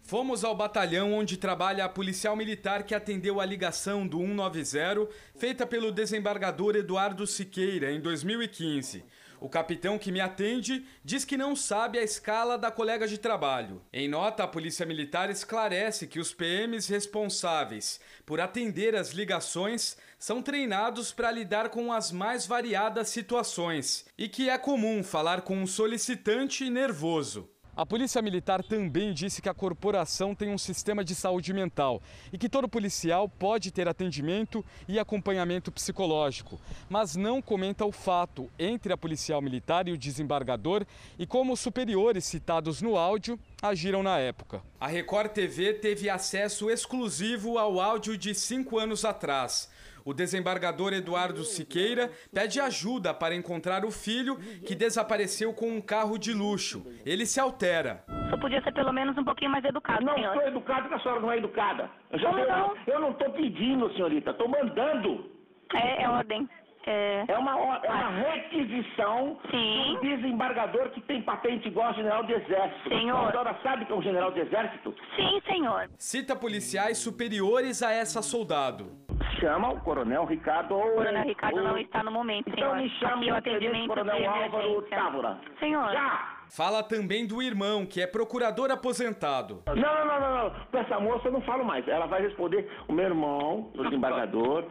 Fomos 0.00 0.44
ao 0.44 0.56
batalhão 0.56 1.12
onde 1.12 1.36
trabalha 1.36 1.84
a 1.84 1.90
policial 1.90 2.34
militar 2.34 2.84
que 2.84 2.94
atendeu 2.94 3.38
a 3.38 3.44
ligação 3.44 4.06
do 4.06 4.20
190 4.20 5.10
feita 5.36 5.66
pelo 5.66 5.92
desembargador 5.92 6.74
Eduardo 6.74 7.26
Siqueira 7.26 7.92
em 7.92 8.00
2015. 8.00 9.04
O 9.44 9.48
capitão 9.50 9.98
que 9.98 10.10
me 10.10 10.22
atende 10.22 10.86
diz 11.04 11.22
que 11.22 11.36
não 11.36 11.54
sabe 11.54 11.98
a 11.98 12.02
escala 12.02 12.56
da 12.56 12.70
colega 12.70 13.06
de 13.06 13.18
trabalho. 13.18 13.82
Em 13.92 14.08
nota, 14.08 14.42
a 14.42 14.48
Polícia 14.48 14.86
Militar 14.86 15.28
esclarece 15.28 16.06
que 16.06 16.18
os 16.18 16.32
PMs 16.32 16.88
responsáveis 16.88 18.00
por 18.24 18.40
atender 18.40 18.96
as 18.96 19.10
ligações 19.10 19.98
são 20.18 20.40
treinados 20.40 21.12
para 21.12 21.30
lidar 21.30 21.68
com 21.68 21.92
as 21.92 22.10
mais 22.10 22.46
variadas 22.46 23.10
situações 23.10 24.06
e 24.16 24.30
que 24.30 24.48
é 24.48 24.56
comum 24.56 25.04
falar 25.04 25.42
com 25.42 25.58
um 25.58 25.66
solicitante 25.66 26.70
nervoso. 26.70 27.53
A 27.76 27.84
Polícia 27.84 28.22
Militar 28.22 28.62
também 28.62 29.12
disse 29.12 29.42
que 29.42 29.48
a 29.48 29.54
corporação 29.54 30.32
tem 30.32 30.48
um 30.48 30.56
sistema 30.56 31.02
de 31.02 31.12
saúde 31.12 31.52
mental 31.52 32.00
e 32.32 32.38
que 32.38 32.48
todo 32.48 32.68
policial 32.68 33.28
pode 33.28 33.72
ter 33.72 33.88
atendimento 33.88 34.64
e 34.86 34.96
acompanhamento 34.96 35.72
psicológico, 35.72 36.60
mas 36.88 37.16
não 37.16 37.42
comenta 37.42 37.84
o 37.84 37.90
fato 37.90 38.48
entre 38.56 38.92
a 38.92 38.96
policial 38.96 39.42
militar 39.42 39.88
e 39.88 39.92
o 39.92 39.98
desembargador 39.98 40.86
e 41.18 41.26
como 41.26 41.52
os 41.52 41.58
superiores 41.58 42.24
citados 42.24 42.80
no 42.80 42.96
áudio 42.96 43.36
agiram 43.60 44.04
na 44.04 44.20
época. 44.20 44.62
A 44.80 44.86
Record 44.86 45.32
TV 45.32 45.74
teve 45.74 46.08
acesso 46.08 46.70
exclusivo 46.70 47.58
ao 47.58 47.80
áudio 47.80 48.16
de 48.16 48.36
cinco 48.36 48.78
anos 48.78 49.04
atrás. 49.04 49.68
O 50.04 50.12
desembargador 50.12 50.92
Eduardo 50.92 51.42
Siqueira 51.44 52.10
pede 52.32 52.60
ajuda 52.60 53.14
para 53.14 53.34
encontrar 53.34 53.84
o 53.84 53.90
filho 53.90 54.36
que 54.66 54.74
desapareceu 54.74 55.52
com 55.54 55.68
um 55.70 55.80
carro 55.80 56.18
de 56.18 56.32
luxo. 56.32 56.84
Ele 57.06 57.24
se 57.24 57.40
altera. 57.40 58.04
Só 58.28 58.36
podia 58.36 58.62
ser 58.62 58.72
pelo 58.74 58.92
menos 58.92 59.16
um 59.16 59.24
pouquinho 59.24 59.50
mais 59.50 59.64
educado, 59.64 60.04
Não 60.04 60.14
senhor. 60.14 60.34
sou 60.34 60.42
educado 60.46 60.82
porque 60.82 60.94
a 60.94 61.00
senhora 61.00 61.20
não 61.20 61.32
é 61.32 61.38
educada. 61.38 61.90
Eu, 62.10 62.18
já 62.18 62.28
Como 62.30 62.46
não? 62.46 62.76
eu 62.86 63.00
não 63.00 63.10
estou 63.12 63.30
pedindo, 63.30 63.90
senhorita, 63.94 64.30
estou 64.32 64.48
mandando. 64.48 65.30
É, 65.72 66.02
é 66.02 66.08
ordem. 66.08 66.48
É, 66.86 67.24
É 67.28 67.38
uma, 67.38 67.52
é 67.82 67.90
uma 67.90 68.10
requisição 68.10 69.38
Sim. 69.50 69.94
do 69.94 70.00
desembargador 70.00 70.90
que 70.90 71.00
tem 71.02 71.22
patente 71.22 71.68
igual 71.68 71.88
ao 71.88 71.94
general 71.94 72.22
do 72.24 72.32
Exército. 72.32 72.88
Senhor. 72.88 73.16
A 73.28 73.30
senhora 73.30 73.56
sabe 73.62 73.84
que 73.84 73.92
é 73.92 73.94
um 73.94 74.02
general 74.02 74.30
do 74.30 74.38
Exército? 74.40 74.94
Sim, 75.16 75.40
senhor. 75.46 75.88
Cita 75.98 76.36
policiais 76.36 76.98
superiores 76.98 77.82
a 77.82 77.92
essa 77.92 78.20
soldado. 78.22 78.92
Chama 79.40 79.70
o 79.72 79.80
coronel 79.80 80.24
Ricardo. 80.24 80.76
O 80.76 80.94
coronel 80.94 81.24
Ricardo 81.24 81.62
não 81.62 81.76
está 81.78 82.02
no 82.02 82.10
momento, 82.10 82.48
Então 82.48 82.70
senhor. 82.72 82.76
me 82.76 82.88
chame 82.90 83.12
Aqui 83.24 83.30
o 83.30 83.36
atendimento 83.36 83.88
coronel 83.88 84.16
de 84.18 84.26
Álvaro. 84.26 84.82
Távora. 84.82 85.38
Senhor. 85.58 85.92
Já! 85.92 86.34
Fala 86.54 86.82
também 86.82 87.26
do 87.26 87.42
irmão, 87.42 87.84
que 87.86 88.00
é 88.00 88.06
procurador 88.06 88.70
aposentado. 88.70 89.62
Não, 89.66 89.74
não, 89.74 90.06
não, 90.06 90.20
não, 90.20 90.44
não. 90.44 90.50
Com 90.70 90.78
essa 90.78 91.00
moça 91.00 91.28
eu 91.28 91.32
não 91.32 91.40
falo 91.40 91.64
mais. 91.64 91.86
Ela 91.88 92.06
vai 92.06 92.22
responder 92.22 92.70
o 92.86 92.92
meu 92.92 93.06
irmão, 93.06 93.70
o 93.74 93.82
desembargador, 93.88 94.64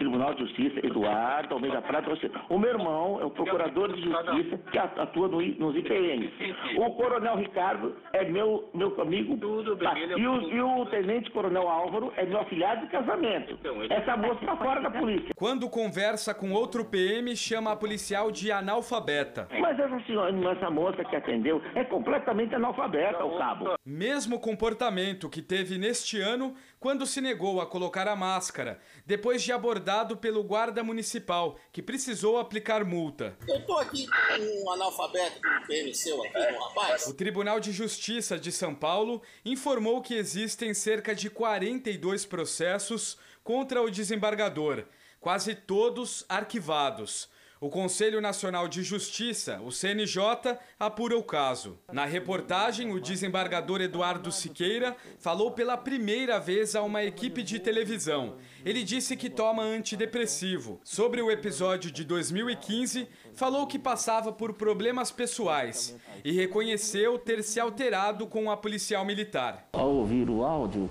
Tribunal 0.00 0.32
de 0.32 0.40
Justiça, 0.46 0.80
Eduardo 0.84 1.54
Almeida 1.54 1.82
Prata. 1.82 2.08
você- 2.08 2.30
O 2.48 2.58
meu 2.58 2.70
irmão 2.70 3.20
é 3.20 3.24
o 3.26 3.30
procurador 3.30 3.92
de 3.92 4.00
justiça 4.02 4.56
que 4.72 4.78
atua 4.78 5.28
nos 5.28 5.76
IPMs. 5.76 6.32
O 6.78 6.90
coronel 6.94 7.36
Ricardo 7.36 7.94
é 8.14 8.24
meu, 8.24 8.70
meu 8.72 8.98
amigo. 9.00 9.36
tá? 9.76 9.92
E, 9.98 10.26
o, 10.26 10.40
e 10.50 10.60
o 10.62 10.86
tenente 10.86 11.30
coronel 11.30 11.68
Álvaro 11.68 12.12
é 12.16 12.24
meu 12.24 12.40
afilhado 12.40 12.86
de 12.86 12.90
casamento. 12.90 13.58
Essa 13.90 14.16
moça 14.16 14.40
está 14.40 14.56
fora 14.56 14.80
da 14.80 14.90
polícia. 14.90 15.34
Quando 15.36 15.68
conversa 15.68 16.34
com 16.34 16.50
outro 16.52 16.82
PM, 16.84 17.36
chama 17.36 17.72
a 17.72 17.76
policial 17.76 18.30
de 18.30 18.50
analfabeta. 18.50 19.48
Mas 19.60 19.78
essa 19.78 20.00
senhora, 20.06 20.34
essa 20.52 20.70
moça 20.70 21.04
que 21.04 21.14
atendeu 21.14 21.60
é 21.74 21.84
completamente 21.84 22.54
analfabeta, 22.54 23.22
o 23.22 23.36
cabo. 23.36 23.74
Mesmo 23.92 24.38
comportamento 24.38 25.28
que 25.28 25.42
teve 25.42 25.76
neste 25.76 26.20
ano 26.20 26.54
quando 26.78 27.04
se 27.04 27.20
negou 27.20 27.60
a 27.60 27.66
colocar 27.66 28.06
a 28.06 28.14
máscara, 28.14 28.80
depois 29.04 29.42
de 29.42 29.50
abordado 29.50 30.16
pelo 30.16 30.44
guarda 30.44 30.84
municipal, 30.84 31.58
que 31.72 31.82
precisou 31.82 32.38
aplicar 32.38 32.84
multa. 32.84 33.36
Eu 33.48 33.66
tô 33.66 33.76
aqui 33.78 34.06
com 34.06 34.62
um 34.64 34.70
analfabeto 34.70 35.40
do 35.40 35.66
PM 35.66 35.92
seu 35.92 36.22
aqui, 36.22 36.38
um 36.38 36.58
rapaz. 36.60 37.08
O 37.08 37.14
Tribunal 37.14 37.58
de 37.58 37.72
Justiça 37.72 38.38
de 38.38 38.52
São 38.52 38.76
Paulo 38.76 39.22
informou 39.44 40.00
que 40.00 40.14
existem 40.14 40.72
cerca 40.72 41.12
de 41.12 41.28
42 41.28 42.24
processos 42.24 43.18
contra 43.42 43.82
o 43.82 43.90
desembargador, 43.90 44.84
quase 45.18 45.52
todos 45.52 46.24
arquivados. 46.28 47.28
O 47.62 47.68
Conselho 47.68 48.22
Nacional 48.22 48.66
de 48.66 48.82
Justiça, 48.82 49.60
o 49.60 49.70
CNJ, 49.70 50.56
apura 50.78 51.18
o 51.18 51.22
caso. 51.22 51.78
Na 51.92 52.06
reportagem, 52.06 52.90
o 52.90 52.98
desembargador 52.98 53.82
Eduardo 53.82 54.32
Siqueira 54.32 54.96
falou 55.18 55.50
pela 55.50 55.76
primeira 55.76 56.40
vez 56.40 56.74
a 56.74 56.80
uma 56.80 57.04
equipe 57.04 57.42
de 57.42 57.60
televisão. 57.60 58.36
Ele 58.64 58.82
disse 58.82 59.14
que 59.14 59.28
toma 59.28 59.62
antidepressivo. 59.62 60.80
Sobre 60.82 61.20
o 61.20 61.30
episódio 61.30 61.90
de 61.90 62.02
2015, 62.02 63.06
falou 63.34 63.66
que 63.66 63.78
passava 63.78 64.32
por 64.32 64.54
problemas 64.54 65.10
pessoais 65.10 65.94
e 66.24 66.32
reconheceu 66.32 67.18
ter 67.18 67.42
se 67.42 67.60
alterado 67.60 68.26
com 68.26 68.50
a 68.50 68.56
policial 68.56 69.04
militar. 69.04 69.68
Ao 69.74 69.96
ouvir 69.96 70.30
o 70.30 70.42
áudio, 70.42 70.88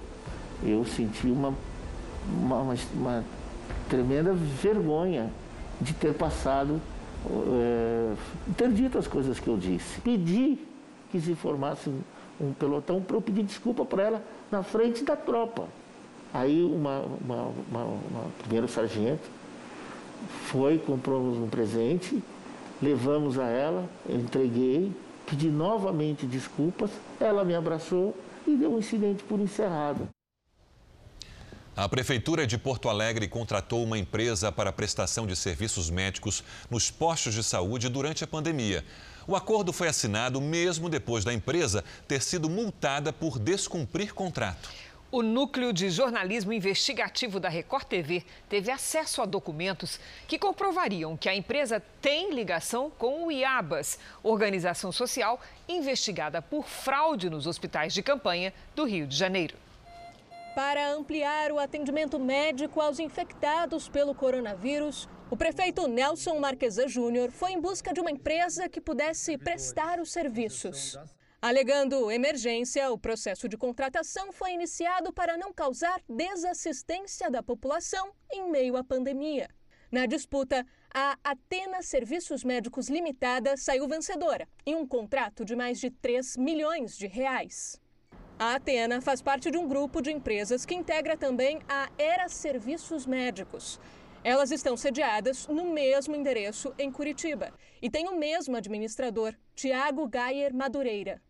eu 0.64 0.86
senti 0.86 1.26
uma, 1.26 1.52
uma, 2.28 2.60
uma, 2.60 2.76
uma 2.94 3.26
tremenda 3.90 4.36
vergonha 4.36 5.34
de 5.82 5.94
ter 5.94 6.14
passado, 6.14 6.82
eh, 7.26 8.14
ter 8.58 8.72
dito 8.72 8.98
as 8.98 9.08
coisas 9.08 9.40
que 9.40 9.48
eu 9.48 9.58
disse. 9.58 10.00
Pedi 10.02 10.60
que 11.12 11.20
se 11.20 11.36
formasse 11.36 11.90
um, 12.40 12.54
pelotão 12.54 13.02
para 13.02 13.16
eu 13.16 13.22
pedir 13.22 13.44
desculpa 13.44 13.84
para 13.86 14.04
ela 14.04 14.24
na 14.52 14.64
frente 14.64 15.04
da 15.04 15.16
tropa. 15.16 15.68
Aí 16.34 16.64
uma, 16.64 17.00
uma, 17.00 17.52
uma, 17.70 17.84
uma 17.84 18.26
primeiro 18.40 18.68
sargento 18.68 19.28
foi, 20.46 20.78
comprou-nos 20.78 21.38
um 21.38 21.48
presente, 21.48 22.22
levamos 22.82 23.40
a 23.40 23.48
ela, 23.48 23.90
entreguei, 24.08 24.92
pedi 25.26 25.50
novamente 25.50 26.26
desculpas, 26.26 26.92
ela 27.20 27.44
me 27.44 27.56
abraçou 27.56 28.16
e 28.46 28.56
deu 28.56 28.74
um 28.74 28.80
incidente 28.80 29.24
por 29.24 29.40
encerrado. 29.40 30.08
A 31.80 31.88
Prefeitura 31.88 32.46
de 32.46 32.58
Porto 32.58 32.90
Alegre 32.90 33.26
contratou 33.26 33.82
uma 33.82 33.98
empresa 33.98 34.52
para 34.52 34.70
prestação 34.70 35.26
de 35.26 35.34
serviços 35.34 35.90
médicos 35.90 36.44
nos 36.70 36.92
postos 36.92 37.34
de 37.34 37.42
saúde 37.42 37.88
durante 37.88 38.22
a 38.22 38.28
pandemia. 38.28 38.84
O 39.26 39.34
acordo 39.34 39.72
foi 39.72 39.88
assinado 39.88 40.42
mesmo 40.42 40.90
depois 40.90 41.24
da 41.24 41.34
empresa 41.34 41.82
ter 42.06 42.22
sido 42.22 42.50
multada 42.50 43.14
por 43.14 43.40
descumprir 43.40 44.14
contrato. 44.14 44.70
O 45.10 45.22
Núcleo 45.22 45.72
de 45.72 45.90
Jornalismo 45.90 46.52
Investigativo 46.52 47.40
da 47.40 47.48
Record 47.48 47.86
TV 47.86 48.26
teve 48.50 48.70
acesso 48.70 49.22
a 49.22 49.26
documentos 49.26 50.02
que 50.28 50.38
comprovariam 50.38 51.16
que 51.16 51.30
a 51.30 51.36
empresa 51.36 51.82
tem 52.02 52.34
ligação 52.34 52.92
com 52.92 53.26
o 53.26 53.32
IABAS, 53.32 53.98
organização 54.22 54.92
social 54.92 55.40
investigada 55.66 56.42
por 56.42 56.68
fraude 56.68 57.30
nos 57.30 57.48
hospitais 57.48 57.94
de 57.94 58.04
campanha 58.04 58.54
do 58.76 58.84
Rio 58.84 59.08
de 59.08 59.16
Janeiro. 59.16 59.56
Para 60.56 60.94
ampliar 60.94 61.52
o 61.52 61.60
atendimento 61.60 62.20
médico 62.20 62.82
aos 62.82 63.00
infectados 63.00 63.88
pelo 63.88 64.16
coronavírus, 64.16 65.08
o 65.30 65.38
prefeito 65.38 65.88
Nelson 65.88 66.40
Marquesa 66.40 66.88
Júnior 66.88 67.32
foi 67.32 67.52
em 67.52 67.62
busca 67.62 67.94
de 67.94 68.02
uma 68.02 68.12
empresa 68.12 68.68
que 68.68 68.82
pudesse 68.82 69.38
prestar 69.38 70.00
os 70.00 70.12
serviços. 70.12 70.98
Alegando 71.42 72.12
emergência, 72.12 72.92
o 72.92 72.98
processo 72.98 73.48
de 73.48 73.58
contratação 73.58 74.32
foi 74.32 74.52
iniciado 74.52 75.14
para 75.14 75.38
não 75.38 75.54
causar 75.54 76.02
desassistência 76.10 77.30
da 77.30 77.44
população 77.44 78.12
em 78.32 78.50
meio 78.52 78.76
à 78.76 78.84
pandemia. 78.84 79.48
Na 79.92 80.06
disputa, 80.06 80.66
a 80.94 81.18
Atena 81.24 81.82
Serviços 81.82 82.44
Médicos 82.44 82.90
Limitada 82.90 83.56
saiu 83.56 83.88
vencedora 83.88 84.48
em 84.66 84.76
um 84.76 84.86
contrato 84.86 85.46
de 85.46 85.56
mais 85.56 85.80
de 85.80 85.90
3 85.90 86.38
milhões 86.38 86.98
de 86.98 87.08
reais. 87.08 87.80
A 88.42 88.56
Atena 88.56 89.02
faz 89.02 89.22
parte 89.22 89.52
de 89.52 89.58
um 89.58 89.68
grupo 89.68 90.02
de 90.02 90.14
empresas 90.14 90.66
que 90.66 90.74
integra 90.74 91.18
também 91.18 91.60
a 91.68 91.90
Era 91.98 92.30
Serviços 92.30 93.06
Médicos. 93.06 93.78
Elas 94.24 94.50
estão 94.50 94.78
sediadas 94.78 95.46
no 95.48 95.66
mesmo 95.66 96.16
endereço 96.16 96.74
em 96.80 96.90
Curitiba 96.90 97.54
e 97.82 97.90
têm 97.90 98.08
o 98.08 98.16
mesmo 98.16 98.56
administrador, 98.56 99.36
Tiago 99.54 100.08
Gayer 100.08 100.56
Madureira. 100.56 101.22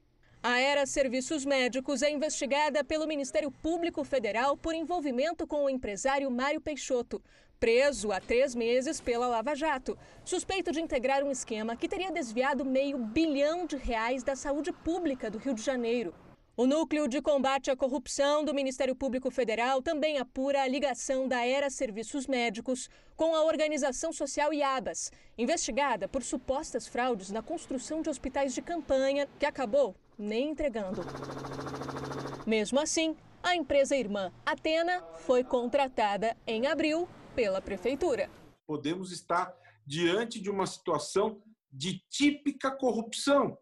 A 0.44 0.60
Era 0.60 0.86
Serviços 0.86 1.46
Médicos 1.46 2.04
é 2.04 2.12
investigada 2.12 2.84
pelo 2.84 3.08
Ministério 3.08 3.50
Público 3.50 4.04
Federal 4.04 4.56
por 4.56 4.76
envolvimento 4.76 5.48
com 5.48 5.64
o 5.64 5.70
empresário 5.70 6.30
Mário 6.30 6.62
Peixoto, 6.62 7.20
preso 7.60 8.12
há 8.12 8.22
três 8.22 8.54
meses 8.54 9.02
pela 9.02 9.28
Lava 9.28 9.56
Jato, 9.56 9.98
suspeito 10.24 10.72
de 10.72 10.80
integrar 10.80 11.24
um 11.24 11.32
esquema 11.32 11.76
que 11.76 11.90
teria 11.90 12.12
desviado 12.12 12.64
meio 12.64 13.00
bilhão 13.00 13.66
de 13.66 13.78
reais 13.78 14.22
da 14.22 14.36
saúde 14.36 14.72
pública 14.72 15.32
do 15.32 15.40
Rio 15.40 15.56
de 15.56 15.64
Janeiro. 15.64 16.14
O 16.60 16.68
Núcleo 16.68 17.08
de 17.08 17.22
Combate 17.22 17.72
à 17.72 17.76
Corrupção 17.78 18.44
do 18.44 18.54
Ministério 18.54 18.94
Público 18.94 19.32
Federal 19.32 19.82
também 19.82 20.18
apura 20.18 20.62
a 20.62 20.68
ligação 20.68 21.26
da 21.26 21.46
Era 21.46 21.70
Serviços 21.70 22.28
Médicos 22.28 22.90
com 23.16 23.34
a 23.34 23.46
organização 23.46 24.12
social 24.12 24.54
IABAS, 24.54 25.10
investigada 25.38 26.06
por 26.10 26.22
supostas 26.22 26.86
fraudes 26.86 27.32
na 27.32 27.42
construção 27.42 28.02
de 28.02 28.10
hospitais 28.10 28.54
de 28.54 28.62
campanha, 28.62 29.26
que 29.40 29.46
acabou 29.46 29.96
nem 30.18 30.50
entregando. 30.50 31.00
Mesmo 32.46 32.78
assim, 32.78 33.16
a 33.42 33.56
empresa 33.56 33.96
irmã 33.96 34.30
Atena 34.46 35.02
foi 35.20 35.46
contratada 35.46 36.36
em 36.46 36.68
abril 36.68 37.08
pela 37.34 37.62
Prefeitura. 37.62 38.30
Podemos 38.68 39.14
estar 39.14 39.56
diante 39.88 40.42
de 40.42 40.50
uma 40.50 40.68
situação 40.68 41.42
de 41.72 42.00
típica 42.10 42.70
corrupção, 42.70 43.58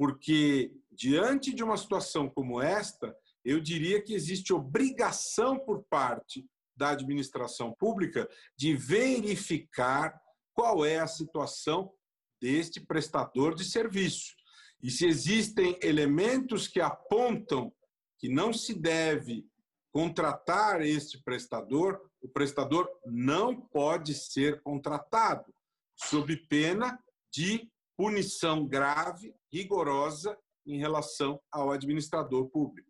porque 0.00 0.72
diante 0.90 1.52
de 1.52 1.62
uma 1.62 1.76
situação 1.76 2.26
como 2.26 2.58
esta, 2.58 3.14
eu 3.44 3.60
diria 3.60 4.02
que 4.02 4.14
existe 4.14 4.50
obrigação 4.50 5.58
por 5.58 5.84
parte 5.90 6.48
da 6.74 6.92
administração 6.92 7.74
pública 7.74 8.26
de 8.56 8.74
verificar 8.74 10.18
qual 10.54 10.86
é 10.86 11.00
a 11.00 11.06
situação 11.06 11.92
deste 12.40 12.80
prestador 12.80 13.54
de 13.54 13.62
serviço. 13.62 14.34
E 14.82 14.90
se 14.90 15.04
existem 15.04 15.78
elementos 15.82 16.66
que 16.66 16.80
apontam 16.80 17.70
que 18.18 18.30
não 18.30 18.54
se 18.54 18.72
deve 18.72 19.46
contratar 19.92 20.80
este 20.80 21.22
prestador, 21.22 22.00
o 22.22 22.28
prestador 22.28 22.88
não 23.04 23.60
pode 23.60 24.14
ser 24.14 24.62
contratado, 24.62 25.52
sob 25.94 26.34
pena 26.48 26.98
de 27.30 27.70
punição 27.98 28.66
grave, 28.66 29.34
rigorosa 29.52 30.36
em 30.66 30.78
relação 30.78 31.40
ao 31.50 31.70
administrador 31.70 32.46
público. 32.48 32.88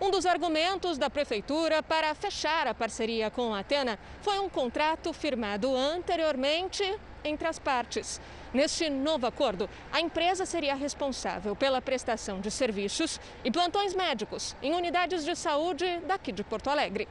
Um 0.00 0.10
dos 0.10 0.26
argumentos 0.26 0.96
da 0.96 1.10
prefeitura 1.10 1.82
para 1.82 2.14
fechar 2.14 2.68
a 2.68 2.74
parceria 2.74 3.30
com 3.30 3.52
a 3.52 3.60
Atena 3.60 3.98
foi 4.22 4.38
um 4.38 4.48
contrato 4.48 5.12
firmado 5.12 5.74
anteriormente 5.74 6.84
entre 7.24 7.48
as 7.48 7.58
partes. 7.58 8.20
Neste 8.54 8.88
novo 8.88 9.26
acordo, 9.26 9.68
a 9.92 10.00
empresa 10.00 10.46
seria 10.46 10.76
responsável 10.76 11.56
pela 11.56 11.82
prestação 11.82 12.40
de 12.40 12.48
serviços 12.48 13.20
e 13.44 13.50
plantões 13.50 13.92
médicos 13.92 14.54
em 14.62 14.72
unidades 14.72 15.24
de 15.24 15.34
saúde 15.34 15.84
daqui 16.06 16.30
de 16.30 16.44
Porto 16.44 16.70
Alegre. 16.70 17.08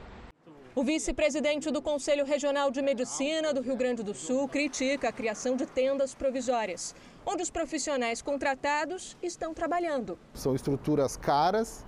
O 0.73 0.83
vice-presidente 0.83 1.69
do 1.71 1.81
Conselho 1.81 2.23
Regional 2.23 2.71
de 2.71 2.81
Medicina 2.81 3.53
do 3.53 3.61
Rio 3.61 3.75
Grande 3.75 4.01
do 4.01 4.13
Sul 4.13 4.47
critica 4.47 5.09
a 5.09 5.11
criação 5.11 5.55
de 5.55 5.65
tendas 5.65 6.15
provisórias, 6.15 6.95
onde 7.27 7.43
os 7.43 7.51
profissionais 7.51 8.21
contratados 8.21 9.17
estão 9.21 9.53
trabalhando. 9.53 10.17
São 10.33 10.55
estruturas 10.55 11.17
caras 11.17 11.85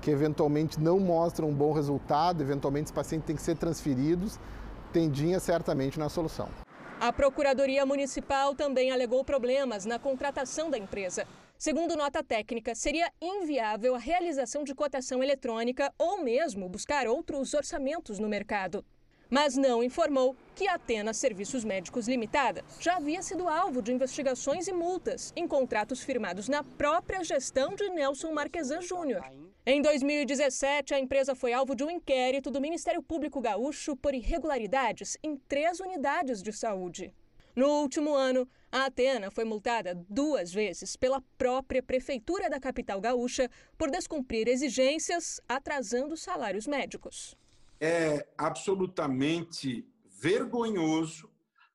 que 0.00 0.10
eventualmente 0.10 0.80
não 0.80 0.98
mostram 0.98 1.50
um 1.50 1.54
bom 1.54 1.72
resultado, 1.72 2.42
eventualmente 2.42 2.86
os 2.86 2.92
pacientes 2.92 3.26
têm 3.26 3.36
que 3.36 3.42
ser 3.42 3.56
transferidos, 3.56 4.40
tendinha 4.90 5.38
certamente 5.38 5.98
na 5.98 6.08
solução. 6.08 6.48
A 6.98 7.12
Procuradoria 7.12 7.84
Municipal 7.84 8.54
também 8.54 8.90
alegou 8.90 9.22
problemas 9.22 9.84
na 9.84 9.98
contratação 9.98 10.70
da 10.70 10.78
empresa. 10.78 11.26
Segundo 11.58 11.96
nota 11.96 12.24
técnica, 12.24 12.74
seria 12.74 13.12
inviável 13.20 13.94
a 13.94 13.98
realização 13.98 14.64
de 14.64 14.74
cotação 14.74 15.22
eletrônica 15.22 15.92
ou 15.98 16.22
mesmo 16.22 16.68
buscar 16.68 17.06
outros 17.06 17.52
orçamentos 17.52 18.18
no 18.18 18.28
mercado 18.28 18.84
mas 19.30 19.56
não 19.56 19.82
informou 19.82 20.36
que 20.54 20.66
a 20.66 20.74
Atena 20.74 21.12
Serviços 21.12 21.64
Médicos 21.64 22.08
Limitada 22.08 22.64
já 22.80 22.96
havia 22.96 23.22
sido 23.22 23.48
alvo 23.48 23.82
de 23.82 23.92
investigações 23.92 24.66
e 24.66 24.72
multas 24.72 25.32
em 25.36 25.46
contratos 25.46 26.02
firmados 26.02 26.48
na 26.48 26.64
própria 26.64 27.22
gestão 27.22 27.74
de 27.74 27.88
Nelson 27.90 28.32
Marquesan 28.32 28.80
Júnior. 28.80 29.22
Em 29.66 29.82
2017, 29.82 30.94
a 30.94 30.98
empresa 30.98 31.34
foi 31.34 31.52
alvo 31.52 31.74
de 31.74 31.84
um 31.84 31.90
inquérito 31.90 32.50
do 32.50 32.60
Ministério 32.60 33.02
Público 33.02 33.40
Gaúcho 33.40 33.94
por 33.94 34.14
irregularidades 34.14 35.18
em 35.22 35.36
três 35.36 35.78
unidades 35.78 36.42
de 36.42 36.52
saúde. 36.52 37.12
No 37.54 37.82
último 37.82 38.14
ano, 38.14 38.48
a 38.70 38.86
Atena 38.86 39.30
foi 39.30 39.44
multada 39.44 39.94
duas 40.08 40.52
vezes 40.52 40.96
pela 40.96 41.20
própria 41.36 41.82
Prefeitura 41.82 42.48
da 42.48 42.60
capital 42.60 43.00
gaúcha 43.00 43.50
por 43.76 43.90
descumprir 43.90 44.48
exigências, 44.48 45.40
atrasando 45.48 46.16
salários 46.16 46.66
médicos 46.66 47.36
é 47.80 48.26
absolutamente 48.36 49.86
vergonhoso, 50.20 51.30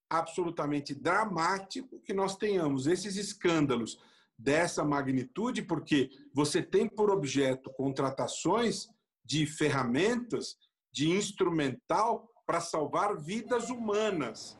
absolutamente 0.09 0.93
dramático 0.93 1.99
que 2.01 2.13
nós 2.13 2.35
tenhamos 2.35 2.87
esses 2.87 3.15
escândalos 3.15 3.99
dessa 4.37 4.83
magnitude, 4.83 5.61
porque 5.61 6.09
você 6.33 6.61
tem 6.61 6.87
por 6.87 7.09
objeto 7.09 7.71
contratações 7.71 8.89
de 9.23 9.45
ferramentas, 9.45 10.57
de 10.91 11.09
instrumental 11.09 12.29
para 12.45 12.59
salvar 12.59 13.17
vidas 13.17 13.69
humanas. 13.69 14.57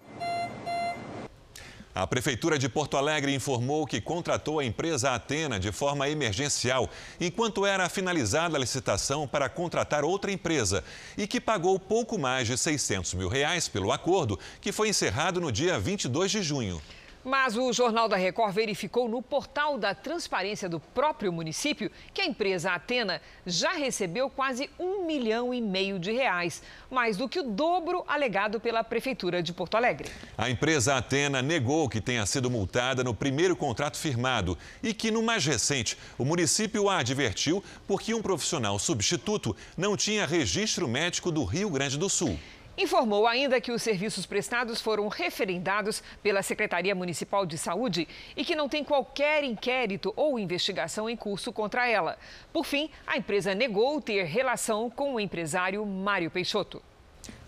A 1.95 2.07
Prefeitura 2.07 2.57
de 2.57 2.67
Porto 2.67 2.97
Alegre 2.97 3.35
informou 3.35 3.85
que 3.85 4.01
contratou 4.01 4.59
a 4.59 4.65
empresa 4.65 5.13
Atena 5.13 5.59
de 5.59 5.71
forma 5.71 6.09
emergencial, 6.09 6.89
enquanto 7.21 7.67
era 7.67 7.87
finalizada 7.87 8.57
a 8.57 8.59
licitação 8.59 9.27
para 9.27 9.47
contratar 9.47 10.03
outra 10.03 10.31
empresa 10.31 10.83
e 11.15 11.27
que 11.27 11.39
pagou 11.39 11.77
pouco 11.77 12.17
mais 12.17 12.47
de 12.47 12.57
600 12.57 13.13
mil 13.13 13.27
reais 13.27 13.67
pelo 13.67 13.91
acordo, 13.91 14.39
que 14.59 14.71
foi 14.71 14.89
encerrado 14.89 15.39
no 15.39 15.51
dia 15.51 15.77
22 15.77 16.31
de 16.31 16.41
junho. 16.41 16.81
Mas 17.23 17.55
o 17.55 17.71
Jornal 17.71 18.09
da 18.09 18.17
Record 18.17 18.53
verificou 18.53 19.07
no 19.07 19.21
portal 19.21 19.77
da 19.77 19.95
transparência 19.95 20.67
do 20.67 20.77
próprio 20.77 21.31
município 21.31 21.89
que 22.13 22.21
a 22.21 22.25
empresa 22.25 22.71
Atena 22.71 23.21
já 23.45 23.71
recebeu 23.71 24.29
quase 24.29 24.69
um 24.77 25.05
milhão 25.05 25.53
e 25.53 25.61
meio 25.61 25.97
de 25.97 26.11
reais, 26.11 26.61
mais 26.91 27.15
do 27.15 27.29
que 27.29 27.39
o 27.39 27.43
dobro 27.43 28.03
alegado 28.07 28.59
pela 28.59 28.83
Prefeitura 28.83 29.41
de 29.41 29.53
Porto 29.53 29.77
Alegre. 29.77 30.11
A 30.37 30.49
empresa 30.49 30.97
Atena 30.97 31.41
negou 31.41 31.87
que 31.87 32.01
tenha 32.01 32.25
sido 32.25 32.51
multada 32.51 33.05
no 33.05 33.13
primeiro 33.13 33.55
contrato 33.55 33.97
firmado 33.97 34.57
e 34.81 34.93
que, 34.93 35.09
no 35.09 35.23
mais 35.23 35.45
recente, 35.45 35.97
o 36.17 36.25
município 36.25 36.89
a 36.89 36.97
advertiu 36.97 37.63
porque 37.87 38.13
um 38.13 38.21
profissional 38.21 38.77
substituto 38.77 39.55
não 39.77 39.95
tinha 39.95 40.25
registro 40.25 40.89
médico 40.89 41.31
do 41.31 41.45
Rio 41.45 41.69
Grande 41.69 41.97
do 41.97 42.09
Sul. 42.09 42.37
Informou 42.75 43.27
ainda 43.27 43.61
que 43.61 43.71
os 43.71 43.83
serviços 43.83 44.25
prestados 44.25 44.81
foram 44.81 45.07
referendados 45.07 46.01
pela 46.23 46.41
Secretaria 46.41 46.95
Municipal 46.95 47.45
de 47.45 47.55
Saúde 47.55 48.07
e 48.35 48.43
que 48.43 48.55
não 48.55 48.67
tem 48.67 48.83
qualquer 48.83 49.43
inquérito 49.43 50.11
ou 50.15 50.39
investigação 50.39 51.07
em 51.07 51.15
curso 51.15 51.53
contra 51.53 51.87
ela. 51.87 52.17
Por 52.51 52.65
fim, 52.65 52.89
a 53.05 53.15
empresa 53.15 53.53
negou 53.53 54.01
ter 54.01 54.23
relação 54.23 54.89
com 54.89 55.13
o 55.13 55.19
empresário 55.19 55.85
Mário 55.85 56.31
Peixoto. 56.31 56.81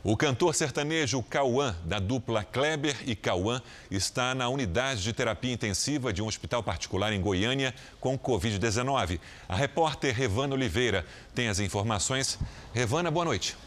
O 0.04 0.16
cantor 0.16 0.54
sertanejo 0.54 1.24
Cauã, 1.24 1.76
da 1.84 1.98
dupla 1.98 2.44
Kleber 2.44 2.96
e 3.08 3.16
Cauã, 3.16 3.60
está 3.90 4.36
na 4.36 4.48
unidade 4.48 5.02
de 5.02 5.12
terapia 5.12 5.52
intensiva 5.52 6.14
de 6.14 6.22
um 6.22 6.28
hospital 6.28 6.62
particular 6.62 7.12
em 7.12 7.20
Goiânia 7.20 7.74
com 8.00 8.16
Covid-19. 8.16 9.20
A 9.50 9.56
repórter 9.56 10.14
Revana 10.14 10.54
Oliveira 10.54 11.04
tem 11.34 11.48
as 11.48 11.60
informações. 11.60 12.38
Revana, 12.72 13.10
boa 13.10 13.26
noite. 13.26 13.58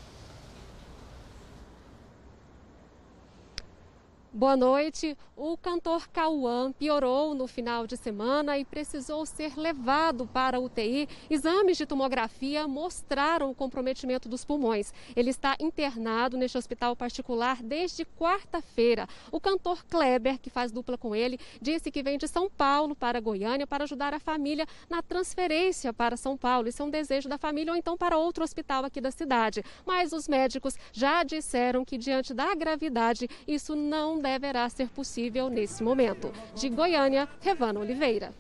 Boa 4.33 4.57
noite. 4.57 5.17
O 5.41 5.57
cantor 5.57 6.09
Cauã 6.09 6.73
piorou 6.73 7.33
no 7.33 7.47
final 7.47 7.87
de 7.87 7.97
semana 7.97 8.59
e 8.59 8.65
precisou 8.65 9.25
ser 9.25 9.57
levado 9.57 10.27
para 10.27 10.59
UTI. 10.59 11.09
Exames 11.31 11.77
de 11.77 11.87
tomografia 11.87 12.67
mostraram 12.67 13.49
o 13.49 13.55
comprometimento 13.55 14.29
dos 14.29 14.45
pulmões. 14.45 14.93
Ele 15.15 15.31
está 15.31 15.55
internado 15.61 16.37
neste 16.37 16.59
hospital 16.59 16.97
particular 16.97 17.63
desde 17.63 18.05
quarta-feira. 18.05 19.07
O 19.31 19.41
cantor 19.41 19.85
Kleber, 19.85 20.41
que 20.41 20.51
faz 20.51 20.73
dupla 20.73 20.99
com 20.99 21.15
ele, 21.15 21.39
disse 21.63 21.89
que 21.93 22.03
vem 22.03 22.19
de 22.19 22.27
São 22.27 22.51
Paulo 22.51 22.97
para 22.97 23.21
Goiânia 23.21 23.65
para 23.65 23.85
ajudar 23.85 24.13
a 24.13 24.19
família 24.19 24.67
na 24.91 25.03
transferência 25.03 25.93
para 25.93 26.17
São 26.17 26.37
Paulo. 26.37 26.67
Isso 26.67 26.83
é 26.83 26.85
um 26.85 26.91
desejo 26.91 27.29
da 27.29 27.39
família 27.39 27.73
ou 27.73 27.79
então 27.79 27.97
para 27.97 28.19
outro 28.19 28.43
hospital 28.43 28.85
aqui 28.85 29.01
da 29.01 29.13
cidade. 29.13 29.63
Mas 29.87 30.13
os 30.13 30.27
médicos 30.27 30.75
já 30.93 31.23
disseram 31.23 31.85
que, 31.85 31.97
diante 31.97 32.35
da 32.35 32.57
gravidade, 32.57 33.29
isso 33.47 33.77
não 33.77 34.19
deverá 34.19 34.69
ser 34.69 34.89
possível 34.89 35.28
nesse 35.51 35.83
momento. 35.83 36.33
De 36.55 36.69
Goiânia, 36.69 37.29
Revana 37.41 37.81
Oliveira. 37.81 38.33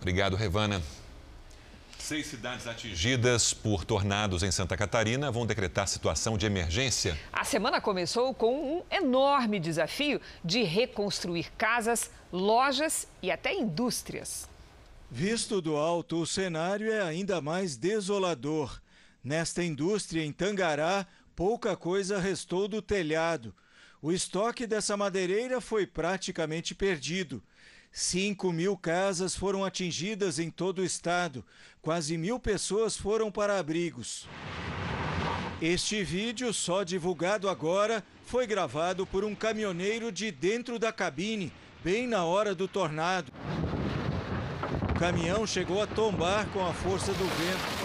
Obrigado, 0.00 0.36
Revana. 0.36 0.82
Seis 1.98 2.28
cidades 2.28 2.68
atingidas 2.68 3.52
por 3.52 3.84
tornados 3.84 4.44
em 4.44 4.52
Santa 4.52 4.76
Catarina 4.76 5.28
vão 5.28 5.44
decretar 5.44 5.88
situação 5.88 6.38
de 6.38 6.46
emergência. 6.46 7.18
A 7.32 7.42
semana 7.42 7.80
começou 7.80 8.32
com 8.32 8.76
um 8.76 8.82
enorme 8.88 9.58
desafio 9.58 10.20
de 10.44 10.62
reconstruir 10.62 11.50
casas, 11.58 12.08
lojas 12.32 13.08
e 13.20 13.28
até 13.28 13.52
indústrias. 13.52 14.48
Visto 15.10 15.60
do 15.60 15.76
alto, 15.76 16.20
o 16.20 16.26
cenário 16.26 16.92
é 16.92 17.00
ainda 17.00 17.40
mais 17.40 17.76
desolador. 17.76 18.80
Nesta 19.24 19.64
indústria 19.64 20.24
em 20.24 20.30
Tangará, 20.30 21.06
pouca 21.34 21.76
coisa 21.76 22.20
restou 22.20 22.68
do 22.68 22.80
telhado. 22.80 23.52
O 24.06 24.12
estoque 24.12 24.68
dessa 24.68 24.96
madeireira 24.96 25.60
foi 25.60 25.84
praticamente 25.84 26.76
perdido. 26.76 27.42
5 27.90 28.52
mil 28.52 28.76
casas 28.76 29.34
foram 29.34 29.64
atingidas 29.64 30.38
em 30.38 30.48
todo 30.48 30.78
o 30.78 30.84
estado. 30.84 31.44
Quase 31.82 32.16
mil 32.16 32.38
pessoas 32.38 32.96
foram 32.96 33.32
para 33.32 33.58
abrigos. 33.58 34.28
Este 35.60 36.04
vídeo, 36.04 36.54
só 36.54 36.84
divulgado 36.84 37.48
agora, 37.48 38.04
foi 38.24 38.46
gravado 38.46 39.04
por 39.04 39.24
um 39.24 39.34
caminhoneiro 39.34 40.12
de 40.12 40.30
dentro 40.30 40.78
da 40.78 40.92
cabine, 40.92 41.52
bem 41.82 42.06
na 42.06 42.24
hora 42.24 42.54
do 42.54 42.68
tornado. 42.68 43.32
O 44.88 44.94
caminhão 45.00 45.44
chegou 45.44 45.82
a 45.82 45.86
tombar 45.88 46.46
com 46.50 46.64
a 46.64 46.72
força 46.72 47.12
do 47.12 47.24
vento. 47.24 47.75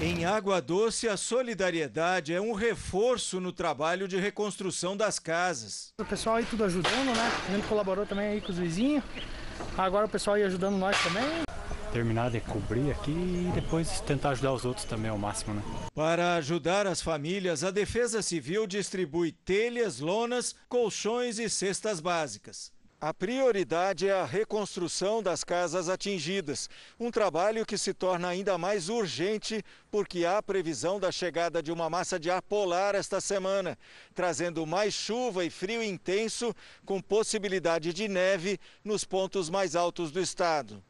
Em 0.00 0.24
Água 0.24 0.62
Doce, 0.62 1.08
a 1.08 1.16
solidariedade 1.16 2.32
é 2.32 2.40
um 2.40 2.52
reforço 2.52 3.40
no 3.40 3.52
trabalho 3.52 4.06
de 4.06 4.16
reconstrução 4.16 4.96
das 4.96 5.18
casas. 5.18 5.92
O 5.98 6.04
pessoal 6.04 6.36
aí 6.36 6.46
tudo 6.46 6.62
ajudando, 6.62 7.06
né? 7.06 7.32
A 7.48 7.56
gente 7.56 7.66
colaborou 7.66 8.06
também 8.06 8.28
aí 8.28 8.40
com 8.40 8.52
os 8.52 8.58
vizinhos. 8.58 9.02
Agora 9.76 10.06
o 10.06 10.08
pessoal 10.08 10.36
aí 10.36 10.44
ajudando 10.44 10.76
nós 10.76 10.96
também. 11.02 11.24
Terminar 11.92 12.30
de 12.30 12.40
cobrir 12.40 12.92
aqui 12.92 13.10
e 13.10 13.50
depois 13.52 14.00
tentar 14.02 14.30
ajudar 14.30 14.52
os 14.52 14.64
outros 14.64 14.86
também 14.86 15.10
ao 15.10 15.18
máximo, 15.18 15.54
né? 15.54 15.62
Para 15.92 16.36
ajudar 16.36 16.86
as 16.86 17.02
famílias, 17.02 17.64
a 17.64 17.72
Defesa 17.72 18.22
Civil 18.22 18.68
distribui 18.68 19.32
telhas, 19.32 19.98
lonas, 19.98 20.54
colchões 20.68 21.40
e 21.40 21.50
cestas 21.50 21.98
básicas. 21.98 22.70
A 23.00 23.14
prioridade 23.14 24.08
é 24.08 24.12
a 24.12 24.24
reconstrução 24.24 25.22
das 25.22 25.44
casas 25.44 25.88
atingidas, 25.88 26.68
um 26.98 27.12
trabalho 27.12 27.64
que 27.64 27.78
se 27.78 27.94
torna 27.94 28.26
ainda 28.26 28.58
mais 28.58 28.88
urgente 28.88 29.64
porque 29.88 30.24
há 30.24 30.42
previsão 30.42 30.98
da 30.98 31.12
chegada 31.12 31.62
de 31.62 31.70
uma 31.70 31.88
massa 31.88 32.18
de 32.18 32.28
ar 32.28 32.42
polar 32.42 32.96
esta 32.96 33.20
semana, 33.20 33.78
trazendo 34.16 34.66
mais 34.66 34.94
chuva 34.94 35.44
e 35.44 35.50
frio 35.50 35.80
intenso, 35.80 36.52
com 36.84 37.00
possibilidade 37.00 37.92
de 37.92 38.08
neve 38.08 38.58
nos 38.82 39.04
pontos 39.04 39.48
mais 39.48 39.76
altos 39.76 40.10
do 40.10 40.20
estado. 40.20 40.82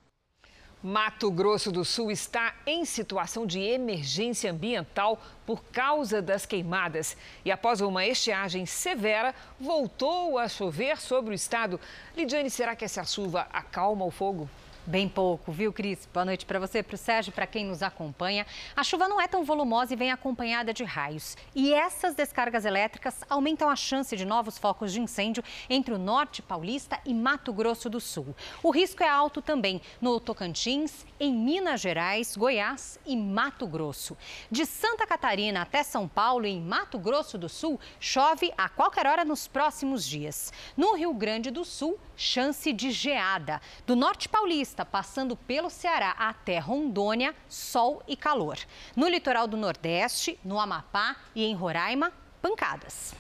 Mato 0.83 1.29
Grosso 1.29 1.73
do 1.73 1.85
Sul 1.85 2.11
está 2.11 2.55
em 2.65 2.85
situação 2.85 3.45
de 3.45 3.59
emergência 3.59 4.53
ambiental 4.53 5.21
por 5.45 5.65
causa 5.65 6.23
das 6.23 6.47
queimadas. 6.47 7.17
E 7.45 7.51
após 7.51 7.81
uma 7.81 8.07
estiagem 8.07 8.65
severa, 8.65 9.35
voltou 9.59 10.39
a 10.39 10.49
chover 10.49 11.01
sobre 11.01 11.33
o 11.33 11.35
estado. 11.35 11.81
Lidiane, 12.17 12.49
será 12.49 12.77
que 12.77 12.85
essa 12.85 13.05
chuva 13.05 13.49
acalma 13.53 14.05
o 14.05 14.11
fogo? 14.11 14.49
Bem 14.89 15.07
pouco, 15.07 15.53
viu, 15.53 15.71
Cris? 15.71 16.09
Boa 16.15 16.25
noite 16.25 16.47
para 16.47 16.59
você, 16.59 16.83
para 16.83 16.95
o 16.95 16.97
Sérgio, 16.97 17.31
para 17.31 17.47
quem 17.47 17.63
nos 17.63 17.83
acompanha. 17.83 18.47
A 18.75 18.83
chuva 18.83 19.07
não 19.07 19.21
é 19.21 19.29
tão 19.29 19.45
volumosa 19.45 19.93
e 19.93 19.97
vem 19.99 20.11
acompanhada 20.11 20.73
de 20.73 20.83
raios. 20.83 21.37
E 21.55 21.75
essas 21.75 22.15
descargas 22.15 22.65
elétricas 22.65 23.23
aumentam 23.29 23.69
a 23.69 23.77
chance 23.77 24.17
de 24.17 24.25
novos 24.25 24.57
focos 24.57 24.91
de 24.91 24.99
incêndio 24.99 25.45
entre 25.69 25.93
o 25.93 25.99
norte 25.99 26.41
paulista 26.41 26.99
e 27.05 27.13
Mato 27.13 27.53
Grosso 27.53 27.91
do 27.91 28.01
Sul. 28.01 28.35
O 28.63 28.71
risco 28.71 29.03
é 29.03 29.09
alto 29.11 29.43
também 29.43 29.83
no 30.01 30.19
Tocantins, 30.19 31.05
em 31.21 31.35
Minas 31.35 31.83
Gerais, 31.83 32.35
Goiás 32.35 32.99
e 33.05 33.15
Mato 33.15 33.67
Grosso. 33.67 34.17
De 34.51 34.65
Santa 34.65 35.07
Catarina 35.07 35.61
até 35.61 35.83
São 35.83 36.09
Paulo 36.09 36.47
e 36.47 36.51
em 36.51 36.63
Mato 36.63 36.99
Grosso 36.99 37.37
do 37.37 37.51
Sul, 37.51 37.79
chove 38.01 38.51
a 38.57 38.71
qualquer 38.71 39.07
hora 39.07 39.23
nos 39.23 39.47
próximos 39.47 40.07
dias. 40.07 40.51
No 40.75 40.95
Rio 40.95 41.13
Grande 41.13 41.51
do 41.51 41.63
Sul, 41.63 42.01
chance 42.17 42.73
de 42.73 42.91
geada. 42.91 43.61
Do 43.87 43.95
norte 43.95 44.31
paulista, 44.31 44.78
passando 44.85 45.37
pelo 45.37 45.71
Ceará 45.71 46.15
até 46.19 46.59
Rondônia, 46.59 47.35
sol 47.49 48.03
e 48.07 48.17
calor. 48.17 48.59
No 48.95 49.09
litoral 49.09 49.47
do 49.47 49.57
Nordeste, 49.57 50.39
no 50.45 50.59
Amapá 50.59 51.17
e 51.35 51.45
em 51.45 51.55
Roraima, 51.55 52.13
pancadas. 52.41 53.15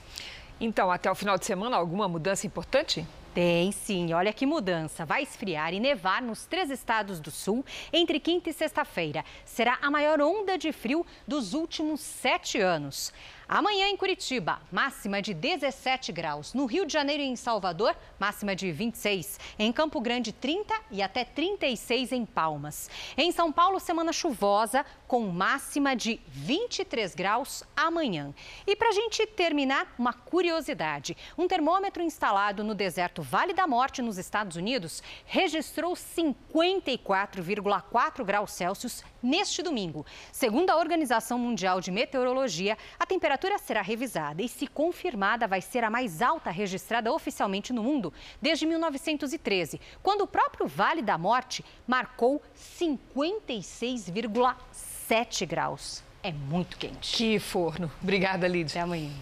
Então, 0.60 0.90
até 0.90 1.10
o 1.10 1.14
final 1.14 1.38
de 1.38 1.44
semana, 1.44 1.76
alguma 1.76 2.08
mudança 2.08 2.46
importante? 2.46 3.06
Tem 3.32 3.70
sim, 3.70 4.12
olha 4.12 4.32
que 4.32 4.44
mudança. 4.44 5.06
Vai 5.06 5.22
esfriar 5.22 5.72
e 5.72 5.78
nevar 5.78 6.20
nos 6.20 6.46
três 6.46 6.70
estados 6.70 7.20
do 7.20 7.30
sul 7.30 7.64
entre 7.92 8.18
quinta 8.18 8.50
e 8.50 8.52
sexta-feira. 8.52 9.24
Será 9.44 9.78
a 9.80 9.90
maior 9.90 10.20
onda 10.20 10.58
de 10.58 10.72
frio 10.72 11.06
dos 11.26 11.54
últimos 11.54 12.00
sete 12.00 12.58
anos. 12.58 13.12
Amanhã 13.50 13.88
em 13.88 13.96
Curitiba, 13.96 14.60
máxima 14.70 15.22
de 15.22 15.32
17 15.32 16.12
graus. 16.12 16.52
No 16.52 16.66
Rio 16.66 16.84
de 16.84 16.92
Janeiro 16.92 17.22
e 17.22 17.26
em 17.26 17.34
Salvador, 17.34 17.96
máxima 18.18 18.54
de 18.54 18.70
26. 18.70 19.40
Em 19.58 19.72
Campo 19.72 20.02
Grande, 20.02 20.32
30 20.32 20.78
e 20.90 21.00
até 21.00 21.24
36 21.24 22.12
em 22.12 22.26
Palmas. 22.26 22.90
Em 23.16 23.32
São 23.32 23.50
Paulo, 23.50 23.80
semana 23.80 24.12
chuvosa, 24.12 24.84
com 25.06 25.28
máxima 25.28 25.96
de 25.96 26.20
23 26.28 27.14
graus 27.14 27.64
amanhã. 27.74 28.34
E 28.66 28.76
para 28.76 28.90
a 28.90 28.92
gente 28.92 29.26
terminar, 29.26 29.94
uma 29.98 30.12
curiosidade: 30.12 31.16
um 31.38 31.48
termômetro 31.48 32.02
instalado 32.02 32.62
no 32.62 32.74
deserto 32.74 33.22
Vale 33.22 33.54
da 33.54 33.66
Morte, 33.66 34.02
nos 34.02 34.18
Estados 34.18 34.58
Unidos, 34.58 35.02
registrou 35.24 35.94
54,4 35.94 38.24
graus 38.26 38.50
Celsius 38.50 39.02
neste 39.22 39.62
domingo. 39.62 40.04
Segundo 40.30 40.68
a 40.68 40.76
Organização 40.76 41.38
Mundial 41.38 41.80
de 41.80 41.90
Meteorologia, 41.90 42.76
a 43.00 43.06
temperatura 43.38 43.58
será 43.58 43.82
revisada 43.82 44.42
e, 44.42 44.48
se 44.48 44.66
confirmada, 44.66 45.46
vai 45.46 45.60
ser 45.60 45.84
a 45.84 45.90
mais 45.90 46.20
alta 46.20 46.50
registrada 46.50 47.12
oficialmente 47.12 47.72
no 47.72 47.84
mundo 47.84 48.12
desde 48.42 48.66
1913, 48.66 49.80
quando 50.02 50.22
o 50.22 50.26
próprio 50.26 50.66
Vale 50.66 51.02
da 51.02 51.16
Morte 51.16 51.64
marcou 51.86 52.42
56,7 52.80 55.46
graus. 55.46 56.02
É 56.20 56.32
muito 56.32 56.76
quente. 56.76 57.16
Que 57.16 57.38
forno. 57.38 57.88
Obrigada, 58.02 58.48
Lídia. 58.48 58.72
Até 58.72 58.80
amanhã. 58.80 59.12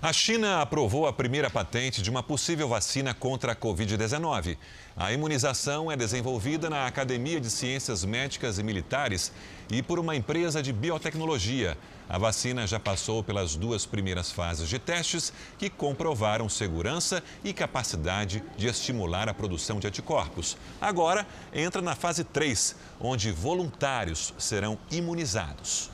A 0.00 0.12
China 0.14 0.62
aprovou 0.62 1.06
a 1.06 1.12
primeira 1.12 1.50
patente 1.50 2.00
de 2.00 2.08
uma 2.08 2.22
possível 2.22 2.66
vacina 2.68 3.12
contra 3.12 3.52
a 3.52 3.56
Covid-19. 3.56 4.56
A 4.96 5.12
imunização 5.12 5.92
é 5.92 5.96
desenvolvida 5.96 6.70
na 6.70 6.86
Academia 6.86 7.38
de 7.38 7.50
Ciências 7.50 8.02
Médicas 8.04 8.58
e 8.58 8.62
Militares 8.62 9.30
e 9.70 9.82
por 9.82 9.98
uma 9.98 10.16
empresa 10.16 10.62
de 10.62 10.72
biotecnologia. 10.72 11.76
A 12.10 12.18
vacina 12.18 12.66
já 12.66 12.80
passou 12.80 13.22
pelas 13.22 13.54
duas 13.54 13.86
primeiras 13.86 14.32
fases 14.32 14.68
de 14.68 14.80
testes 14.80 15.32
que 15.56 15.70
comprovaram 15.70 16.48
segurança 16.48 17.22
e 17.44 17.52
capacidade 17.52 18.42
de 18.56 18.66
estimular 18.66 19.28
a 19.28 19.34
produção 19.34 19.78
de 19.78 19.86
anticorpos. 19.86 20.56
Agora 20.80 21.24
entra 21.54 21.80
na 21.80 21.94
fase 21.94 22.24
3, 22.24 22.74
onde 23.00 23.30
voluntários 23.30 24.34
serão 24.38 24.76
imunizados. 24.90 25.88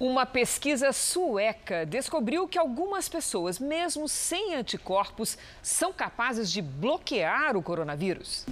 Uma 0.00 0.24
pesquisa 0.24 0.94
sueca 0.94 1.84
descobriu 1.84 2.48
que 2.48 2.56
algumas 2.56 3.06
pessoas, 3.06 3.58
mesmo 3.58 4.08
sem 4.08 4.54
anticorpos, 4.54 5.36
são 5.62 5.92
capazes 5.92 6.50
de 6.50 6.62
bloquear 6.62 7.54
o 7.54 7.62
coronavírus. 7.62 8.46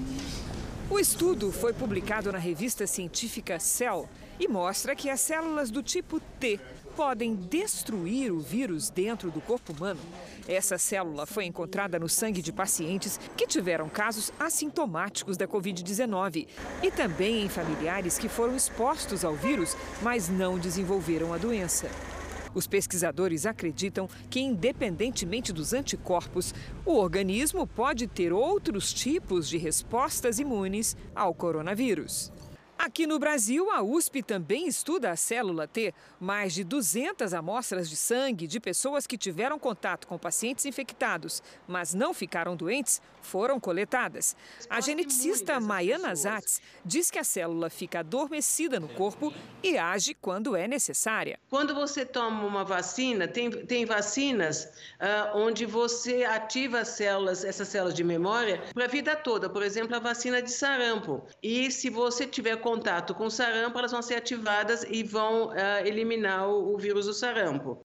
O 0.91 0.99
estudo 0.99 1.51
foi 1.51 1.73
publicado 1.73 2.31
na 2.31 2.39
revista 2.39 2.87
científica 2.87 3.59
Cell 3.59 4.07
e 4.39 4.49
mostra 4.49 4.95
que 4.95 5.11
as 5.11 5.21
células 5.21 5.71
do 5.71 5.83
tipo 5.83 6.21
T 6.39 6.61
podem 6.97 7.35
destruir 7.35 8.33
o 8.33 8.41
vírus 8.41 8.89
dentro 8.89 9.31
do 9.31 9.41
corpo 9.41 9.73
humano. 9.73 10.01
Essa 10.49 10.79
célula 10.79 11.27
foi 11.27 11.45
encontrada 11.45 11.99
no 11.99 12.09
sangue 12.09 12.41
de 12.41 12.53
pacientes 12.53 13.21
que 13.37 13.47
tiveram 13.47 13.89
casos 13.89 14.33
assintomáticos 14.41 15.37
da 15.37 15.47
Covid-19 15.47 16.49
e 16.83 16.91
também 16.91 17.45
em 17.45 17.49
familiares 17.49 18.19
que 18.19 18.29
foram 18.29 18.57
expostos 18.57 19.25
ao 19.25 19.35
vírus, 19.35 19.77
mas 20.01 20.29
não 20.29 20.59
desenvolveram 20.59 21.35
a 21.35 21.39
doença. 21.39 21.91
Os 22.55 22.67
pesquisadores 22.67 23.45
acreditam 23.45 24.09
que, 24.31 24.41
independentemente 24.41 25.53
dos 25.53 25.75
anticorpos, 25.75 26.55
o 26.87 26.97
organismo 26.97 27.67
pode 27.67 28.07
ter 28.07 28.33
outros 28.33 28.95
tipos 28.95 29.47
de 29.47 29.59
respostas 29.59 30.39
imunes 30.39 30.97
ao 31.15 31.35
coronavírus. 31.35 32.33
Aqui 32.79 33.07
no 33.07 33.19
Brasil, 33.19 33.71
a 33.71 33.83
USP 33.83 34.23
também 34.23 34.69
estuda 34.69 35.11
a 35.11 35.17
célula 35.17 35.67
T. 35.67 35.95
Mais 36.21 36.53
de 36.53 36.63
200 36.63 37.33
amostras 37.33 37.89
de 37.89 37.97
sangue 37.97 38.47
de 38.47 38.61
pessoas 38.61 39.07
que 39.07 39.17
tiveram 39.17 39.59
contato 39.59 40.07
com 40.07 40.19
pacientes 40.19 40.67
infectados, 40.67 41.43
mas 41.67 41.95
não 41.95 42.13
ficaram 42.13 42.55
doentes, 42.55 43.01
foram 43.23 43.59
coletadas. 43.59 44.37
A 44.69 44.81
geneticista 44.81 45.59
Maiana 45.59 46.15
Zatz 46.15 46.61
diz 46.85 47.11
que 47.11 47.19
a 47.19 47.25
célula 47.25 47.71
fica 47.71 48.01
adormecida 48.01 48.79
no 48.79 48.89
corpo 48.89 49.33
e 49.63 49.77
age 49.77 50.15
quando 50.15 50.55
é 50.55 50.69
necessária. 50.69 51.41
Quando 51.51 51.75
você 51.75 52.05
toma 52.05 52.45
uma 52.45 52.65
vacina, 52.65 53.27
tem, 53.27 53.51
tem 53.51 53.85
vacinas 53.85 54.65
uh, 54.65 55.37
onde 55.37 55.65
você 55.65 56.25
ativa 56.25 56.81
as 56.81 56.89
células, 56.89 57.43
essas 57.43 57.69
células 57.69 57.95
de 57.95 58.05
memória, 58.05 58.63
para 58.73 58.85
a 58.85 58.89
vida 58.89 59.17
toda. 59.17 59.49
Por 59.49 59.63
exemplo, 59.63 59.97
a 59.97 59.99
vacina 59.99 60.43
de 60.43 60.53
sarampo. 60.53 61.27
E 61.43 61.71
se 61.71 61.91
você 61.91 62.27
tiver 62.27 62.57
contato 62.67 63.15
com 63.15 63.31
sarampo, 63.31 63.79
elas 63.79 63.93
vão 63.93 64.03
ser 64.03 64.17
ativadas 64.17 64.85
e 64.91 65.05
vão 65.05 65.51
uh, 65.51 65.55
eliminar 65.85 66.49
o, 66.49 66.75
o 66.75 66.79
vírus 66.79 67.07
do 67.07 67.15
sarampo. 67.15 67.81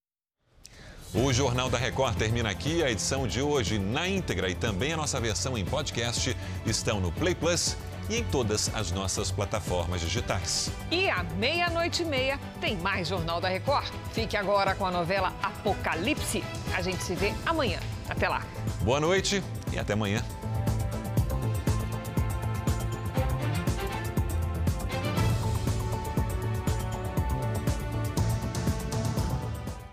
O 1.14 1.32
Jornal 1.32 1.70
da 1.70 1.78
Record 1.78 2.18
termina 2.18 2.50
aqui. 2.50 2.84
A 2.84 2.90
edição 2.90 3.28
de 3.28 3.44
hoje 3.44 3.78
na 3.78 4.08
íntegra 4.08 4.50
e 4.50 4.56
também 4.56 4.94
a 4.94 4.98
nossa 4.98 5.20
versão 5.20 5.56
em 5.56 5.64
podcast 5.64 6.36
estão 6.66 7.00
no 7.00 7.12
Play 7.12 7.36
Plus 7.36 7.78
e 8.10 8.18
em 8.18 8.24
todas 8.24 8.74
as 8.74 8.92
nossas 8.92 9.30
plataformas 9.30 10.02
digitais. 10.02 10.72
E 10.90 11.08
à 11.08 11.22
meia-noite 11.38 12.02
e 12.02 12.06
meia 12.06 12.40
tem 12.60 12.76
mais 12.78 13.08
Jornal 13.08 13.40
da 13.40 13.50
Record. 13.50 13.88
Fique 14.14 14.36
agora 14.36 14.74
com 14.74 14.88
a 14.88 14.90
novela 14.90 15.32
Apocalipse. 15.44 16.44
A 16.76 16.82
gente 16.82 17.04
se 17.04 17.14
vê 17.14 17.32
amanhã. 17.46 17.80
Até 18.10 18.28
lá. 18.28 18.44
Boa 18.82 19.00
noite 19.00 19.44
e 19.72 19.78
até 19.78 19.94
amanhã. 19.94 20.26